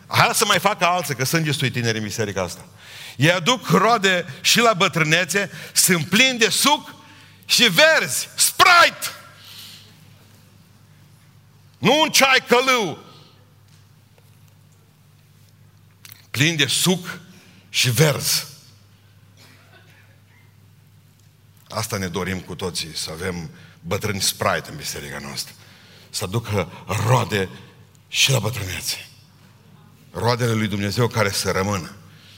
Hai 0.06 0.30
să 0.34 0.44
mai 0.44 0.58
facă 0.58 0.84
alții, 0.84 1.14
că 1.14 1.24
sunt 1.24 1.44
destui 1.44 1.70
tineri 1.70 1.98
în 1.98 2.04
biserica 2.04 2.42
asta. 2.42 2.64
Ei 3.16 3.32
aduc 3.32 3.68
roade 3.68 4.26
și 4.40 4.58
la 4.58 4.72
bătrânețe, 4.72 5.50
sunt 5.72 6.06
plini 6.06 6.38
de 6.38 6.48
suc 6.48 6.94
și 7.44 7.62
verzi, 7.62 8.28
Sprite! 8.34 9.06
Nu 11.78 12.00
un 12.00 12.08
ceai 12.08 12.44
călău. 12.48 12.98
Plin 16.30 16.56
de 16.56 16.66
suc 16.66 17.18
și 17.68 17.90
verzi. 17.90 18.46
Asta 21.68 21.96
ne 21.96 22.06
dorim 22.06 22.40
cu 22.40 22.54
toții, 22.54 22.96
să 22.96 23.10
avem 23.12 23.50
bătrâni 23.80 24.20
Sprite 24.20 24.70
în 24.70 24.76
biserica 24.76 25.18
noastră. 25.22 25.54
Să 26.10 26.24
aducă 26.24 26.68
roade 27.06 27.48
și 28.08 28.30
la 28.30 28.38
bătrânețe. 28.38 29.08
Roadele 30.10 30.52
lui 30.52 30.68
Dumnezeu 30.68 31.06
care 31.06 31.30
să 31.30 31.50
rămână. 31.50 31.92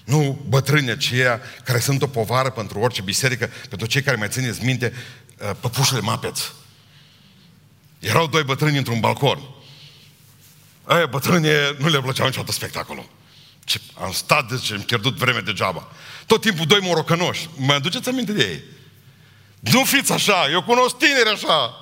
Nu 0.04 0.44
bătrâni 0.48 0.90
aceia 0.90 1.40
care 1.64 1.78
sunt 1.78 2.02
o 2.02 2.06
povară 2.06 2.50
pentru 2.50 2.78
orice 2.78 3.02
biserică, 3.02 3.50
pentru 3.68 3.86
cei 3.86 4.02
care 4.02 4.16
mai 4.16 4.28
țineți 4.28 4.64
minte, 4.64 4.92
uh, 5.38 5.50
păpușele 5.60 6.00
mapeț. 6.00 6.40
Erau 7.98 8.26
doi 8.26 8.42
bătrâni 8.42 8.78
într-un 8.78 9.00
balcon. 9.00 9.40
Aia 10.84 11.06
bătrâni 11.06 11.48
nu 11.78 11.88
le 11.88 12.00
plăcea 12.00 12.24
niciodată 12.24 12.52
spectacolul. 12.52 13.08
Ce, 13.70 13.80
am 14.00 14.12
stat, 14.12 14.48
de 14.48 14.56
ce 14.56 14.74
am 14.74 14.80
pierdut 14.80 15.16
vreme 15.16 15.40
degeaba. 15.40 15.88
Tot 16.26 16.40
timpul 16.40 16.66
doi 16.66 16.78
morocănoși. 16.82 17.48
Mă 17.56 17.72
aduceți 17.72 18.08
aminte 18.08 18.32
de 18.32 18.42
ei? 18.42 18.62
Nu 19.60 19.84
fiți 19.84 20.12
așa, 20.12 20.50
eu 20.50 20.62
cunosc 20.62 20.96
tineri 20.96 21.28
așa. 21.28 21.74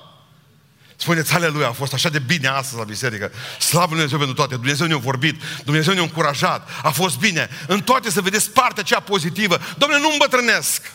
Spuneți, 0.97 1.39
lui 1.39 1.65
a 1.65 1.73
fost 1.73 1.93
așa 1.93 2.09
de 2.09 2.19
bine 2.19 2.49
astăzi 2.49 2.79
la 2.79 2.85
biserică. 2.85 3.33
Slavă 3.59 3.87
Dumnezeu 3.87 4.19
pentru 4.19 4.37
toate. 4.37 4.55
Dumnezeu 4.55 4.87
ne-a 4.87 4.97
vorbit, 4.97 5.43
Dumnezeu 5.65 5.95
ne-a 5.95 6.03
încurajat, 6.03 6.69
a 6.83 6.91
fost 6.91 7.19
bine. 7.19 7.49
În 7.67 7.81
toate 7.81 8.11
să 8.11 8.21
vedeți 8.21 8.51
partea 8.51 8.83
cea 8.83 9.01
pozitivă. 9.01 9.59
Domnule, 9.79 10.01
nu 10.01 10.13
îmbătrânesc. 10.13 10.93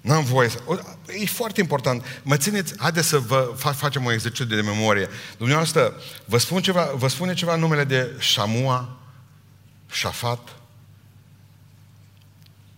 N-am 0.00 0.24
voie 0.24 0.48
să... 0.48 0.58
E 1.20 1.26
foarte 1.26 1.60
important. 1.60 2.20
Mă 2.22 2.36
țineți, 2.36 2.74
haideți 2.78 3.08
să 3.08 3.18
vă 3.18 3.54
facem 3.76 4.04
o 4.04 4.12
exercițiu 4.12 4.56
de 4.56 4.62
memorie. 4.62 5.08
Dumneavoastră, 5.36 5.94
vă, 6.24 6.38
spun 6.38 6.62
ceva, 6.62 6.90
vă 6.94 7.08
spune 7.08 7.34
ceva 7.34 7.56
numele 7.56 7.84
de 7.84 8.10
Shamua, 8.20 8.99
Shafat, 9.92 10.56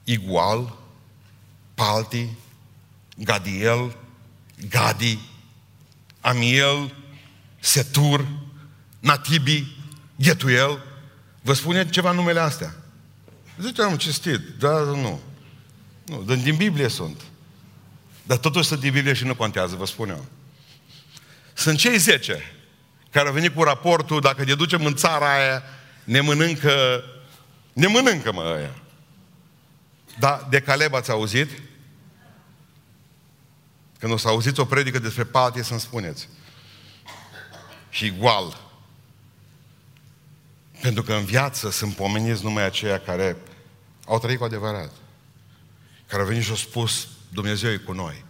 Igual, 0.04 0.78
Palti, 1.74 2.28
Gadiel, 3.16 3.96
Gadi, 4.68 5.18
Amiel, 6.20 6.94
Setur, 7.60 8.26
Natibi, 9.00 9.76
Ghetuel. 10.16 10.82
Vă 11.42 11.52
spune 11.52 11.88
ceva 11.88 12.10
numele 12.10 12.40
astea? 12.40 12.74
Zice, 13.60 13.82
am 13.82 13.96
citit, 13.96 14.40
dar 14.58 14.82
nu. 14.82 15.20
Nu, 16.04 16.22
din 16.22 16.56
Biblie 16.56 16.88
sunt. 16.88 17.20
Dar 18.22 18.36
totuși 18.36 18.68
sunt 18.68 18.80
din 18.80 18.92
Biblie 18.92 19.12
și 19.12 19.24
nu 19.24 19.34
contează, 19.34 19.76
vă 19.76 19.86
spun 19.86 20.08
eu. 20.08 20.24
Sunt 21.52 21.78
cei 21.78 21.98
zece 21.98 22.54
care 23.10 23.28
au 23.28 23.34
venit 23.34 23.54
cu 23.54 23.62
raportul, 23.62 24.20
dacă 24.20 24.44
ne 24.44 24.54
ducem 24.54 24.84
în 24.84 24.94
țara 24.94 25.34
aia, 25.34 25.62
ne 26.04 26.20
mănâncă, 26.20 27.04
ne 27.72 27.86
mănâncă 27.86 28.32
mă 28.32 28.42
aia. 28.42 28.74
Da, 30.18 30.46
de 30.50 30.60
Caleb 30.60 30.94
ați 30.94 31.10
auzit? 31.10 31.48
Când 33.98 34.12
o 34.12 34.16
să 34.16 34.28
auziți 34.28 34.60
o 34.60 34.64
predică 34.64 34.98
despre 34.98 35.24
patie, 35.24 35.62
să-mi 35.62 35.80
spuneți. 35.80 36.28
Și 37.90 38.06
igual. 38.06 38.60
Pentru 40.80 41.02
că 41.02 41.14
în 41.14 41.24
viață 41.24 41.70
sunt 41.70 41.94
pomeniți 41.94 42.44
numai 42.44 42.64
aceia 42.64 43.00
care 43.00 43.36
au 44.06 44.18
trăit 44.18 44.38
cu 44.38 44.44
adevărat. 44.44 44.90
Care 46.06 46.22
au 46.22 46.28
venit 46.28 46.42
și 46.42 46.50
au 46.50 46.56
spus, 46.56 47.08
Dumnezeu 47.28 47.70
e 47.70 47.76
cu 47.76 47.92
noi. 47.92 48.24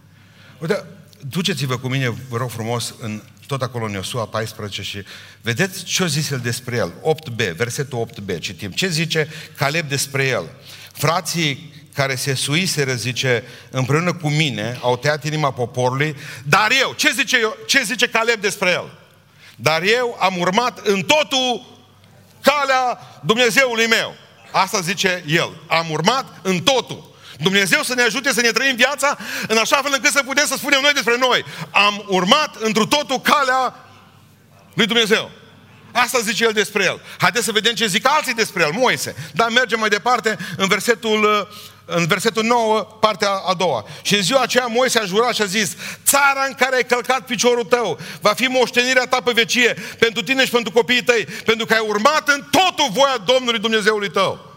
Uite, 0.59 0.85
duceți-vă 1.19 1.77
cu 1.77 1.87
mine, 1.87 2.09
vă 2.09 2.37
rog 2.37 2.49
frumos, 2.49 2.93
în, 2.99 3.21
tot 3.57 3.61
acolo 3.61 3.85
în 3.85 3.91
Iosua 3.91 4.25
14 4.25 4.81
și 4.81 5.03
vedeți 5.41 5.83
ce 5.83 6.03
a 6.03 6.05
zis 6.05 6.29
el 6.29 6.39
despre 6.39 6.75
el. 6.75 6.91
8b, 6.91 7.55
versetul 7.55 8.07
8b, 8.07 8.39
citim. 8.39 8.71
Ce 8.71 8.87
zice 8.87 9.29
Caleb 9.57 9.89
despre 9.89 10.25
el? 10.25 10.49
Frații 10.93 11.73
care 11.93 12.15
se 12.15 12.33
suiseră, 12.33 12.93
zice, 12.93 13.43
împreună 13.69 14.13
cu 14.13 14.29
mine, 14.29 14.79
au 14.81 14.97
tăiat 14.97 15.25
inima 15.25 15.51
poporului, 15.51 16.15
dar 16.43 16.71
eu, 16.81 16.93
ce 16.93 17.11
zice, 17.11 17.39
eu, 17.39 17.57
ce 17.67 17.83
zice 17.83 18.07
Caleb 18.07 18.41
despre 18.41 18.69
el? 18.69 18.99
Dar 19.55 19.81
eu 19.81 20.17
am 20.19 20.39
urmat 20.39 20.87
în 20.87 21.01
totul 21.01 21.65
calea 22.41 22.99
Dumnezeului 23.25 23.87
meu. 23.87 24.15
Asta 24.51 24.79
zice 24.79 25.23
el. 25.27 25.61
Am 25.67 25.89
urmat 25.89 26.25
în 26.41 26.59
totul. 26.59 27.12
Dumnezeu 27.43 27.81
să 27.83 27.93
ne 27.93 28.01
ajute 28.01 28.33
să 28.33 28.41
ne 28.41 28.51
trăim 28.51 28.75
viața 28.75 29.17
în 29.47 29.57
așa 29.57 29.75
fel 29.75 29.91
încât 29.95 30.11
să 30.11 30.23
putem 30.25 30.45
să 30.45 30.55
spunem 30.57 30.81
noi 30.81 30.93
despre 30.93 31.17
noi. 31.17 31.45
Am 31.71 32.03
urmat 32.07 32.55
într 32.55 32.81
totul 32.81 33.21
calea 33.21 33.75
lui 34.73 34.85
Dumnezeu. 34.85 35.31
Asta 35.91 36.19
zice 36.19 36.43
el 36.43 36.51
despre 36.51 36.83
el. 36.83 37.01
Haideți 37.17 37.45
să 37.45 37.51
vedem 37.51 37.73
ce 37.73 37.87
zic 37.87 38.07
alții 38.07 38.33
despre 38.33 38.63
el, 38.63 38.71
Moise. 38.71 39.15
Dar 39.33 39.49
mergem 39.49 39.79
mai 39.79 39.89
departe 39.89 40.37
în 40.57 40.67
versetul 40.67 41.47
în 41.85 42.07
versetul 42.07 42.43
9, 42.43 42.79
partea 42.79 43.29
a 43.29 43.53
doua. 43.53 43.85
Și 44.01 44.15
în 44.15 44.21
ziua 44.21 44.41
aceea 44.41 44.65
Moise 44.65 44.99
a 44.99 45.05
jurat 45.05 45.33
și 45.35 45.41
a 45.41 45.45
zis, 45.45 45.75
țara 46.05 46.45
în 46.47 46.53
care 46.53 46.75
ai 46.75 46.85
călcat 46.85 47.25
piciorul 47.25 47.63
tău 47.63 47.99
va 48.21 48.33
fi 48.33 48.45
moștenirea 48.45 49.05
ta 49.05 49.21
pe 49.21 49.31
vecie 49.31 49.75
pentru 49.99 50.23
tine 50.23 50.45
și 50.45 50.51
pentru 50.51 50.71
copiii 50.71 51.03
tăi, 51.03 51.27
pentru 51.45 51.65
că 51.65 51.73
ai 51.73 51.85
urmat 51.87 52.29
în 52.29 52.47
totul 52.51 52.87
voia 52.91 53.17
Domnului 53.25 53.59
Dumnezeului 53.59 54.09
tău. 54.09 54.52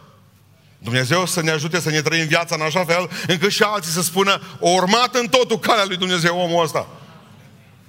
Dumnezeu 0.86 1.26
să 1.26 1.42
ne 1.42 1.50
ajute 1.50 1.80
să 1.80 1.90
ne 1.90 2.02
trăim 2.02 2.26
viața 2.26 2.54
în 2.54 2.60
așa 2.60 2.84
fel 2.84 3.10
încât 3.26 3.50
și 3.50 3.62
alții 3.62 3.92
să 3.92 4.02
spună 4.02 4.40
o 4.60 4.68
urmat 4.70 5.14
în 5.14 5.26
totul 5.28 5.58
calea 5.58 5.84
lui 5.84 5.96
Dumnezeu 5.96 6.38
omul 6.38 6.64
ăsta. 6.64 6.86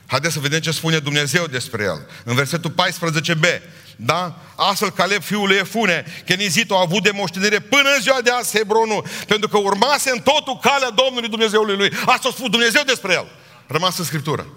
Haideți 0.07 0.33
să 0.33 0.39
vedem 0.39 0.59
ce 0.59 0.71
spune 0.71 0.99
Dumnezeu 0.99 1.45
despre 1.45 1.83
el. 1.83 2.07
În 2.23 2.35
versetul 2.35 2.71
14b. 2.71 3.61
Da? 3.95 4.41
Astfel 4.55 4.91
Caleb, 4.91 5.21
fiul 5.21 5.47
lui 5.47 5.57
Efune, 5.57 6.05
Kenizit, 6.25 6.71
a 6.71 6.79
avut 6.79 7.03
de 7.03 7.11
moștenire 7.13 7.59
până 7.59 7.89
în 7.95 8.01
ziua 8.01 8.21
de 8.23 8.31
azi 8.31 8.57
Hebronul, 8.57 9.05
pentru 9.27 9.47
că 9.49 9.57
urmase 9.57 10.09
în 10.09 10.19
totul 10.19 10.59
calea 10.61 10.89
Domnului 10.89 11.29
Dumnezeului 11.29 11.75
lui. 11.75 11.91
Asta 12.05 12.27
a 12.27 12.31
spus 12.31 12.49
Dumnezeu 12.49 12.81
despre 12.85 13.13
el. 13.13 13.27
Rămas 13.67 13.97
în 13.97 14.05
Scriptură. 14.05 14.47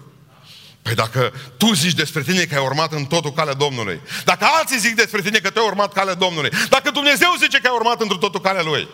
Păi 0.81 0.95
dacă 0.95 1.33
tu 1.57 1.73
zici 1.73 1.93
despre 1.93 2.21
tine 2.21 2.43
că 2.43 2.55
ai 2.55 2.65
urmat 2.65 2.93
în 2.93 3.05
totul 3.05 3.33
calea 3.33 3.53
Domnului, 3.53 4.01
dacă 4.25 4.45
alții 4.57 4.79
zic 4.79 4.95
despre 4.95 5.21
tine 5.21 5.39
că 5.39 5.49
tu 5.49 5.59
ai 5.59 5.65
urmat 5.65 5.93
calea 5.93 6.13
Domnului, 6.13 6.51
dacă 6.69 6.91
Dumnezeu 6.91 7.35
zice 7.39 7.59
că 7.59 7.67
ai 7.67 7.75
urmat 7.75 8.01
într 8.01 8.15
totul 8.15 8.41
calea 8.41 8.63
Lui, 8.63 8.87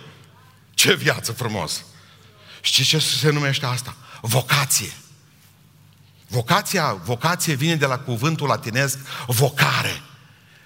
ce 0.74 0.94
viață 0.94 1.32
frumos! 1.32 1.84
Știi 2.62 2.84
ce 2.84 3.00
se 3.00 3.30
numește 3.30 3.66
asta? 3.66 3.96
Vocație. 4.22 4.94
Vocația, 6.28 6.94
vocație 7.04 7.54
vine 7.54 7.76
de 7.76 7.86
la 7.86 7.98
cuvântul 7.98 8.48
latinesc 8.48 8.98
vocare, 9.28 10.02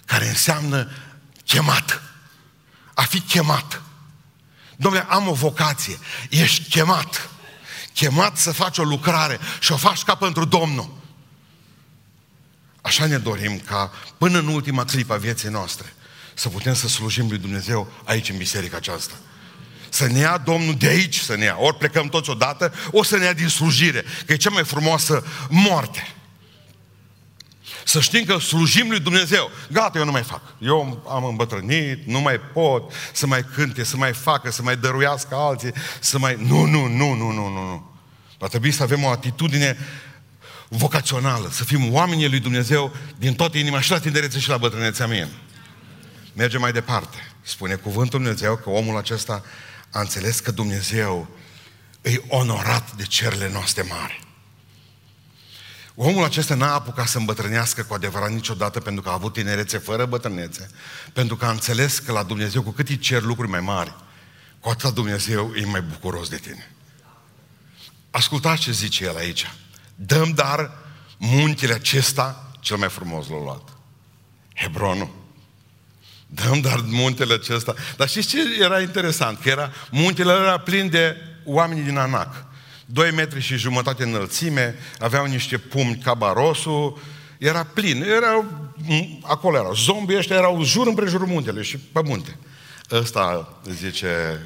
care 0.05 0.27
înseamnă 0.27 0.91
chemat. 1.45 2.01
A 2.93 3.01
fi 3.01 3.19
chemat. 3.19 3.81
Domnule, 4.75 5.05
am 5.09 5.27
o 5.27 5.33
vocație. 5.33 5.99
Ești 6.29 6.69
chemat. 6.69 7.29
Chemat 7.93 8.37
să 8.37 8.51
faci 8.51 8.77
o 8.77 8.83
lucrare 8.83 9.39
și 9.59 9.71
o 9.71 9.77
faci 9.77 10.03
ca 10.03 10.15
pentru 10.15 10.45
Domnul. 10.45 11.00
Așa 12.81 13.05
ne 13.05 13.17
dorim 13.17 13.59
ca 13.59 13.91
până 14.17 14.39
în 14.39 14.47
ultima 14.47 14.85
clipă 14.85 15.13
a 15.13 15.17
vieții 15.17 15.49
noastre 15.49 15.93
să 16.33 16.49
putem 16.49 16.73
să 16.73 16.87
slujim 16.87 17.27
lui 17.27 17.37
Dumnezeu 17.37 17.91
aici 18.03 18.29
în 18.29 18.37
biserica 18.37 18.77
aceasta. 18.77 19.13
Să 19.89 20.07
ne 20.07 20.19
ia 20.19 20.37
Domnul 20.37 20.75
de 20.75 20.87
aici, 20.87 21.19
să 21.19 21.35
ne 21.35 21.43
ia. 21.43 21.55
Ori 21.59 21.77
plecăm 21.77 22.07
toți 22.07 22.29
odată, 22.29 22.73
o 22.91 23.03
să 23.03 23.17
ne 23.17 23.25
ia 23.25 23.33
din 23.33 23.47
slujire, 23.47 24.03
că 24.25 24.33
e 24.33 24.35
cea 24.35 24.49
mai 24.49 24.63
frumoasă 24.63 25.25
moarte. 25.49 26.15
Să 27.85 27.99
știm 27.99 28.23
că 28.23 28.37
slujim 28.37 28.89
lui 28.89 28.99
Dumnezeu. 28.99 29.51
Gata, 29.71 29.97
eu 29.97 30.05
nu 30.05 30.11
mai 30.11 30.23
fac. 30.23 30.41
Eu 30.57 31.03
am 31.09 31.25
îmbătrânit, 31.25 32.05
nu 32.05 32.19
mai 32.19 32.39
pot 32.39 32.91
să 33.13 33.27
mai 33.27 33.45
cânte, 33.55 33.83
să 33.83 33.97
mai 33.97 34.13
facă, 34.13 34.51
să 34.51 34.61
mai 34.61 34.77
dăruiască 34.77 35.35
alții, 35.35 35.73
să 35.99 36.19
mai... 36.19 36.37
Nu, 36.39 36.65
nu, 36.65 36.87
nu, 36.87 37.13
nu, 37.13 37.31
nu, 37.31 37.47
nu, 37.47 37.65
nu. 37.65 37.91
Va 38.37 38.47
trebui 38.47 38.71
să 38.71 38.83
avem 38.83 39.03
o 39.03 39.09
atitudine 39.09 39.77
vocațională, 40.73 41.49
să 41.51 41.63
fim 41.63 41.93
oamenii 41.93 42.29
lui 42.29 42.39
Dumnezeu 42.39 42.95
din 43.17 43.33
toată 43.33 43.57
inima 43.57 43.81
și 43.81 43.91
la 43.91 43.99
tinerețe 43.99 44.39
și 44.39 44.49
la 44.49 44.57
bătrânețea 44.57 45.07
mie. 45.07 45.27
Mergem 46.33 46.59
mai 46.61 46.71
departe. 46.71 47.17
Spune 47.41 47.75
cuvântul 47.75 48.19
Dumnezeu 48.19 48.55
că 48.55 48.69
omul 48.69 48.97
acesta 48.97 49.43
a 49.91 49.99
înțeles 49.99 50.39
că 50.39 50.51
Dumnezeu 50.51 51.27
îi 52.01 52.23
onorat 52.27 52.95
de 52.95 53.03
cerile 53.03 53.49
noastre 53.51 53.81
mari. 53.81 54.19
Omul 55.95 56.23
acesta 56.23 56.55
n-a 56.55 56.73
apucat 56.73 57.07
să 57.07 57.17
îmbătrânească 57.17 57.83
cu 57.83 57.93
adevărat 57.93 58.31
niciodată 58.31 58.79
pentru 58.79 59.01
că 59.01 59.09
a 59.09 59.13
avut 59.13 59.33
tinerețe 59.33 59.77
fără 59.77 60.05
bătrânețe, 60.05 60.69
pentru 61.13 61.35
că 61.35 61.45
a 61.45 61.51
înțeles 61.51 61.99
că 61.99 62.11
la 62.11 62.23
Dumnezeu 62.23 62.61
cu 62.61 62.71
cât 62.71 62.89
îi 62.89 62.97
cer 62.97 63.21
lucruri 63.21 63.49
mai 63.49 63.59
mari, 63.59 63.95
cu 64.59 64.69
atât 64.69 64.93
Dumnezeu 64.93 65.53
e 65.55 65.65
mai 65.65 65.81
bucuros 65.81 66.29
de 66.29 66.37
tine. 66.37 66.71
Ascultați 68.11 68.61
ce 68.61 68.71
zice 68.71 69.03
el 69.03 69.15
aici. 69.15 69.47
Dăm 70.05 70.31
dar 70.31 70.71
muntele 71.17 71.73
acesta, 71.73 72.51
cel 72.59 72.77
mai 72.77 72.89
frumos 72.89 73.27
l-a 73.27 73.37
luat. 73.37 73.69
Hebronul. 74.53 75.09
Dăm 76.27 76.61
dar 76.61 76.79
muntele 76.85 77.33
acesta. 77.33 77.73
Dar 77.97 78.07
știți 78.07 78.27
ce 78.27 78.37
era 78.59 78.81
interesant? 78.81 79.39
Că 79.39 79.49
era, 79.49 79.71
muntele 79.91 80.31
era 80.31 80.57
plin 80.57 80.89
de 80.89 81.15
oameni 81.45 81.83
din 81.83 81.97
Anac. 81.97 82.45
Doi 82.85 83.11
metri 83.11 83.41
și 83.41 83.55
jumătate 83.55 84.03
înălțime, 84.03 84.75
aveau 84.99 85.25
niște 85.25 85.57
pumni 85.57 85.97
ca 85.97 86.13
barosul, 86.13 87.01
era 87.37 87.63
plin, 87.63 88.03
era, 88.03 88.45
acolo 89.21 89.57
erau, 89.57 89.73
zombii 89.73 90.17
ăștia 90.17 90.35
erau 90.35 90.63
jur 90.63 90.87
împrejurul 90.87 91.27
muntele 91.27 91.61
și 91.61 91.77
pe 91.77 92.01
munte. 92.03 92.37
Ăsta 92.91 93.53
zice, 93.69 94.41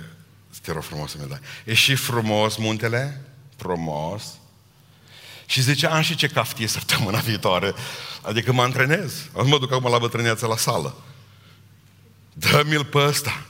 te 0.61 0.71
rog 0.71 0.83
frumos 0.83 1.11
să 1.11 1.17
mi 1.21 1.29
dai. 1.29 1.39
E 1.63 1.73
și 1.73 1.95
frumos 1.95 2.55
muntele? 2.57 3.21
Frumos. 3.55 4.23
Și 5.45 5.61
zice, 5.61 5.87
am 5.87 6.01
și 6.01 6.15
ce 6.15 6.27
caftie 6.27 6.67
săptămâna 6.67 7.19
viitoare. 7.19 7.73
Adică 8.21 8.51
mă 8.51 8.61
antrenez. 8.61 9.29
Nu 9.35 9.43
mă 9.43 9.59
duc 9.59 9.71
acum 9.71 9.91
la 9.91 9.97
bătrâneață 9.97 10.45
la 10.45 10.57
sală. 10.57 10.95
Dă-mi-l 12.33 12.85
pe 12.85 12.97
ăsta. 12.97 13.45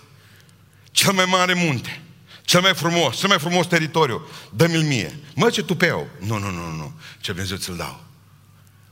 Cel 0.91 1.11
mai 1.13 1.25
mare 1.25 1.53
munte. 1.53 2.01
Cel 2.41 2.61
mai 2.61 2.73
frumos, 2.73 3.17
cel 3.17 3.29
mai 3.29 3.39
frumos 3.39 3.67
teritoriu. 3.67 4.27
Dă-mi-l 4.53 4.81
mie. 4.81 5.19
Mă, 5.35 5.49
ce 5.49 5.63
tupeu. 5.63 6.07
Nu, 6.19 6.37
nu, 6.37 6.49
nu, 6.49 6.71
nu. 6.71 6.93
Ce 7.19 7.31
Dumnezeu 7.31 7.57
ți-l 7.57 7.75
dau. 7.75 8.03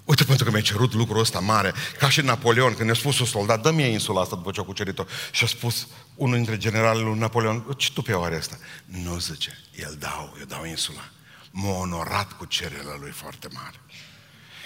Uite, 0.03 0.23
pentru 0.23 0.45
că 0.45 0.49
mi-ai 0.49 0.63
cerut 0.63 0.93
lucrul 0.93 1.19
ăsta 1.19 1.39
mare, 1.39 1.73
ca 1.99 2.09
și 2.09 2.21
Napoleon, 2.21 2.73
când 2.73 2.87
i-a 2.87 2.95
spus 2.95 3.19
un 3.19 3.25
soldat, 3.25 3.61
dă-mi 3.61 3.91
insula 3.91 4.21
asta 4.21 4.35
după 4.35 4.51
ce 4.51 4.59
a 4.59 4.63
cucerit-o. 4.63 5.03
Și 5.31 5.43
a 5.43 5.47
spus 5.47 5.87
unul 6.15 6.35
dintre 6.35 6.57
generalele 6.57 7.05
lui 7.05 7.19
Napoleon, 7.19 7.75
ce 7.77 7.91
tupeu 7.91 8.23
are 8.23 8.35
asta? 8.35 8.57
Nu, 8.85 9.19
zice, 9.19 9.59
el 9.75 9.95
dau, 9.99 10.35
eu 10.39 10.45
dau 10.45 10.65
insula 10.65 11.09
m-a 11.55 11.69
onorat 11.69 12.31
cu 12.31 12.45
cererea 12.45 12.97
lui 12.99 13.11
foarte 13.11 13.47
mare. 13.51 13.79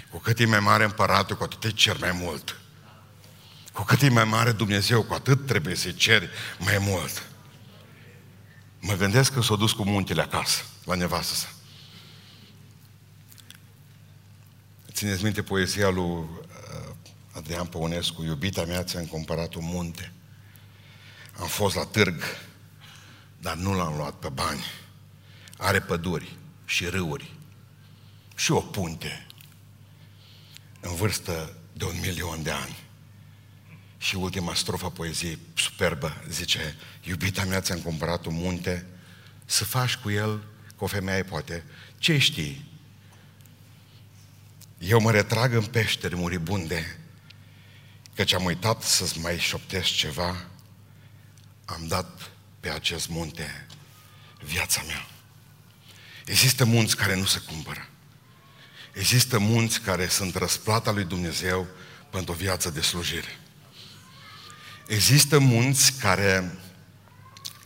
Cu 0.09 0.17
cât 0.17 0.39
e 0.39 0.45
mai 0.45 0.59
mare 0.59 0.83
împăratul, 0.83 1.35
cu 1.37 1.43
atât 1.43 1.63
îi 1.63 1.73
cer 1.73 1.97
mai 1.99 2.11
mult. 2.11 2.59
Cu 3.73 3.83
cât 3.83 4.01
e 4.01 4.09
mai 4.09 4.23
mare 4.23 4.51
Dumnezeu, 4.51 5.03
cu 5.03 5.13
atât 5.13 5.45
trebuie 5.45 5.75
să-i 5.75 5.93
ceri 5.93 6.29
mai 6.59 6.77
mult. 6.77 7.27
Mă 8.79 8.93
gândesc 8.93 9.33
că 9.33 9.41
s-a 9.41 9.55
dus 9.55 9.71
cu 9.71 9.83
muntele 9.83 10.21
acasă, 10.21 10.63
la 10.85 10.95
nevastă 10.95 11.33
sa. 11.35 11.47
Țineți 14.91 15.23
minte 15.23 15.43
poezia 15.43 15.89
lui 15.89 16.03
uh, 16.03 16.27
Adrian 17.31 17.65
Păunescu, 17.65 18.23
iubita 18.23 18.63
mea 18.63 18.83
ți-am 18.83 19.05
cumpărat 19.05 19.53
un 19.53 19.65
munte. 19.65 20.11
Am 21.39 21.47
fost 21.47 21.75
la 21.75 21.85
târg, 21.85 22.21
dar 23.39 23.55
nu 23.55 23.75
l-am 23.75 23.95
luat 23.95 24.13
pe 24.13 24.29
bani. 24.29 24.63
Are 25.57 25.79
păduri, 25.81 26.37
și 26.67 26.85
râuri 26.85 27.31
și 28.35 28.51
o 28.51 28.59
punte 28.59 29.27
în 30.79 30.95
vârstă 30.95 31.57
de 31.73 31.85
un 31.85 31.99
milion 31.99 32.43
de 32.43 32.51
ani. 32.51 32.75
Și 33.97 34.15
ultima 34.15 34.53
strofa 34.53 34.89
poeziei 34.89 35.37
superbă 35.53 36.23
zice, 36.29 36.75
iubita 37.03 37.43
mea 37.43 37.61
ți-am 37.61 37.79
cumpărat 37.79 38.25
un 38.25 38.33
munte, 38.35 38.85
să 39.45 39.65
faci 39.65 39.95
cu 39.95 40.09
el, 40.09 40.43
cu 40.75 40.83
o 40.83 40.87
femeie 40.87 41.23
poate, 41.23 41.63
ce 41.97 42.17
știi? 42.17 42.71
Eu 44.77 44.99
mă 44.99 45.11
retrag 45.11 45.53
în 45.53 45.65
peșteri 45.65 46.15
muribunde, 46.15 46.99
căci 48.15 48.33
am 48.33 48.45
uitat 48.45 48.83
să-ți 48.83 49.19
mai 49.19 49.39
șoptesc 49.39 49.87
ceva, 49.87 50.45
am 51.65 51.87
dat 51.87 52.31
pe 52.59 52.69
acest 52.69 53.09
munte 53.09 53.67
viața 54.43 54.81
mea. 54.87 55.16
Există 56.27 56.65
munți 56.65 56.95
care 56.95 57.15
nu 57.15 57.25
se 57.25 57.39
cumpără. 57.39 57.87
Există 58.93 59.39
munți 59.39 59.81
care 59.81 60.07
sunt 60.07 60.35
răsplata 60.35 60.91
lui 60.91 61.03
Dumnezeu 61.03 61.67
pentru 62.09 62.31
o 62.31 62.35
viață 62.35 62.69
de 62.69 62.81
slujire. 62.81 63.39
Există 64.87 65.39
munți 65.39 65.93
care, 65.93 66.57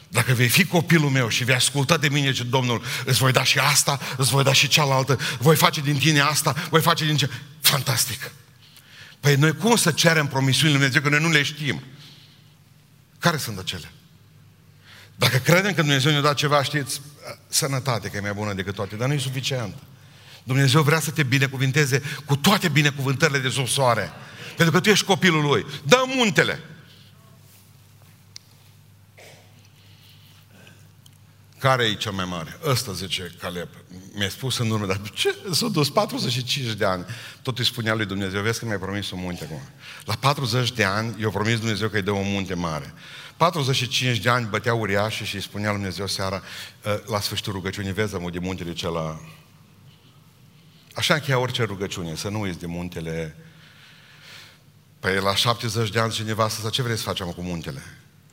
Dacă 0.08 0.32
vei 0.32 0.48
fi 0.48 0.64
copilul 0.64 1.10
meu 1.10 1.28
și 1.28 1.44
vei 1.44 1.54
asculta 1.54 1.96
de 1.96 2.08
mine 2.08 2.32
ce 2.32 2.42
Domnul, 2.42 2.82
îți 3.04 3.18
voi 3.18 3.32
da 3.32 3.44
și 3.44 3.58
asta, 3.58 4.00
îți 4.16 4.30
voi 4.30 4.44
da 4.44 4.52
și 4.52 4.68
cealaltă, 4.68 5.18
voi 5.38 5.56
face 5.56 5.80
din 5.80 5.98
tine 5.98 6.20
asta, 6.20 6.54
voi 6.70 6.80
face 6.80 7.04
din 7.04 7.16
ce... 7.16 7.30
Fantastic! 7.60 8.30
Păi 9.20 9.34
noi 9.34 9.56
cum 9.56 9.76
să 9.76 9.90
cerem 9.90 10.26
promisiunile 10.26 10.78
Lui 10.78 10.88
Dumnezeu 10.88 11.10
că 11.10 11.18
noi 11.18 11.28
nu 11.28 11.34
le 11.36 11.42
știm? 11.42 11.82
Care 13.18 13.36
sunt 13.36 13.58
acele? 13.58 13.90
Dacă 15.20 15.36
credem 15.36 15.74
că 15.74 15.80
Dumnezeu 15.80 16.10
ne-a 16.10 16.20
dat 16.20 16.34
ceva, 16.34 16.62
știți, 16.62 17.00
sănătate 17.48 18.08
că 18.08 18.16
e 18.16 18.20
mai 18.20 18.32
bună 18.32 18.52
decât 18.52 18.74
toate, 18.74 18.96
dar 18.96 19.08
nu 19.08 19.14
e 19.14 19.18
suficient. 19.18 19.74
Dumnezeu 20.42 20.82
vrea 20.82 21.00
să 21.00 21.10
te 21.10 21.22
binecuvinteze 21.22 22.02
cu 22.24 22.36
toate 22.36 22.68
binecuvântările 22.68 23.38
de 23.38 23.48
sub 23.48 23.68
soare. 23.68 24.12
Pentru 24.56 24.74
că 24.74 24.80
tu 24.80 24.88
ești 24.88 25.04
copilul 25.04 25.42
Lui. 25.42 25.66
Dă 25.86 26.02
muntele! 26.06 26.60
Care 31.58 31.84
e 31.84 31.94
cel 31.94 32.12
mai 32.12 32.24
mare? 32.24 32.58
Ăsta, 32.64 32.92
zice 32.92 33.34
Caleb. 33.40 33.68
Mi-a 34.14 34.28
spus 34.28 34.58
în 34.58 34.70
urmă, 34.70 34.86
dar 34.86 35.00
ce? 35.14 35.34
S-a 35.52 35.68
dus 35.68 35.90
45 35.90 36.72
de 36.72 36.84
ani. 36.84 37.04
Tot 37.42 37.58
îi 37.58 37.64
spunea 37.64 37.94
lui 37.94 38.06
Dumnezeu, 38.06 38.42
vezi 38.42 38.58
că 38.58 38.64
mi-ai 38.64 38.78
promis 38.78 39.10
un 39.10 39.20
munte 39.20 39.44
acum. 39.44 39.60
La 40.04 40.14
40 40.20 40.72
de 40.72 40.84
ani, 40.84 41.20
i-a 41.20 41.28
promis 41.28 41.58
Dumnezeu 41.58 41.88
că 41.88 41.96
îi 41.96 42.02
dă 42.02 42.10
un 42.10 42.32
munte 42.32 42.54
mare. 42.54 42.94
45 43.40 44.18
de 44.18 44.28
ani 44.28 44.46
bătea 44.46 44.74
uriașii 44.74 45.26
și 45.26 45.34
îi 45.34 45.42
spunea 45.42 45.68
lui 45.68 45.78
Dumnezeu 45.78 46.06
seara, 46.06 46.42
ă, 46.84 47.02
la 47.06 47.20
sfârșitul 47.20 47.52
rugăciunii, 47.52 47.92
vezi 47.92 48.12
de 48.30 48.38
muntele 48.38 48.70
acela. 48.70 49.20
Așa 50.94 51.14
încheia 51.14 51.38
orice 51.38 51.62
rugăciune, 51.62 52.14
să 52.14 52.28
nu 52.28 52.40
uiți 52.40 52.58
de 52.58 52.66
muntele. 52.66 53.36
Păi 54.98 55.14
la 55.14 55.34
70 55.34 55.90
de 55.90 55.98
ani 55.98 56.12
cineva 56.12 56.48
să 56.48 56.70
ce 56.70 56.82
vrei 56.82 56.96
să 56.96 57.02
facem 57.02 57.26
cu 57.26 57.40
muntele? 57.40 57.82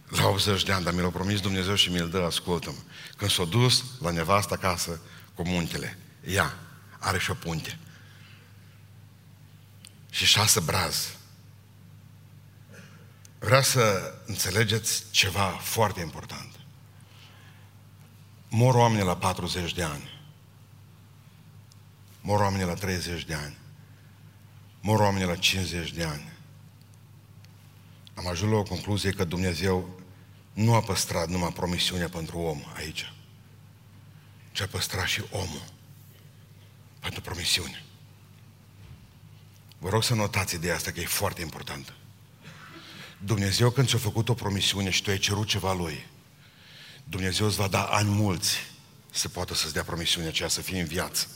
La 0.07 0.27
80 0.27 0.63
de 0.63 0.71
ani, 0.71 0.83
dar 0.83 0.93
mi 0.93 1.01
l-a 1.01 1.09
promis 1.09 1.39
Dumnezeu 1.39 1.75
și 1.75 1.91
mi-l 1.91 2.09
dă, 2.09 2.23
ascultă 2.23 2.69
-mă. 2.69 2.91
Când 3.17 3.31
s-a 3.31 3.43
dus 3.43 3.83
la 4.01 4.11
nevasta 4.11 4.55
acasă 4.55 4.99
cu 5.33 5.47
muntele, 5.47 5.97
ea 6.25 6.57
are 6.99 7.19
și 7.19 7.31
o 7.31 7.33
punte. 7.33 7.77
Și 10.09 10.25
șase 10.25 10.59
brazi. 10.59 11.16
Vreau 13.47 13.61
să 13.61 14.13
înțelegeți 14.25 15.03
ceva 15.11 15.47
foarte 15.47 15.99
important. 15.99 16.59
Mor 18.49 18.75
oamenii 18.75 19.05
la 19.05 19.17
40 19.17 19.73
de 19.73 19.83
ani. 19.83 20.21
Mor 22.21 22.39
oamenii 22.39 22.65
la 22.65 22.73
30 22.73 23.25
de 23.25 23.33
ani. 23.33 23.57
Mor 24.81 24.99
oamenii 24.99 25.27
la 25.27 25.35
50 25.35 25.91
de 25.91 26.03
ani. 26.03 26.33
Am 28.13 28.27
ajuns 28.27 28.51
la 28.51 28.57
o 28.57 28.63
concluzie 28.63 29.11
că 29.11 29.23
Dumnezeu 29.23 29.99
nu 30.53 30.73
a 30.73 30.81
păstrat 30.81 31.27
numai 31.27 31.53
promisiunea 31.53 32.09
pentru 32.09 32.37
om 32.39 32.63
aici, 32.75 33.13
ci 34.51 34.61
a 34.61 34.67
păstrat 34.67 35.07
și 35.07 35.23
omul 35.31 35.63
pentru 36.99 37.21
promisiune. 37.21 37.83
Vă 39.77 39.89
rog 39.89 40.03
să 40.03 40.13
notați 40.13 40.55
ideea 40.55 40.75
asta 40.75 40.91
că 40.91 40.99
e 40.99 41.05
foarte 41.05 41.41
importantă. 41.41 41.93
Dumnezeu 43.17 43.69
când 43.69 43.87
ți-a 43.87 43.97
făcut 43.97 44.29
o 44.29 44.33
promisiune 44.33 44.89
și 44.89 45.01
tu 45.01 45.09
ai 45.09 45.17
cerut 45.17 45.47
ceva 45.47 45.73
lui, 45.73 46.07
Dumnezeu 47.03 47.45
îți 47.45 47.55
va 47.55 47.67
da 47.67 47.83
ani 47.83 48.09
mulți 48.09 48.57
să 49.11 49.29
poată 49.29 49.53
să-ți 49.53 49.73
dea 49.73 49.83
promisiunea 49.83 50.29
aceea, 50.29 50.49
să 50.49 50.61
fie 50.61 50.79
în 50.79 50.87
viață. 50.87 51.27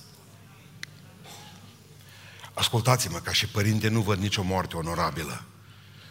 Ascultați-mă, 2.53 3.17
ca 3.17 3.33
și 3.33 3.47
părinte 3.47 3.87
nu 3.87 4.01
văd 4.01 4.19
nicio 4.19 4.43
moarte 4.43 4.75
onorabilă. 4.75 5.43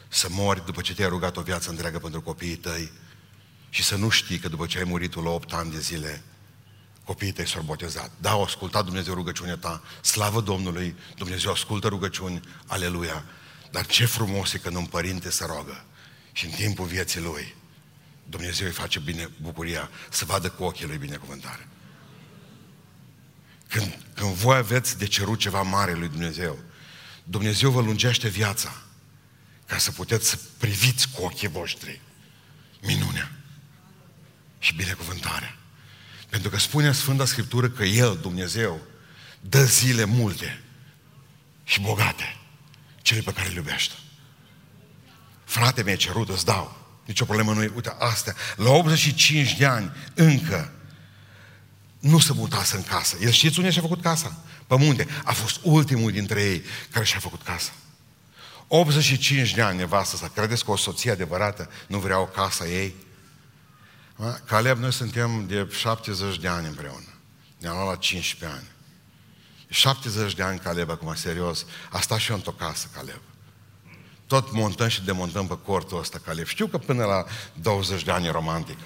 Să 0.09 0.26
mori 0.30 0.64
după 0.64 0.80
ce 0.80 0.94
te-ai 0.94 1.09
rugat 1.09 1.37
o 1.37 1.42
viață 1.42 1.70
întreagă 1.70 1.98
pentru 1.98 2.22
copiii 2.22 2.56
tăi 2.56 2.92
și 3.68 3.83
să 3.83 3.96
nu 3.96 4.09
știi 4.09 4.38
că 4.38 4.48
după 4.48 4.66
ce 4.66 4.78
ai 4.78 4.85
murit 4.85 5.14
la 5.14 5.30
8 5.30 5.52
ani 5.52 5.70
de 5.70 5.80
zile, 5.80 6.22
copiii 7.04 7.33
tăi 7.33 7.46
s-au 7.46 7.62
botezat. 7.62 8.11
Da, 8.20 8.30
au 8.30 8.42
ascultat 8.42 8.85
Dumnezeu 8.85 9.14
rugăciunea 9.14 9.56
ta, 9.56 9.83
slavă 10.02 10.40
Domnului, 10.40 10.96
Dumnezeu 11.16 11.50
ascultă 11.50 11.88
rugăciuni, 11.88 12.40
aleluia. 12.66 13.24
Dar 13.70 13.87
ce 13.87 14.04
frumos 14.04 14.52
e 14.52 14.59
când 14.59 14.76
un 14.76 14.87
părinte 14.87 15.30
se 15.30 15.44
roagă 15.44 15.85
și 16.33 16.44
în 16.44 16.50
timpul 16.50 16.87
vieții 16.87 17.20
lui 17.20 17.54
Dumnezeu 18.30 18.66
îi 18.66 18.72
face 18.72 18.98
bine 18.98 19.30
bucuria 19.40 19.90
să 20.11 20.24
vadă 20.24 20.50
cu 20.50 20.64
ochii 20.64 20.87
lui 20.87 20.96
binecuvântare. 20.96 21.68
Când, 23.68 23.98
când 24.14 24.35
voi 24.35 24.56
aveți 24.56 24.98
de 24.98 25.06
cerut 25.06 25.38
ceva 25.38 25.62
mare 25.62 25.94
lui 25.94 26.09
Dumnezeu, 26.09 26.59
Dumnezeu 27.24 27.70
vă 27.70 27.80
lungește 27.80 28.28
viața 28.28 28.83
ca 29.66 29.78
să 29.78 29.92
puteți 29.92 30.28
să 30.28 30.38
priviți 30.59 31.09
cu 31.09 31.22
ochii 31.22 31.48
voștri 31.48 32.00
minunea 32.83 33.33
și 34.59 34.74
binecuvântarea. 34.74 35.56
Pentru 36.28 36.50
că 36.50 36.59
spune 36.59 36.92
Sfânta 36.92 37.24
Scriptură 37.24 37.68
că 37.68 37.85
El, 37.85 38.18
Dumnezeu, 38.20 38.80
dă 39.40 39.64
zile 39.64 40.04
multe 40.04 40.62
și 41.64 41.80
bogate 41.80 42.39
celui 43.10 43.24
pe 43.24 43.32
care 43.32 43.48
îl 43.48 43.54
iubește. 43.54 43.94
Frate 45.44 45.82
mi-a 45.82 45.96
cerut, 45.96 46.28
îți 46.28 46.44
dau. 46.44 46.76
Nici 47.04 47.20
o 47.20 47.24
problemă 47.24 47.52
nu 47.52 47.62
e. 47.62 47.72
Uite, 47.74 47.96
astea, 47.98 48.34
la 48.56 48.70
85 48.70 49.56
de 49.56 49.66
ani, 49.66 49.92
încă, 50.14 50.72
nu 51.98 52.18
se 52.18 52.32
mutase 52.32 52.76
în 52.76 52.82
casă. 52.82 53.16
El 53.20 53.30
știți 53.30 53.58
unde 53.58 53.70
și-a 53.70 53.82
făcut 53.82 54.02
casa? 54.02 54.36
Pe 54.66 54.76
munte. 54.76 55.06
A 55.24 55.32
fost 55.32 55.60
ultimul 55.62 56.12
dintre 56.12 56.42
ei 56.42 56.62
care 56.90 57.04
și-a 57.04 57.18
făcut 57.18 57.42
casa. 57.42 57.70
85 58.68 59.54
de 59.54 59.62
ani 59.62 59.78
nevastă 59.78 60.16
sa. 60.16 60.28
Credeți 60.28 60.64
că 60.64 60.70
o 60.70 60.76
soție 60.76 61.10
adevărată 61.10 61.70
nu 61.86 61.98
vrea 61.98 62.20
o 62.20 62.26
casă 62.26 62.66
ei? 62.66 62.94
Caleb, 64.46 64.78
noi 64.78 64.92
suntem 64.92 65.46
de 65.46 65.68
70 65.70 66.38
de 66.38 66.48
ani 66.48 66.66
împreună. 66.66 67.14
Ne-am 67.58 67.74
luat 67.74 67.88
la 67.88 67.96
15 67.96 68.58
ani. 68.58 68.68
70 69.70 70.35
de 70.35 70.42
ani 70.42 70.59
Caleb 70.59 70.90
acum, 70.90 71.14
serios. 71.14 71.66
A 71.90 72.00
stat 72.00 72.18
și 72.18 72.30
eu 72.30 72.37
într-o 72.37 72.50
casă, 72.50 72.88
Caleb. 72.94 73.20
Tot 74.26 74.52
montăm 74.52 74.88
și 74.88 75.02
demontăm 75.02 75.46
pe 75.46 75.59
cortul 75.64 75.98
ăsta, 75.98 76.20
Caleb. 76.24 76.46
Știu 76.46 76.66
că 76.66 76.78
până 76.78 77.04
la 77.04 77.24
20 77.54 78.02
de 78.02 78.11
ani 78.11 78.26
e 78.26 78.30
romantic. 78.30 78.78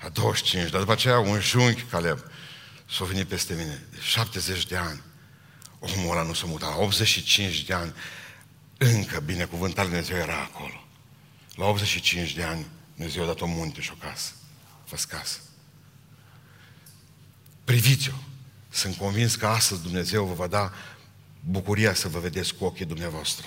La 0.00 0.08
25, 0.08 0.70
dar 0.70 0.80
după 0.80 0.92
aceea 0.92 1.18
un 1.18 1.40
junghi, 1.40 1.82
Caleb, 1.82 2.18
s-a 2.90 3.04
venit 3.04 3.26
peste 3.26 3.54
mine. 3.54 3.86
De 3.90 3.98
70 4.00 4.66
de 4.66 4.76
ani. 4.76 5.02
Omul 5.78 6.10
ăla 6.10 6.22
nu 6.22 6.32
s-a 6.32 6.46
mutat. 6.46 6.68
La 6.68 6.76
85 6.76 7.62
de 7.62 7.72
ani, 7.72 7.94
încă 8.78 9.20
binecuvântat 9.20 9.84
Dumnezeu 9.84 10.16
era 10.16 10.40
acolo. 10.40 10.84
La 11.54 11.64
85 11.64 12.32
de 12.32 12.42
ani, 12.42 12.66
Dumnezeu 12.94 13.22
a 13.22 13.26
dat 13.26 13.40
o 13.40 13.46
munte 13.46 13.80
și 13.80 13.90
o 13.92 14.06
casă. 14.06 14.32
fă 14.84 14.96
casă. 15.08 15.38
Priviți-o. 17.64 18.29
Sunt 18.70 18.96
convins 18.96 19.34
că 19.34 19.46
astăzi 19.46 19.82
Dumnezeu 19.82 20.24
vă 20.24 20.34
va 20.34 20.46
da 20.46 20.72
bucuria 21.40 21.94
să 21.94 22.08
vă 22.08 22.18
vedeți 22.18 22.54
cu 22.54 22.64
ochii 22.64 22.84
dumneavoastră. 22.84 23.46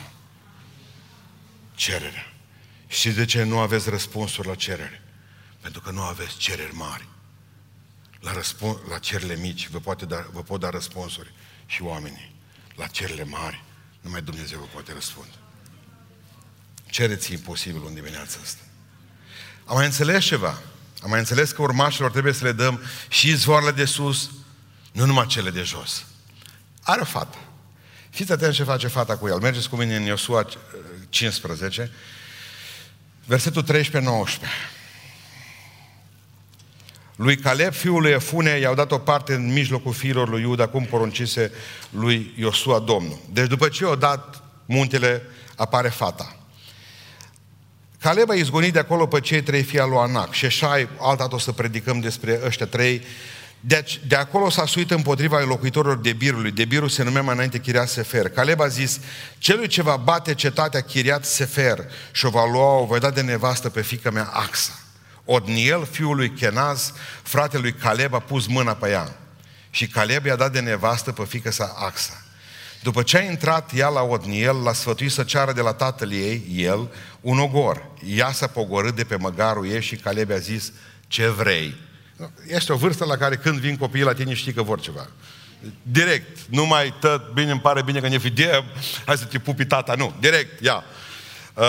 Cererea. 1.75 2.33
Și 2.88 3.09
de 3.12 3.25
ce 3.25 3.43
nu 3.43 3.59
aveți 3.59 3.89
răspunsuri 3.89 4.47
la 4.47 4.55
cerere? 4.55 5.01
Pentru 5.62 5.81
că 5.81 5.91
nu 5.91 6.01
aveți 6.01 6.38
cereri 6.38 6.75
mari. 6.75 7.07
La, 8.19 8.33
răspun- 8.33 8.89
la 8.89 8.97
cererile 8.97 9.36
mici 9.36 9.69
vă, 9.69 9.79
poate 9.79 10.05
da, 10.05 10.27
vă 10.31 10.41
pot 10.41 10.59
da 10.59 10.69
răspunsuri 10.69 11.33
și 11.65 11.81
oamenii. 11.81 12.36
La 12.75 12.88
cererile 12.88 13.23
mari, 13.23 13.63
numai 14.01 14.21
Dumnezeu 14.21 14.59
vă 14.59 14.65
poate 14.65 14.93
răspunde. 14.93 15.33
Cereți 16.86 17.31
imposibil 17.31 17.81
în 17.86 17.93
dimineața 17.93 18.38
asta. 18.43 18.62
Am 19.65 19.76
mai 19.76 19.86
înțeles 19.86 20.26
ceva. 20.26 20.61
Am 21.01 21.09
mai 21.09 21.19
înțeles 21.19 21.51
că 21.51 21.61
urmașilor 21.61 22.11
trebuie 22.11 22.34
să 22.34 22.43
le 22.43 22.51
dăm 22.51 22.82
și 23.09 23.30
izvoarele 23.30 23.71
de 23.71 23.86
sus, 23.86 24.30
nu 24.94 25.06
numai 25.06 25.26
cele 25.26 25.50
de 25.50 25.62
jos. 25.62 26.06
Are 26.84 27.02
o 27.02 27.06
fată. 27.06 27.38
Fiți 28.10 28.32
atenți 28.32 28.56
ce 28.56 28.64
face 28.64 28.88
fata 28.88 29.18
cu 29.18 29.28
el. 29.28 29.39
Mergeți 29.39 29.70
cu 29.70 29.76
mine 29.76 29.96
în 29.96 30.04
Iosua 30.04 30.46
15, 31.10 31.91
versetul 33.26 33.64
13-19. 33.64 33.66
Lui 37.16 37.38
Caleb, 37.38 37.74
fiul 37.74 38.02
lui 38.02 38.12
Efune, 38.12 38.50
i-au 38.50 38.76
dat 38.76 38.91
o 38.91 38.98
parte 38.98 39.34
în 39.34 39.54
mijlocul 39.54 39.94
fiilor 39.94 40.30
lui 40.30 40.41
Iuda, 40.41 40.68
cum 40.68 40.86
poruncise 40.86 41.52
lui 41.89 42.34
Iosua 42.38 42.80
Domnul. 42.80 43.20
Deci 43.32 43.48
după 43.48 43.68
ce 43.68 43.84
i-au 43.84 43.96
dat 43.96 44.44
muntele, 44.66 45.22
apare 45.56 45.89
fata. 45.89 46.36
Caleb 48.00 48.30
a 48.30 48.34
izgonit 48.34 48.74
de 48.74 48.80
acolo 48.80 49.08
pe 49.08 49.20
cei 49.20 49.44
trei 49.44 49.64
fii 49.64 49.80
al 49.80 49.89
lui 49.89 49.98
Anac. 49.98 50.32
Șeșai, 50.32 50.89
alta 51.00 51.28
o 51.32 51.38
să 51.38 51.52
predicăm 51.52 52.00
despre 52.00 52.39
ăștia 52.46 52.66
trei. 52.66 53.02
Deci, 53.66 53.99
de 54.07 54.16
acolo 54.16 54.49
s-a 54.49 54.66
suit 54.66 54.91
împotriva 54.91 55.39
locuitorilor 55.39 55.97
Debirului. 55.97 56.51
Debirul 56.51 56.89
se 56.89 57.03
numea 57.03 57.22
mai 57.22 57.34
înainte 57.34 57.59
Chiriat 57.59 57.89
Sefer. 57.89 58.30
Caleb 58.30 58.61
a 58.61 58.68
zis, 58.68 58.99
celui 59.38 59.68
ce 59.68 59.82
va 59.82 59.95
bate 59.95 60.34
cetatea 60.34 60.82
Chiriat 60.82 61.26
Sefer 61.26 61.80
și 62.11 62.26
o 62.26 62.30
va 62.30 62.45
lua, 62.45 62.78
o 62.78 62.86
voi 62.86 62.99
da 62.99 63.09
de 63.09 63.22
nevastă 63.22 63.70
pe 63.70 63.82
fica 63.82 64.09
mea 64.09 64.30
Axa. 64.34 64.80
Odniel, 65.26 65.86
fiul 65.91 66.16
lui 66.16 66.32
Kenaz, 66.32 66.93
fratelui 67.22 67.74
Caleb, 67.74 68.14
a 68.14 68.20
pus 68.20 68.47
mâna 68.47 68.74
pe 68.74 68.89
ea. 68.89 69.16
Și 69.70 69.88
Caleb 69.88 70.26
i-a 70.26 70.36
dat 70.36 70.51
de 70.51 70.59
nevastă 70.59 71.11
pe 71.11 71.26
fică 71.26 71.51
sa 71.51 71.76
Axa. 71.78 72.24
După 72.82 73.03
ce 73.03 73.18
a 73.18 73.22
intrat 73.22 73.72
ea 73.76 73.88
la 73.88 74.01
Odniel, 74.01 74.61
l-a 74.64 74.74
sfătuit 74.74 75.11
să 75.11 75.24
ceară 75.24 75.53
de 75.53 75.61
la 75.61 75.74
tatăl 75.74 76.11
ei, 76.11 76.45
el, 76.55 76.91
un 77.22 77.39
ogor. 77.39 77.86
Ea 78.05 78.32
s-a 78.32 78.47
pogorât 78.47 78.95
de 78.95 79.03
pe 79.03 79.16
măgarul 79.16 79.68
ei 79.68 79.82
și 79.82 79.95
Caleb 79.95 80.32
a 80.32 80.38
zis, 80.38 80.72
ce 81.07 81.28
vrei? 81.28 81.91
Este 82.47 82.71
o 82.71 82.76
vârstă 82.76 83.05
la 83.05 83.17
care 83.17 83.36
când 83.36 83.59
vin 83.59 83.78
copiii 83.78 84.03
la 84.03 84.13
tine 84.13 84.34
știi 84.34 84.53
că 84.53 84.61
vor 84.61 84.80
ceva. 84.80 85.09
Direct, 85.82 86.39
nu 86.49 86.65
mai 86.65 86.93
tot, 86.99 87.32
bine, 87.34 87.51
îmi 87.51 87.59
pare 87.59 87.84
bine 87.84 87.99
că 87.99 88.07
ne 88.07 88.17
fide, 88.17 88.63
hai 89.05 89.17
să 89.17 89.26
te 89.26 89.39
pupi 89.39 89.65
tata, 89.65 89.93
nu, 89.95 90.13
direct, 90.19 90.61
ia. 90.61 90.84
Uh, 91.53 91.63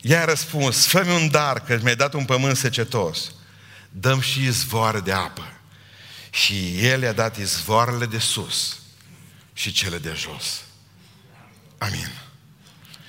ea 0.00 0.22
a 0.22 0.24
răspuns, 0.24 0.86
fă 0.86 1.06
un 1.20 1.30
dar, 1.30 1.60
că 1.60 1.78
mi-ai 1.82 1.96
dat 1.96 2.14
un 2.14 2.24
pământ 2.24 2.56
secetos. 2.56 3.34
Dăm 3.90 4.20
și 4.20 4.44
izvoare 4.44 5.00
de 5.00 5.12
apă. 5.12 5.52
Și 6.30 6.86
el 6.86 7.02
i-a 7.02 7.12
dat 7.12 7.38
izvoarele 7.38 8.06
de 8.06 8.18
sus 8.18 8.78
și 9.52 9.72
cele 9.72 9.98
de 9.98 10.12
jos. 10.16 10.64
Amin. 11.78 12.12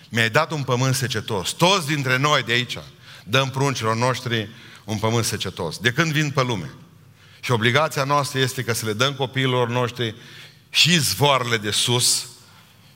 Mi-ai 0.09 0.30
dat 0.30 0.51
un 0.51 0.64
pământ 0.64 0.95
secetos. 0.95 1.49
Toți 1.49 1.88
dintre 1.88 2.18
noi 2.18 2.43
de 2.43 2.51
aici 2.51 2.78
dăm 3.24 3.49
pruncilor 3.49 3.95
noștri 3.95 4.49
un 4.84 4.98
pământ 4.98 5.26
secetos. 5.26 5.78
De 5.78 5.92
când 5.92 6.12
vin 6.12 6.32
pe 6.32 6.44
lume. 6.44 6.72
Și 7.40 7.52
obligația 7.52 8.04
noastră 8.04 8.40
este 8.40 8.64
că 8.64 8.74
să 8.74 8.86
le 8.86 8.94
dăm 8.94 9.14
copiilor 9.14 9.70
noștri 9.70 10.16
și 10.70 10.98
zvoarele 11.00 11.58
de 11.58 11.72
sus 11.72 12.26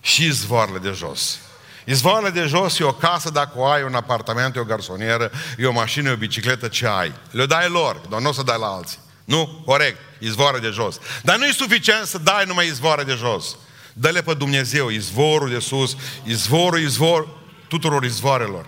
și 0.01 0.31
zvoarele 0.31 0.77
de 0.77 0.91
jos. 0.91 1.39
Izvoarele 1.85 2.29
de 2.29 2.45
jos 2.45 2.79
e 2.79 2.83
o 2.83 2.91
casă 2.91 3.29
dacă 3.29 3.51
o 3.55 3.65
ai, 3.65 3.83
un 3.83 3.95
apartament, 3.95 4.55
e 4.55 4.59
o 4.59 4.63
garsonieră, 4.63 5.31
e 5.57 5.65
o 5.65 5.71
mașină, 5.71 6.09
e 6.09 6.13
o 6.13 6.15
bicicletă, 6.15 6.67
ce 6.67 6.87
ai. 6.87 7.13
Le 7.31 7.45
dai 7.45 7.69
lor, 7.69 8.01
dar 8.09 8.21
nu 8.21 8.29
o 8.29 8.31
să 8.31 8.43
dai 8.43 8.57
la 8.59 8.67
alții. 8.67 8.97
Nu? 9.25 9.63
Corect. 9.65 9.97
Izvoare 10.19 10.59
de 10.59 10.69
jos. 10.69 10.99
Dar 11.23 11.37
nu 11.37 11.45
e 11.45 11.51
suficient 11.51 12.07
să 12.07 12.17
dai 12.17 12.45
numai 12.45 12.67
izvoare 12.67 13.03
de 13.03 13.13
jos. 13.13 13.57
Dă-le 13.93 14.21
pe 14.21 14.33
Dumnezeu, 14.33 14.89
izvorul 14.89 15.49
de 15.49 15.59
sus, 15.59 15.95
izvorul, 16.23 16.79
izvor, 16.79 17.27
tuturor 17.67 18.03
izvoarelor. 18.03 18.65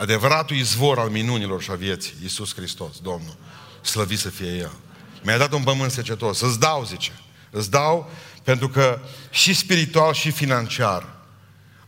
Adevăratul 0.00 0.56
izvor 0.56 0.98
al 0.98 1.08
minunilor 1.08 1.62
și 1.62 1.70
a 1.70 1.74
vieții, 1.74 2.14
Iisus 2.22 2.54
Hristos, 2.54 2.98
Domnul. 2.98 3.36
Slăvit 3.82 4.18
să 4.18 4.28
fie 4.28 4.56
El. 4.56 4.70
Mi-a 5.22 5.38
dat 5.38 5.52
un 5.52 5.62
pământ 5.62 5.90
secetos. 5.90 6.40
Îți 6.40 6.60
dau, 6.60 6.84
zice. 6.84 7.12
Îți 7.50 7.70
dau 7.70 8.10
pentru 8.42 8.68
că 8.68 9.00
și 9.30 9.54
spiritual 9.54 10.12
și 10.12 10.30
financiar 10.30 11.16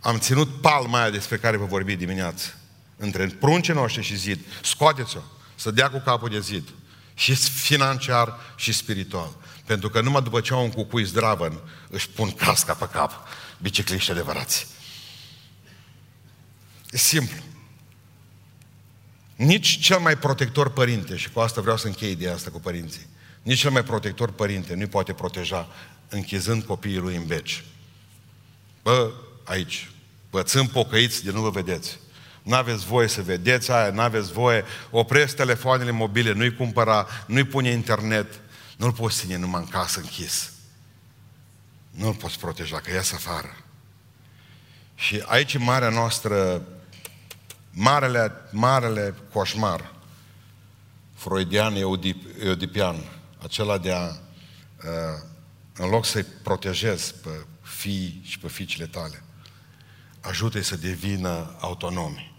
am 0.01 0.19
ținut 0.19 0.61
palma 0.61 1.01
aia 1.01 1.11
despre 1.11 1.37
care 1.37 1.57
vă 1.57 1.65
vorbi 1.65 1.97
dimineață. 1.97 2.55
Între 2.97 3.27
pruncii 3.27 3.75
noștri 3.75 4.03
și 4.03 4.17
zid. 4.17 4.41
Scoateți-o. 4.63 5.21
Să 5.55 5.71
dea 5.71 5.91
cu 5.91 5.99
capul 5.99 6.29
de 6.29 6.41
zid. 6.41 6.69
Și 7.15 7.35
financiar 7.35 8.35
și 8.57 8.73
spiritual. 8.73 9.37
Pentru 9.67 9.89
că 9.89 10.01
numai 10.01 10.23
după 10.23 10.41
ce 10.41 10.53
au 10.53 10.63
un 10.63 10.71
cucui 10.71 11.05
zdravăn, 11.05 11.61
își 11.91 12.09
pun 12.09 12.31
casca 12.31 12.75
pe 12.75 12.89
cap 12.93 13.29
bicicliști 13.59 14.11
adevărați. 14.11 14.67
E 16.91 16.97
simplu. 16.97 17.51
Nici 19.45 19.79
cel 19.79 19.99
mai 19.99 20.17
protector 20.17 20.71
părinte, 20.71 21.17
și 21.17 21.31
cu 21.31 21.41
asta 21.41 21.61
vreau 21.61 21.77
să 21.77 21.87
închei 21.87 22.11
ideea 22.11 22.35
asta 22.35 22.51
cu 22.51 22.61
părinții, 22.61 23.07
nici 23.43 23.59
cel 23.59 23.71
mai 23.71 23.85
protector 23.85 24.31
părinte 24.31 24.75
nu 24.75 24.87
poate 24.87 25.13
proteja 25.13 25.69
închizând 26.09 26.63
copiii 26.63 26.97
lui 26.97 27.17
în 27.17 27.27
beci. 27.27 27.65
Bă, 28.83 29.13
aici, 29.45 29.91
vă 30.31 30.43
țin 30.43 30.67
pocăiți 30.67 31.25
de 31.25 31.31
nu 31.31 31.41
vă 31.41 31.51
vedeți. 31.51 31.99
Nu 32.43 32.55
aveți 32.55 32.87
voie 32.87 33.09
să 33.09 33.23
vedeți 33.23 33.71
aia, 33.71 33.91
nu 33.91 34.01
aveți 34.01 34.33
voie, 34.33 34.65
opresc 34.91 35.37
telefoanele 35.37 35.91
mobile, 35.91 36.33
nu-i 36.33 36.55
cumpăra, 36.55 37.07
nu-i 37.27 37.45
pune 37.45 37.71
internet, 37.71 38.41
nu-l 38.77 38.93
poți 38.93 39.19
ține 39.19 39.37
numai 39.37 39.61
în 39.61 39.69
casă 39.69 40.01
închis. 40.01 40.53
Nu-l 41.91 42.15
poți 42.15 42.39
proteja, 42.39 42.81
că 42.81 42.93
iasă 42.93 43.15
afară. 43.15 43.57
Și 44.95 45.23
aici 45.27 45.55
e 45.55 45.59
marea 45.59 45.89
noastră, 45.89 46.63
marele, 47.73 48.33
marele 48.51 49.15
coșmar 49.33 49.93
freudian 51.15 51.75
eudipian, 52.39 52.97
acela 53.43 53.79
de 53.79 53.93
a, 53.93 54.17
în 55.77 55.89
loc 55.89 56.05
să-i 56.05 56.25
protejezi 56.43 57.15
pe 57.15 57.47
fii 57.63 58.21
și 58.25 58.39
pe 58.39 58.49
fiicele 58.49 58.87
tale, 58.87 59.23
ajută-i 60.21 60.63
să 60.63 60.77
devină 60.77 61.57
autonomi. 61.61 62.35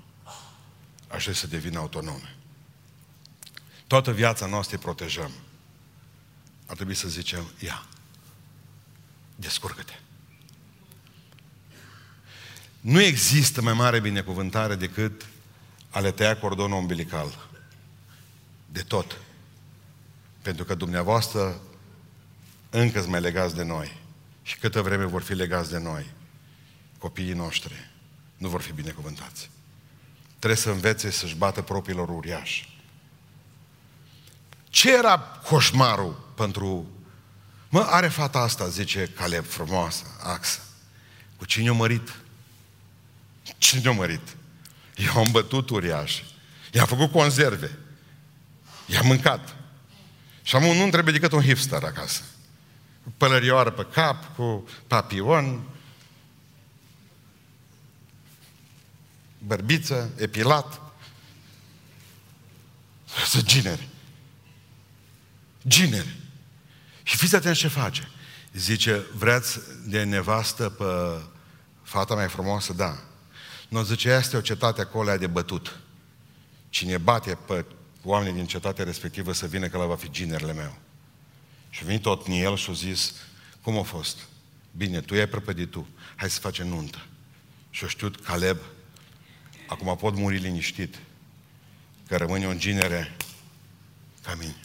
Ajută-i 1.08 1.36
să 1.36 1.48
devină 1.48 1.80
autonomi. 1.80 2.36
Toată 3.88 4.12
viața 4.12 4.46
noastră 4.46 4.76
îi 4.76 4.82
protejăm. 4.82 5.32
Ar 6.66 6.76
trebui 6.76 6.96
să 6.96 7.08
zicem, 7.08 7.52
ia, 7.60 7.86
descurcă-te. 9.36 9.94
Nu 12.84 13.02
există 13.02 13.62
mai 13.62 13.74
mare 13.74 14.00
binecuvântare 14.00 14.76
decât 14.76 15.26
a 15.90 16.00
le 16.00 16.12
tăia 16.12 16.38
cordonul 16.38 16.78
umbilical. 16.78 17.50
De 18.66 18.82
tot. 18.82 19.20
Pentru 20.42 20.64
că 20.64 20.76
dumneavoastră 20.76 21.62
încă 22.70 23.00
sunt 23.00 23.12
mai 23.12 23.22
legați 23.22 23.56
de 23.56 23.64
noi. 23.64 23.98
Și 24.42 24.58
câtă 24.58 24.82
vreme 24.82 25.06
vor 25.06 25.22
fi 25.22 25.34
legați 25.34 25.70
de 25.70 25.80
noi, 25.80 26.06
copiii 26.98 27.34
noștri 27.34 27.90
nu 28.38 28.48
vor 28.48 28.62
fi 28.62 28.72
binecuvântați. 28.72 29.50
Trebuie 30.38 30.60
să 30.60 30.70
învețe 30.70 31.12
să-și 31.12 31.36
bată 31.36 31.62
propriilor 31.62 32.10
uriași. 32.10 32.80
Ce 34.70 34.94
era 34.94 35.20
coșmarul 35.20 36.34
pentru... 36.36 36.86
Mă, 37.70 37.80
are 37.80 38.08
fata 38.08 38.40
asta, 38.40 38.68
zice 38.68 39.10
Caleb, 39.16 39.46
frumoasă, 39.46 40.04
axă. 40.24 40.60
Cu 41.38 41.46
cine 41.46 41.72
o 41.72 41.74
mărit? 41.74 42.23
Cine 43.58 43.89
o 43.89 43.94
mărit? 43.94 44.36
Eu 44.96 45.18
am 45.18 45.32
bătut 45.32 45.70
uriași. 45.70 46.26
I-am 46.72 46.86
făcut 46.86 47.12
conserve. 47.12 47.78
I-am 48.86 49.06
mâncat. 49.06 49.56
Și 50.44 50.56
am 50.56 50.64
un, 50.66 50.78
nu 50.78 50.89
trebuie 50.89 51.14
decât 51.14 51.32
un 51.32 51.41
hipster 51.41 51.84
acasă. 51.84 52.22
Cu 53.04 53.14
pălărioară 53.18 53.72
pe 53.72 53.86
cap, 53.91 54.36
cu 54.36 54.68
papion, 54.88 55.62
bărbiță, 59.38 60.12
epilat. 60.18 60.82
Să 63.28 63.41
gineri. 63.41 63.88
Gineri. 65.68 66.16
Și 67.04 67.18
fiți 67.18 67.36
atenți 67.36 67.60
ce 67.60 67.68
face. 67.68 68.10
Zice, 68.54 69.06
vreți 69.16 69.60
de 69.86 70.04
nevastă 70.04 70.70
pe 70.70 70.86
fata 71.84 72.14
mai 72.14 72.30
frumoasă? 72.30 72.74
Da. 72.74 73.00
Nu 73.74 73.84
zice, 73.84 74.10
este 74.10 74.38
o 74.38 74.42
cetate 74.42 74.82
acolo 74.82 75.18
de 75.18 75.28
bătut. 75.28 75.80
Cine 76.70 76.98
bate 76.98 77.38
pe 77.48 77.66
oamenii 78.04 78.34
din 78.34 78.46
cetatea 78.46 78.84
respectivă 78.84 79.32
să 79.32 79.48
vină 79.48 79.68
că 79.68 79.78
la 79.78 79.86
va 79.86 79.96
fi 79.96 80.12
ginerele 80.12 80.54
meu. 80.54 80.78
Și 81.70 81.80
a 81.84 81.86
venit 81.86 82.02
tot 82.02 82.28
în 82.28 82.34
el 82.34 82.56
și 82.56 82.70
a 82.70 82.74
zis, 82.74 83.14
cum 83.62 83.78
a 83.78 83.82
fost? 83.82 84.18
Bine, 84.72 85.02
tu 85.02 85.16
i-ai 85.16 85.28
prăpădit 85.28 85.72
tu, 85.72 85.88
hai 86.16 86.30
să 86.30 86.40
facem 86.40 86.68
nuntă. 86.68 87.06
Și 87.70 87.84
a 87.84 87.88
știut 87.88 88.22
Caleb, 88.22 88.58
acum 89.68 89.96
pot 89.96 90.16
muri 90.16 90.38
liniștit, 90.38 91.00
că 92.08 92.18
rămâne 92.18 92.48
o 92.48 92.54
ginere 92.54 93.16
ca 94.24 94.36
mine. 94.40 94.56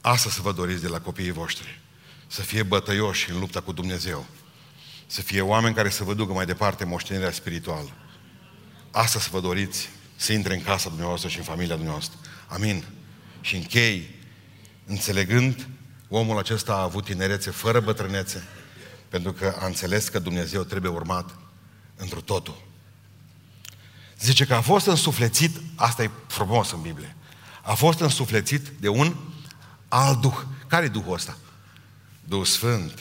Asta 0.00 0.30
să 0.30 0.42
vă 0.42 0.52
doriți 0.52 0.82
de 0.82 0.88
la 0.88 1.00
copiii 1.00 1.30
voștri. 1.30 1.80
Să 2.26 2.42
fie 2.42 2.62
bătăioși 2.62 3.30
în 3.30 3.38
lupta 3.38 3.60
cu 3.60 3.72
Dumnezeu. 3.72 4.26
Să 5.06 5.22
fie 5.22 5.40
oameni 5.40 5.74
care 5.74 5.88
să 5.88 6.04
vă 6.04 6.14
ducă 6.14 6.32
mai 6.32 6.46
departe 6.46 6.84
moștenirea 6.84 7.32
spirituală. 7.32 7.90
Asta 8.92 9.18
să 9.18 9.28
vă 9.30 9.40
doriți 9.40 9.88
să 10.16 10.32
intre 10.32 10.54
în 10.54 10.62
casa 10.62 10.88
dumneavoastră 10.88 11.28
și 11.28 11.38
în 11.38 11.44
familia 11.44 11.74
dumneavoastră. 11.74 12.18
Amin. 12.46 12.84
Și 13.40 13.56
închei 13.56 14.14
înțelegând 14.86 15.68
omul 16.08 16.38
acesta 16.38 16.72
a 16.72 16.82
avut 16.82 17.04
tinerețe 17.04 17.50
fără 17.50 17.80
bătrânețe, 17.80 18.44
pentru 19.08 19.32
că 19.32 19.56
a 19.58 19.66
înțeles 19.66 20.08
că 20.08 20.18
Dumnezeu 20.18 20.62
trebuie 20.62 20.90
urmat 20.90 21.38
într 21.96 22.16
totul. 22.16 22.62
Zice 24.18 24.44
că 24.44 24.54
a 24.54 24.60
fost 24.60 24.86
însuflețit, 24.86 25.60
asta 25.74 26.02
e 26.02 26.10
frumos 26.26 26.72
în 26.72 26.80
Biblie, 26.80 27.16
a 27.62 27.74
fost 27.74 28.00
însuflețit 28.00 28.68
de 28.68 28.88
un 28.88 29.16
alt 29.88 30.20
Duh. 30.20 30.42
Care 30.66 30.84
e 30.84 30.88
Duhul 30.88 31.14
ăsta? 31.14 31.36
Duhul 32.24 32.44
Sfânt. 32.44 32.98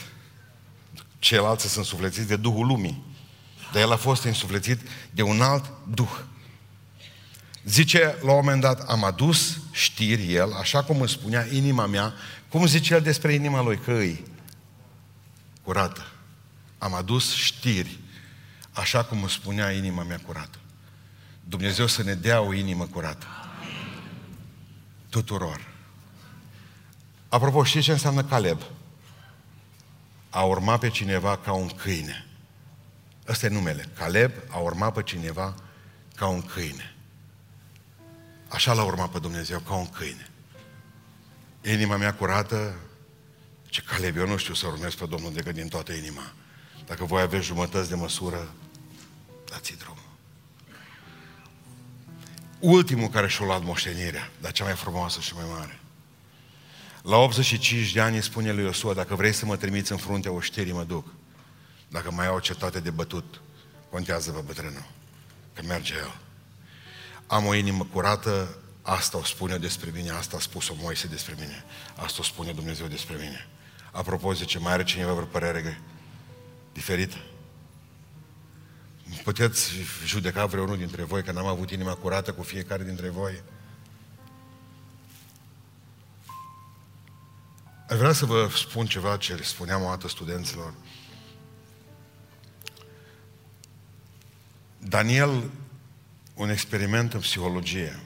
Ceilalți 1.20 1.70
sunt 1.70 1.86
suflețiți 1.86 2.28
de 2.28 2.36
Duhul 2.36 2.66
Lumii. 2.66 3.04
Dar 3.72 3.82
el 3.82 3.92
a 3.92 3.96
fost 3.96 4.24
însuflețit 4.24 4.80
de 5.12 5.22
un 5.22 5.42
alt 5.42 5.72
duh. 5.94 6.20
Zice, 7.64 8.16
la 8.22 8.32
un 8.32 8.38
moment 8.38 8.62
dat, 8.62 8.90
am 8.90 9.04
adus 9.04 9.58
știri 9.72 10.34
el, 10.34 10.54
așa 10.54 10.84
cum 10.84 11.00
îmi 11.00 11.10
spunea 11.10 11.46
inima 11.52 11.86
mea, 11.86 12.14
cum 12.50 12.66
zice 12.66 12.94
el 12.94 13.02
despre 13.02 13.34
inima 13.34 13.62
lui, 13.62 13.78
că 13.78 13.92
îi 13.92 14.24
curată. 15.64 16.06
Am 16.78 16.94
adus 16.94 17.34
știri, 17.36 18.00
așa 18.72 19.04
cum 19.04 19.18
îmi 19.20 19.30
spunea 19.30 19.72
inima 19.72 20.04
mea 20.04 20.20
curată. 20.26 20.58
Dumnezeu 21.44 21.88
să 21.88 22.04
ne 22.04 22.14
dea 22.14 22.42
o 22.42 22.54
inimă 22.54 22.86
curată. 22.86 23.28
Tuturor. 25.10 25.68
Apropo, 27.30 27.64
știți 27.64 27.86
ce 27.86 27.92
înseamnă 27.92 28.24
Caleb? 28.24 28.62
A 30.30 30.42
urma 30.42 30.78
pe 30.78 30.90
cineva 30.90 31.38
ca 31.38 31.52
un 31.52 31.68
câine. 31.68 32.26
Ăsta 33.28 33.46
e 33.46 33.50
numele. 33.50 33.90
Caleb 33.98 34.32
a 34.48 34.58
urmat 34.58 34.94
pe 34.94 35.04
cineva 35.04 35.56
ca 36.16 36.28
un 36.28 36.42
câine. 36.42 36.96
Așa 38.48 38.74
l-a 38.74 38.84
urmat 38.84 39.10
pe 39.10 39.20
Dumnezeu, 39.20 39.60
ca 39.60 39.74
un 39.74 39.90
câine. 39.90 40.30
Inima 41.64 41.98
mea 41.98 42.14
curată, 42.14 42.76
ce 43.66 43.82
Caleb, 43.82 44.18
eu 44.18 44.28
nu 44.28 44.38
știu 44.38 44.54
să 44.54 44.68
urmez 44.68 44.94
pe 44.94 45.06
Domnul 45.06 45.34
decât 45.34 45.54
din 45.54 45.68
toată 45.68 45.92
inima. 45.92 46.34
Dacă 46.86 47.06
voi 47.06 47.22
aveți 47.22 47.46
jumătăți 47.46 47.90
de 47.90 47.96
măsură, 47.96 48.54
dați-i 49.50 49.78
drumul. 49.78 50.00
Ultimul 52.60 53.10
care 53.10 53.28
și-a 53.28 53.46
luat 53.46 53.64
moștenirea, 53.64 54.32
dar 54.42 54.52
cea 54.52 54.64
mai 54.64 54.74
frumoasă 54.74 55.20
și 55.20 55.34
mai 55.36 55.46
mare. 55.58 55.80
La 57.02 57.18
85 57.18 57.92
de 57.92 58.02
ani 58.02 58.16
îi 58.16 58.24
spune 58.24 58.52
lui 58.52 58.64
Iosua, 58.64 58.94
dacă 58.94 59.16
vrei 59.16 59.34
să 59.34 59.46
mă 59.46 59.58
trimiți 59.58 59.92
în 59.92 59.98
fruntea 59.98 60.32
oșterii, 60.32 60.74
mă 60.74 60.84
duc. 60.84 61.08
Dacă 61.92 62.12
mai 62.12 62.28
au 62.28 62.40
cetate 62.40 62.80
de 62.80 62.90
bătut, 62.90 63.42
contează 63.90 64.32
pe 64.32 64.40
bătrânul, 64.40 64.86
că 65.54 65.62
merge 65.68 65.94
el. 65.94 66.20
Am 67.28 67.46
o 67.46 67.54
inimă 67.54 67.88
curată, 67.94 68.58
asta 68.82 69.18
o 69.18 69.24
spune 69.24 69.58
despre 69.58 69.92
mine, 69.94 70.10
asta 70.10 70.38
a 70.38 70.40
spus-o 70.40 70.74
Moise 70.82 71.08
despre 71.08 71.36
mine, 71.40 71.64
asta 71.96 72.18
o 72.20 72.24
spune 72.24 72.52
Dumnezeu 72.52 72.88
despre 72.88 73.16
mine. 73.16 73.48
Apropo, 73.92 74.34
zice, 74.34 74.60
mai 74.60 74.74
are 74.74 74.84
cineva 74.84 75.14
vreo 75.14 75.26
părere 75.26 75.82
diferită? 76.74 77.18
Puteți 79.24 79.72
judeca 80.06 80.46
vreunul 80.46 80.78
dintre 80.78 81.04
voi 81.04 81.24
că 81.24 81.32
n-am 81.32 81.46
avut 81.46 81.72
inima 81.72 81.96
curată 81.96 82.34
cu 82.34 82.44
fiecare 82.44 82.84
dintre 82.84 83.10
voi? 83.10 83.42
Aș 87.90 87.98
vrea 87.98 88.14
să 88.14 88.26
vă 88.26 88.50
spun 88.56 88.86
ceva 88.86 89.18
ce 89.18 89.34
le 89.34 89.44
spuneam 89.44 89.84
o 89.84 89.88
dată 89.88 90.08
studenților. 90.08 90.74
Daniel, 94.88 95.50
un 96.34 96.50
experiment 96.50 97.14
în 97.14 97.20
psihologie, 97.20 98.00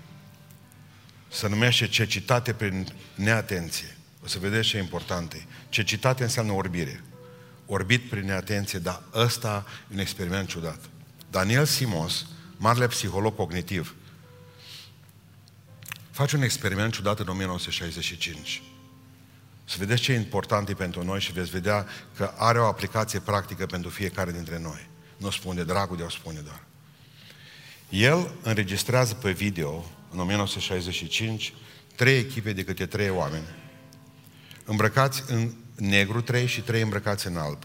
se 1.28 1.48
numește 1.48 1.88
cecitate 1.88 2.54
prin 2.54 2.88
neatenție. 3.16 3.98
O 4.24 4.28
să 4.28 4.40
vedeți 4.40 4.68
ce 4.68 4.78
e 4.78 4.80
important. 4.80 5.46
Cecitate 5.70 6.24
înseamnă 6.24 6.52
orbire. 6.52 7.04
Orbit 7.66 8.10
prin 8.10 8.26
neatenție, 8.26 8.80
dar 8.80 9.02
ăsta 9.14 9.66
e 9.90 9.94
un 9.94 10.00
experiment 10.00 10.48
ciudat. 10.50 10.80
Daniel 11.30 11.66
Simos, 11.66 12.26
marele 12.58 12.88
psiholog 12.88 13.36
cognitiv, 13.36 13.96
face 16.12 16.36
un 16.36 16.42
experiment 16.42 16.94
ciudat 16.94 17.20
în 17.20 17.28
1965. 17.28 18.62
Să 19.66 19.76
vedeți 19.80 20.02
ce 20.02 20.12
e 20.12 20.16
important 20.16 20.70
e 20.70 20.74
pentru 20.74 21.04
noi 21.04 21.20
și 21.20 21.32
veți 21.32 21.50
vedea 21.50 21.88
că 22.16 22.34
are 22.38 22.60
o 22.60 22.66
aplicație 22.66 23.20
practică 23.20 23.66
pentru 23.66 23.90
fiecare 23.90 24.32
dintre 24.32 24.60
noi. 24.60 24.90
Nu 25.26 25.32
spune 25.32 25.64
dragul 25.64 25.98
de 25.98 26.04
o 26.04 26.10
spune 26.10 26.40
doar. 26.40 26.64
El 27.90 28.32
înregistrează 28.44 29.14
pe 29.14 29.32
video, 29.32 29.86
în 30.12 30.20
1965, 30.20 31.54
trei 31.96 32.18
echipe 32.20 32.54
de 32.54 32.64
câte 32.64 32.86
trei 32.86 33.10
oameni, 33.10 33.46
îmbrăcați 34.66 35.24
în 35.28 35.54
negru 35.76 36.22
trei 36.22 36.48
și 36.48 36.62
trei 36.62 36.82
îmbrăcați 36.82 37.28
în 37.28 37.38
alb. 37.38 37.64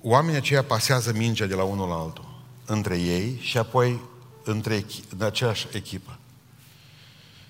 Oamenii 0.00 0.36
aceia 0.36 0.64
pasează 0.64 1.12
mingea 1.12 1.46
de 1.46 1.54
la 1.54 1.62
unul 1.62 1.88
la 1.88 1.94
altul, 1.94 2.42
între 2.64 2.98
ei 2.98 3.38
și 3.40 3.58
apoi 3.58 4.00
între, 4.44 4.84
în 5.08 5.22
aceeași 5.22 5.66
echipă. 5.72 6.18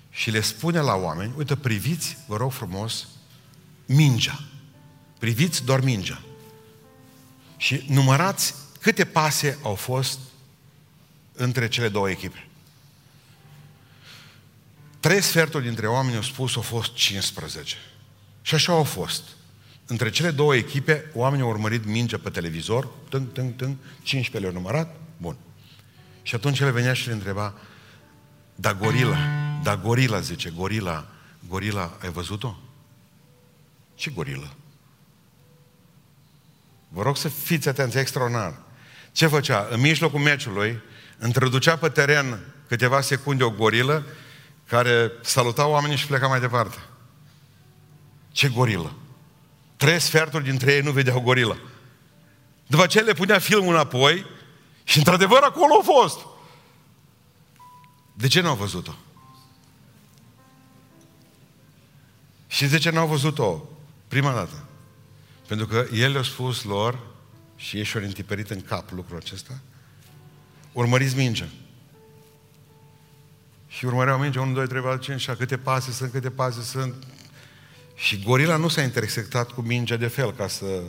Și 0.09 0.31
le 0.31 0.41
spune 0.41 0.79
la 0.79 0.95
oameni, 0.95 1.33
uite, 1.37 1.55
priviți, 1.55 2.17
vă 2.27 2.37
rog 2.37 2.51
frumos, 2.51 3.07
mingea. 3.85 4.43
Priviți 5.19 5.63
doar 5.63 5.81
mingea. 5.81 6.23
Și 7.59 7.83
numărați 7.87 8.53
câte 8.81 9.05
pase 9.05 9.57
au 9.63 9.75
fost 9.75 10.19
între 11.33 11.67
cele 11.67 11.89
două 11.89 12.09
echipe. 12.09 12.47
Trei 14.99 15.21
sferturi 15.21 15.63
dintre 15.63 15.87
oameni 15.87 16.15
au 16.15 16.21
spus 16.21 16.55
au 16.55 16.61
fost 16.61 16.93
15. 16.93 17.75
Și 18.41 18.55
așa 18.55 18.71
au 18.71 18.83
fost. 18.83 19.23
Între 19.85 20.09
cele 20.09 20.31
două 20.31 20.55
echipe, 20.55 21.11
oamenii 21.13 21.45
au 21.45 21.51
urmărit 21.51 21.85
mingea 21.85 22.17
pe 22.17 22.29
televizor, 22.29 22.89
tâng, 23.09 23.31
tâng, 23.31 23.55
tâng, 23.55 23.75
15 24.01 24.39
le-au 24.39 24.53
numărat, 24.53 24.95
bun. 25.17 25.37
Și 26.21 26.35
atunci 26.35 26.59
el 26.59 26.71
venea 26.71 26.93
și 26.93 27.07
le 27.07 27.13
întreba, 27.13 27.53
da 28.55 28.73
gorila, 28.73 29.17
da 29.63 29.75
gorila, 29.75 30.19
zice, 30.19 30.49
gorila, 30.49 31.07
gorila, 31.47 31.97
ai 32.01 32.09
văzut-o? 32.09 32.55
Ce 33.95 34.09
gorilă? 34.09 34.53
Vă 36.89 37.01
rog 37.01 37.17
să 37.17 37.27
fiți 37.27 37.69
atenți, 37.69 37.97
extraordinar. 37.97 38.57
Ce 39.11 39.27
făcea? 39.27 39.67
În 39.69 39.79
mijlocul 39.79 40.19
meciului, 40.19 40.81
introducea 41.25 41.77
pe 41.77 41.89
teren 41.89 42.39
câteva 42.67 43.01
secunde 43.01 43.43
o 43.43 43.49
gorilă 43.49 44.05
care 44.67 45.11
saluta 45.21 45.67
oamenii 45.67 45.97
și 45.97 46.07
pleca 46.07 46.27
mai 46.27 46.39
departe. 46.39 46.77
Ce 48.31 48.47
gorilă? 48.47 48.93
Trei 49.75 49.99
sferturi 49.99 50.43
dintre 50.43 50.73
ei 50.73 50.81
nu 50.81 50.91
vedeau 50.91 51.21
gorilă. 51.21 51.59
După 52.67 52.85
ce 52.85 52.99
le 52.99 53.13
punea 53.13 53.39
filmul 53.39 53.73
înapoi 53.73 54.25
și 54.83 54.97
într-adevăr 54.97 55.39
acolo 55.43 55.79
a 55.79 55.83
fost. 55.83 56.19
De 58.13 58.27
ce 58.27 58.41
nu 58.41 58.49
au 58.49 58.55
văzut-o? 58.55 58.95
Și 62.47 62.65
de 62.65 62.77
ce 62.77 62.89
nu 62.89 62.99
au 62.99 63.07
văzut-o 63.07 63.63
prima 64.07 64.33
dată? 64.33 64.68
Pentru 65.49 65.67
că 65.67 65.85
el 65.93 66.11
le-a 66.11 66.23
spus 66.23 66.63
lor 66.63 66.99
și 67.55 67.77
ei 67.77 67.83
și-au 67.83 68.03
întiperit 68.03 68.49
în 68.49 68.61
cap 68.61 68.91
lucrul 68.91 69.17
acesta. 69.17 69.59
Urmăriți 70.71 71.15
mingea. 71.15 71.47
Și 73.67 73.85
urmăreau 73.85 74.19
mingea 74.19 74.41
1, 74.41 74.53
2, 74.53 74.67
3, 74.67 74.81
4, 74.81 75.01
5, 75.01 75.21
6, 75.21 75.37
câte 75.37 75.57
pase 75.57 75.91
sunt, 75.91 76.11
câte 76.11 76.29
pase 76.29 76.61
sunt. 76.61 76.93
Și 77.95 78.23
gorila 78.23 78.55
nu 78.55 78.67
s-a 78.67 78.81
intersectat 78.81 79.51
cu 79.51 79.61
mingea 79.61 79.95
de 79.95 80.07
fel 80.07 80.33
ca 80.33 80.47
să... 80.47 80.83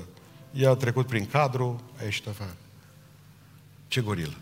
Ea 0.53 0.71
a 0.71 0.75
trecut 0.75 1.07
prin 1.07 1.27
cadru, 1.27 1.83
a 2.01 2.05
ieșit 2.05 2.27
afară. 2.27 2.57
Ce 3.89 4.01
gorilă? 4.01 4.37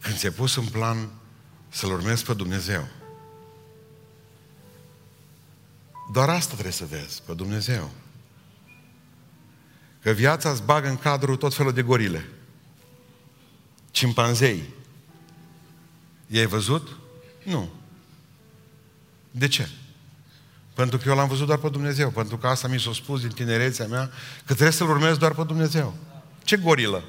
Când 0.00 0.16
ți-ai 0.16 0.32
pus 0.32 0.56
în 0.56 0.66
plan 0.66 1.08
să-L 1.68 1.90
urmezi 1.90 2.24
pe 2.24 2.34
Dumnezeu, 2.34 2.88
doar 6.12 6.28
asta 6.28 6.52
trebuie 6.52 6.72
să 6.72 6.84
vezi, 6.84 7.22
pe 7.26 7.32
Dumnezeu. 7.34 7.90
Că 10.02 10.10
viața 10.10 10.50
îți 10.50 10.62
bagă 10.62 10.88
în 10.88 10.96
cadru 10.96 11.36
tot 11.36 11.54
felul 11.54 11.72
de 11.72 11.82
gorile. 11.82 12.28
Cimpanzei. 13.90 14.62
I-ai 16.26 16.46
văzut? 16.46 16.96
Nu. 17.42 17.68
De 19.30 19.48
ce? 19.48 19.68
Pentru 20.74 20.98
că 20.98 21.08
eu 21.08 21.16
l-am 21.16 21.28
văzut 21.28 21.46
doar 21.46 21.58
pe 21.58 21.68
Dumnezeu. 21.68 22.10
Pentru 22.10 22.36
că 22.36 22.46
asta 22.46 22.68
mi 22.68 22.80
s-a 22.80 22.92
spus 22.92 23.20
din 23.20 23.30
tinerețea 23.30 23.86
mea, 23.86 24.10
că 24.38 24.52
trebuie 24.52 24.70
să-L 24.70 24.88
urmez 24.88 25.16
doar 25.16 25.34
pe 25.34 25.42
Dumnezeu. 25.42 25.94
Ce 26.44 26.56
gorilă? 26.56 27.02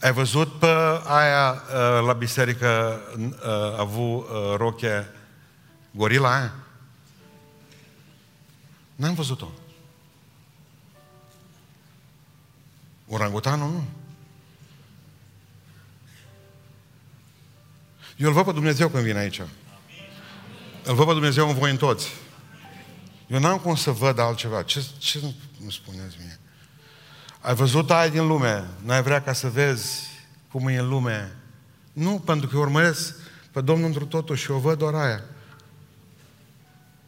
Ai 0.00 0.12
văzut 0.12 0.58
pe 0.58 0.74
aia 1.04 1.52
uh, 1.52 2.06
la 2.06 2.12
biserică 2.12 3.00
uh, 3.18 3.32
a 3.42 3.78
avut 3.78 4.28
uh, 4.28 4.54
roche 4.56 5.06
gorila 5.90 6.34
aia? 6.34 6.63
N-am 8.94 9.14
văzut-o. 9.14 9.48
Orangutanul 13.06 13.70
nu. 13.70 13.84
Eu 18.16 18.28
îl 18.28 18.32
văd 18.32 18.44
pe 18.44 18.52
Dumnezeu 18.52 18.88
când 18.88 19.04
vin 19.04 19.16
aici. 19.16 19.40
Îl 20.84 20.94
văd 20.94 21.06
pe 21.06 21.12
Dumnezeu 21.12 21.48
în 21.48 21.54
voi 21.54 21.70
în 21.70 21.76
toți. 21.76 22.08
Eu 23.26 23.38
n-am 23.38 23.58
cum 23.58 23.74
să 23.74 23.90
văd 23.90 24.18
altceva. 24.18 24.62
Ce, 24.62 24.84
ce 24.98 25.20
îmi 25.60 25.72
spuneți 25.72 26.16
mie? 26.18 26.38
Ai 27.40 27.54
văzut 27.54 27.90
aia 27.90 28.08
din 28.08 28.26
lume, 28.26 28.68
n-ai 28.82 29.02
vrea 29.02 29.22
ca 29.22 29.32
să 29.32 29.48
vezi 29.48 30.08
cum 30.50 30.66
e 30.66 30.76
în 30.76 30.88
lume. 30.88 31.36
Nu, 31.92 32.18
pentru 32.18 32.48
că 32.48 32.56
eu 32.56 32.62
urmăresc 32.62 33.14
pe 33.50 33.60
Domnul 33.60 33.86
într 33.86 34.02
totul 34.02 34.36
și 34.36 34.50
o 34.50 34.58
văd 34.58 34.78
doar 34.78 34.94
aia. 34.94 35.24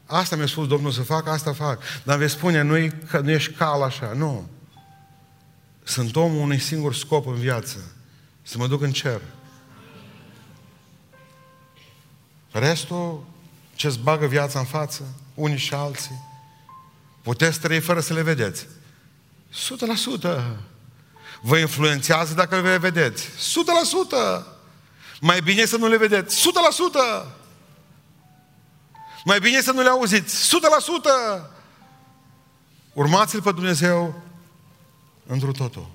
Asta 0.07 0.37
mi-a 0.37 0.47
spus 0.47 0.67
Domnul 0.67 0.91
să 0.91 1.03
fac, 1.03 1.29
asta 1.29 1.53
fac. 1.53 1.83
Dar 2.03 2.19
veți 2.19 2.33
spune, 2.33 2.63
nu, 2.63 2.89
nu 3.23 3.31
ești 3.31 3.53
cal 3.53 3.83
așa. 3.83 4.13
Nu. 4.15 4.49
Sunt 5.83 6.17
omul 6.17 6.41
unui 6.41 6.59
singur 6.59 6.95
scop 6.95 7.27
în 7.27 7.35
viață. 7.35 7.79
Să 8.43 8.59
mă 8.59 8.67
duc 8.67 8.83
în 8.83 8.93
cer. 8.93 9.21
Restul, 12.51 13.25
ce-ți 13.75 13.99
bagă 13.99 14.27
viața 14.27 14.59
în 14.59 14.65
față, 14.65 15.03
unii 15.35 15.57
și 15.57 15.75
alții, 15.75 16.25
puteți 17.23 17.61
trăi 17.61 17.81
fără 17.81 18.01
să 18.01 18.13
le 18.13 18.23
vedeți. 18.23 18.67
100%. 20.27 20.43
Vă 21.41 21.59
influențează 21.59 22.35
dacă 22.35 22.61
le 22.61 22.77
vedeți. 22.77 23.29
100%. 23.29 24.43
Mai 25.21 25.41
bine 25.41 25.65
să 25.65 25.77
nu 25.77 25.89
le 25.89 25.97
vedeți. 25.97 26.41
100%. 26.41 27.46
Mai 29.27 29.39
bine 29.39 29.61
să 29.61 29.73
nu 29.73 29.83
le 29.83 29.89
auziți. 29.89 30.57
100%. 31.41 31.51
Urmați-L 32.93 33.43
pe 33.43 33.53
Dumnezeu 33.53 34.23
într 35.27 35.47
totul. 35.47 35.91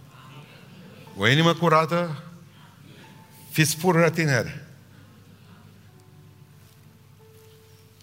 O 1.17 1.27
inimă 1.27 1.53
curată, 1.53 2.23
fiți 3.51 3.77
pură 3.77 4.09
tineri. 4.09 4.63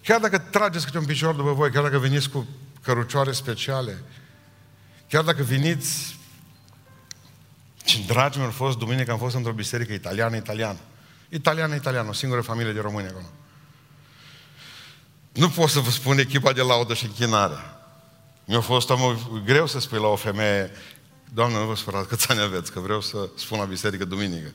Chiar 0.03 0.19
dacă 0.19 0.37
trageți 0.37 0.85
câte 0.85 0.97
un 0.97 1.05
picior 1.05 1.35
după 1.35 1.51
voi, 1.51 1.71
chiar 1.71 1.83
dacă 1.83 1.97
veniți 1.97 2.29
cu 2.29 2.47
cărucioare 2.81 3.31
speciale, 3.31 4.03
chiar 5.07 5.23
dacă 5.23 5.43
veniți 5.43 6.17
ce 7.83 8.03
dragi 8.07 8.37
mi-au 8.37 8.51
fost 8.51 8.77
duminică, 8.77 9.11
am 9.11 9.17
fost 9.17 9.35
într-o 9.35 9.51
biserică 9.51 9.93
italiană-italiană. 9.93 10.79
Italiană-italiană, 11.29 12.09
o 12.09 12.13
singură 12.13 12.41
familie 12.41 12.73
de 12.73 12.79
români 12.79 13.07
acolo. 13.07 13.25
Nu 15.39 15.49
pot 15.49 15.69
să 15.69 15.79
vă 15.79 15.89
spun 15.89 16.19
echipa 16.19 16.53
de 16.53 16.61
laudă 16.61 16.93
și 16.93 17.05
închinare. 17.05 17.57
Mi-a 18.45 18.61
fost 18.61 18.89
am, 18.89 19.19
greu 19.45 19.67
să 19.67 19.79
spui 19.79 19.99
la 19.99 20.07
o 20.07 20.15
femeie, 20.15 20.71
Doamne, 21.33 21.57
nu 21.57 21.65
vă 21.65 21.75
spărați 21.75 22.07
câți 22.07 22.29
ani 22.29 22.41
aveți, 22.41 22.71
că 22.71 22.79
vreau 22.79 23.01
să 23.01 23.29
spun 23.37 23.59
la 23.59 23.65
biserică 23.65 24.05
duminică. 24.05 24.51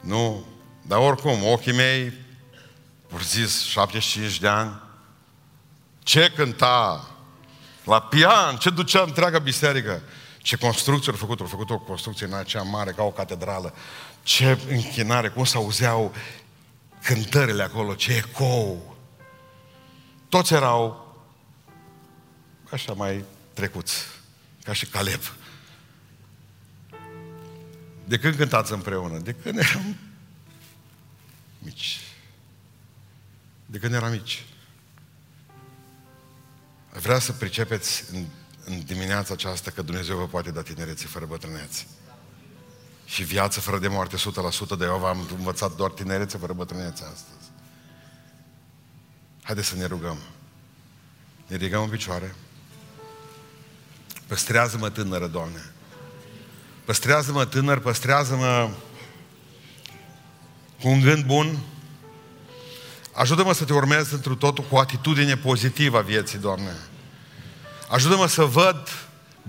Nu, 0.00 0.46
dar 0.82 0.98
oricum, 0.98 1.44
ochii 1.44 1.72
mei, 1.72 2.12
vor 3.08 3.22
zis, 3.22 3.62
75 3.62 4.38
de 4.38 4.48
ani, 4.48 4.80
ce 6.02 6.32
cânta 6.36 7.08
la 7.84 8.00
pian, 8.00 8.56
ce 8.56 8.70
ducea 8.70 9.02
întreaga 9.02 9.38
biserică, 9.38 10.02
ce 10.38 10.56
construcție 10.56 11.12
au 11.12 11.18
făcut, 11.18 11.40
au 11.40 11.46
făcut 11.46 11.70
o 11.70 11.78
construcție 11.78 12.26
în 12.26 12.34
aceea 12.34 12.62
mare, 12.62 12.90
ca 12.90 13.02
o 13.02 13.10
catedrală, 13.10 13.74
ce 14.22 14.58
închinare, 14.68 15.28
cum 15.28 15.44
se 15.44 15.56
auzeau 15.56 16.14
cântările 17.02 17.62
acolo, 17.62 17.94
ce 17.94 18.12
ecou. 18.12 18.93
Toți 20.34 20.52
erau 20.52 21.14
așa 22.70 22.92
mai 22.92 23.24
trecuți, 23.52 23.94
ca 24.62 24.72
și 24.72 24.86
Caleb. 24.86 25.20
De 28.04 28.18
când 28.18 28.36
cântați 28.36 28.72
împreună? 28.72 29.18
De 29.18 29.32
când 29.32 29.58
eram 29.58 29.96
mici. 31.58 32.00
De 33.66 33.78
când 33.78 33.94
eram 33.94 34.10
mici. 34.10 34.44
Vreau 36.92 37.18
să 37.18 37.32
pricepeți 37.32 38.04
în, 38.12 38.26
în 38.64 38.84
dimineața 38.84 39.34
aceasta 39.34 39.70
că 39.70 39.82
Dumnezeu 39.82 40.16
vă 40.16 40.26
poate 40.26 40.50
da 40.50 40.62
tinerețe 40.62 41.06
fără 41.06 41.26
bătrânețe. 41.26 41.86
Și 43.04 43.22
viață 43.22 43.60
fără 43.60 43.78
de 43.78 43.88
moarte 43.88 44.16
100%, 44.16 44.78
de 44.78 44.84
eu 44.84 44.98
v-am 44.98 45.28
învățat 45.36 45.76
doar 45.76 45.90
tinerețe 45.90 46.38
fără 46.38 46.52
bătrânețe 46.52 47.04
astăzi. 47.04 47.43
Haideți 49.44 49.68
să 49.68 49.76
ne 49.76 49.86
rugăm. 49.86 50.18
Ne 51.46 51.56
ridicăm 51.56 51.82
în 51.82 51.88
picioare. 51.88 52.34
Păstrează-mă 54.26 54.90
tânără, 54.90 55.26
Doamne. 55.26 55.72
Păstrează-mă 56.84 57.44
tânăr, 57.44 57.78
păstrează-mă 57.78 58.70
cu 60.80 60.88
un 60.88 61.00
gând 61.00 61.24
bun. 61.24 61.58
Ajută-mă 63.12 63.52
să 63.52 63.64
te 63.64 63.72
urmez 63.72 64.10
într 64.10 64.30
totul 64.30 64.64
cu 64.64 64.74
o 64.74 64.78
atitudine 64.78 65.36
pozitivă 65.36 65.98
a 65.98 66.00
vieții, 66.00 66.38
Doamne. 66.38 66.76
Ajută-mă 67.88 68.26
să 68.26 68.42
văd 68.42 68.88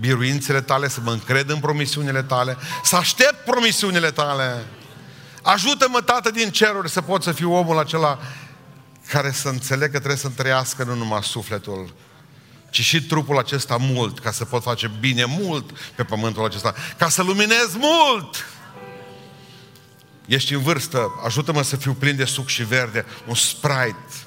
biruințele 0.00 0.60
tale, 0.60 0.88
să 0.88 1.00
mă 1.00 1.10
încred 1.10 1.48
în 1.48 1.60
promisiunile 1.60 2.22
tale, 2.22 2.56
să 2.82 2.96
aștept 2.96 3.44
promisiunile 3.44 4.10
tale. 4.10 4.64
Ajută-mă, 5.42 6.00
Tată 6.00 6.30
din 6.30 6.50
ceruri, 6.50 6.90
să 6.90 7.00
pot 7.02 7.22
să 7.22 7.32
fiu 7.32 7.52
omul 7.52 7.78
acela 7.78 8.18
care 9.08 9.30
să 9.30 9.48
înțeleg 9.48 9.90
că 9.90 9.96
trebuie 9.96 10.16
să 10.16 10.28
trăiască 10.28 10.84
nu 10.84 10.94
numai 10.94 11.22
sufletul, 11.22 11.94
ci 12.70 12.80
și 12.80 13.02
trupul 13.02 13.38
acesta 13.38 13.76
mult, 13.76 14.18
ca 14.18 14.30
să 14.30 14.44
pot 14.44 14.62
face 14.62 14.90
bine 15.00 15.24
mult 15.24 15.70
pe 15.94 16.04
pământul 16.04 16.44
acesta, 16.44 16.74
ca 16.98 17.08
să 17.08 17.22
luminez 17.22 17.74
mult. 17.76 18.46
Ești 20.26 20.54
în 20.54 20.62
vârstă, 20.62 21.20
ajută-mă 21.24 21.62
să 21.62 21.76
fiu 21.76 21.92
plin 21.92 22.16
de 22.16 22.24
suc 22.24 22.46
și 22.48 22.64
verde, 22.64 23.04
un 23.26 23.34
sprite, 23.34 24.24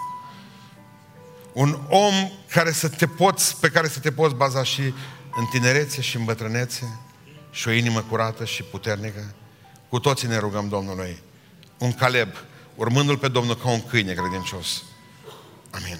un 1.53 1.79
om 1.87 2.13
care 2.49 2.71
să 2.71 2.87
te 2.89 3.07
poți, 3.07 3.59
pe 3.59 3.69
care 3.69 3.87
să 3.87 3.99
te 3.99 4.11
poți 4.11 4.35
baza 4.35 4.63
și 4.63 4.81
în 5.35 5.45
tinerețe 5.51 6.01
și 6.01 6.15
în 6.15 6.25
bătrânețe 6.25 6.99
și 7.51 7.67
o 7.67 7.71
inimă 7.71 8.01
curată 8.01 8.45
și 8.45 8.63
puternică. 8.63 9.33
Cu 9.89 9.99
toții 9.99 10.27
ne 10.27 10.37
rugăm 10.37 10.67
Domnului. 10.67 11.21
Un 11.77 11.93
Caleb, 11.93 12.29
urmându-L 12.79 13.17
pe 13.17 13.27
Domnul 13.27 13.55
ca 13.55 13.69
un 13.69 13.81
câine 13.81 14.13
credincios. 14.13 14.83
Amin. 15.71 15.99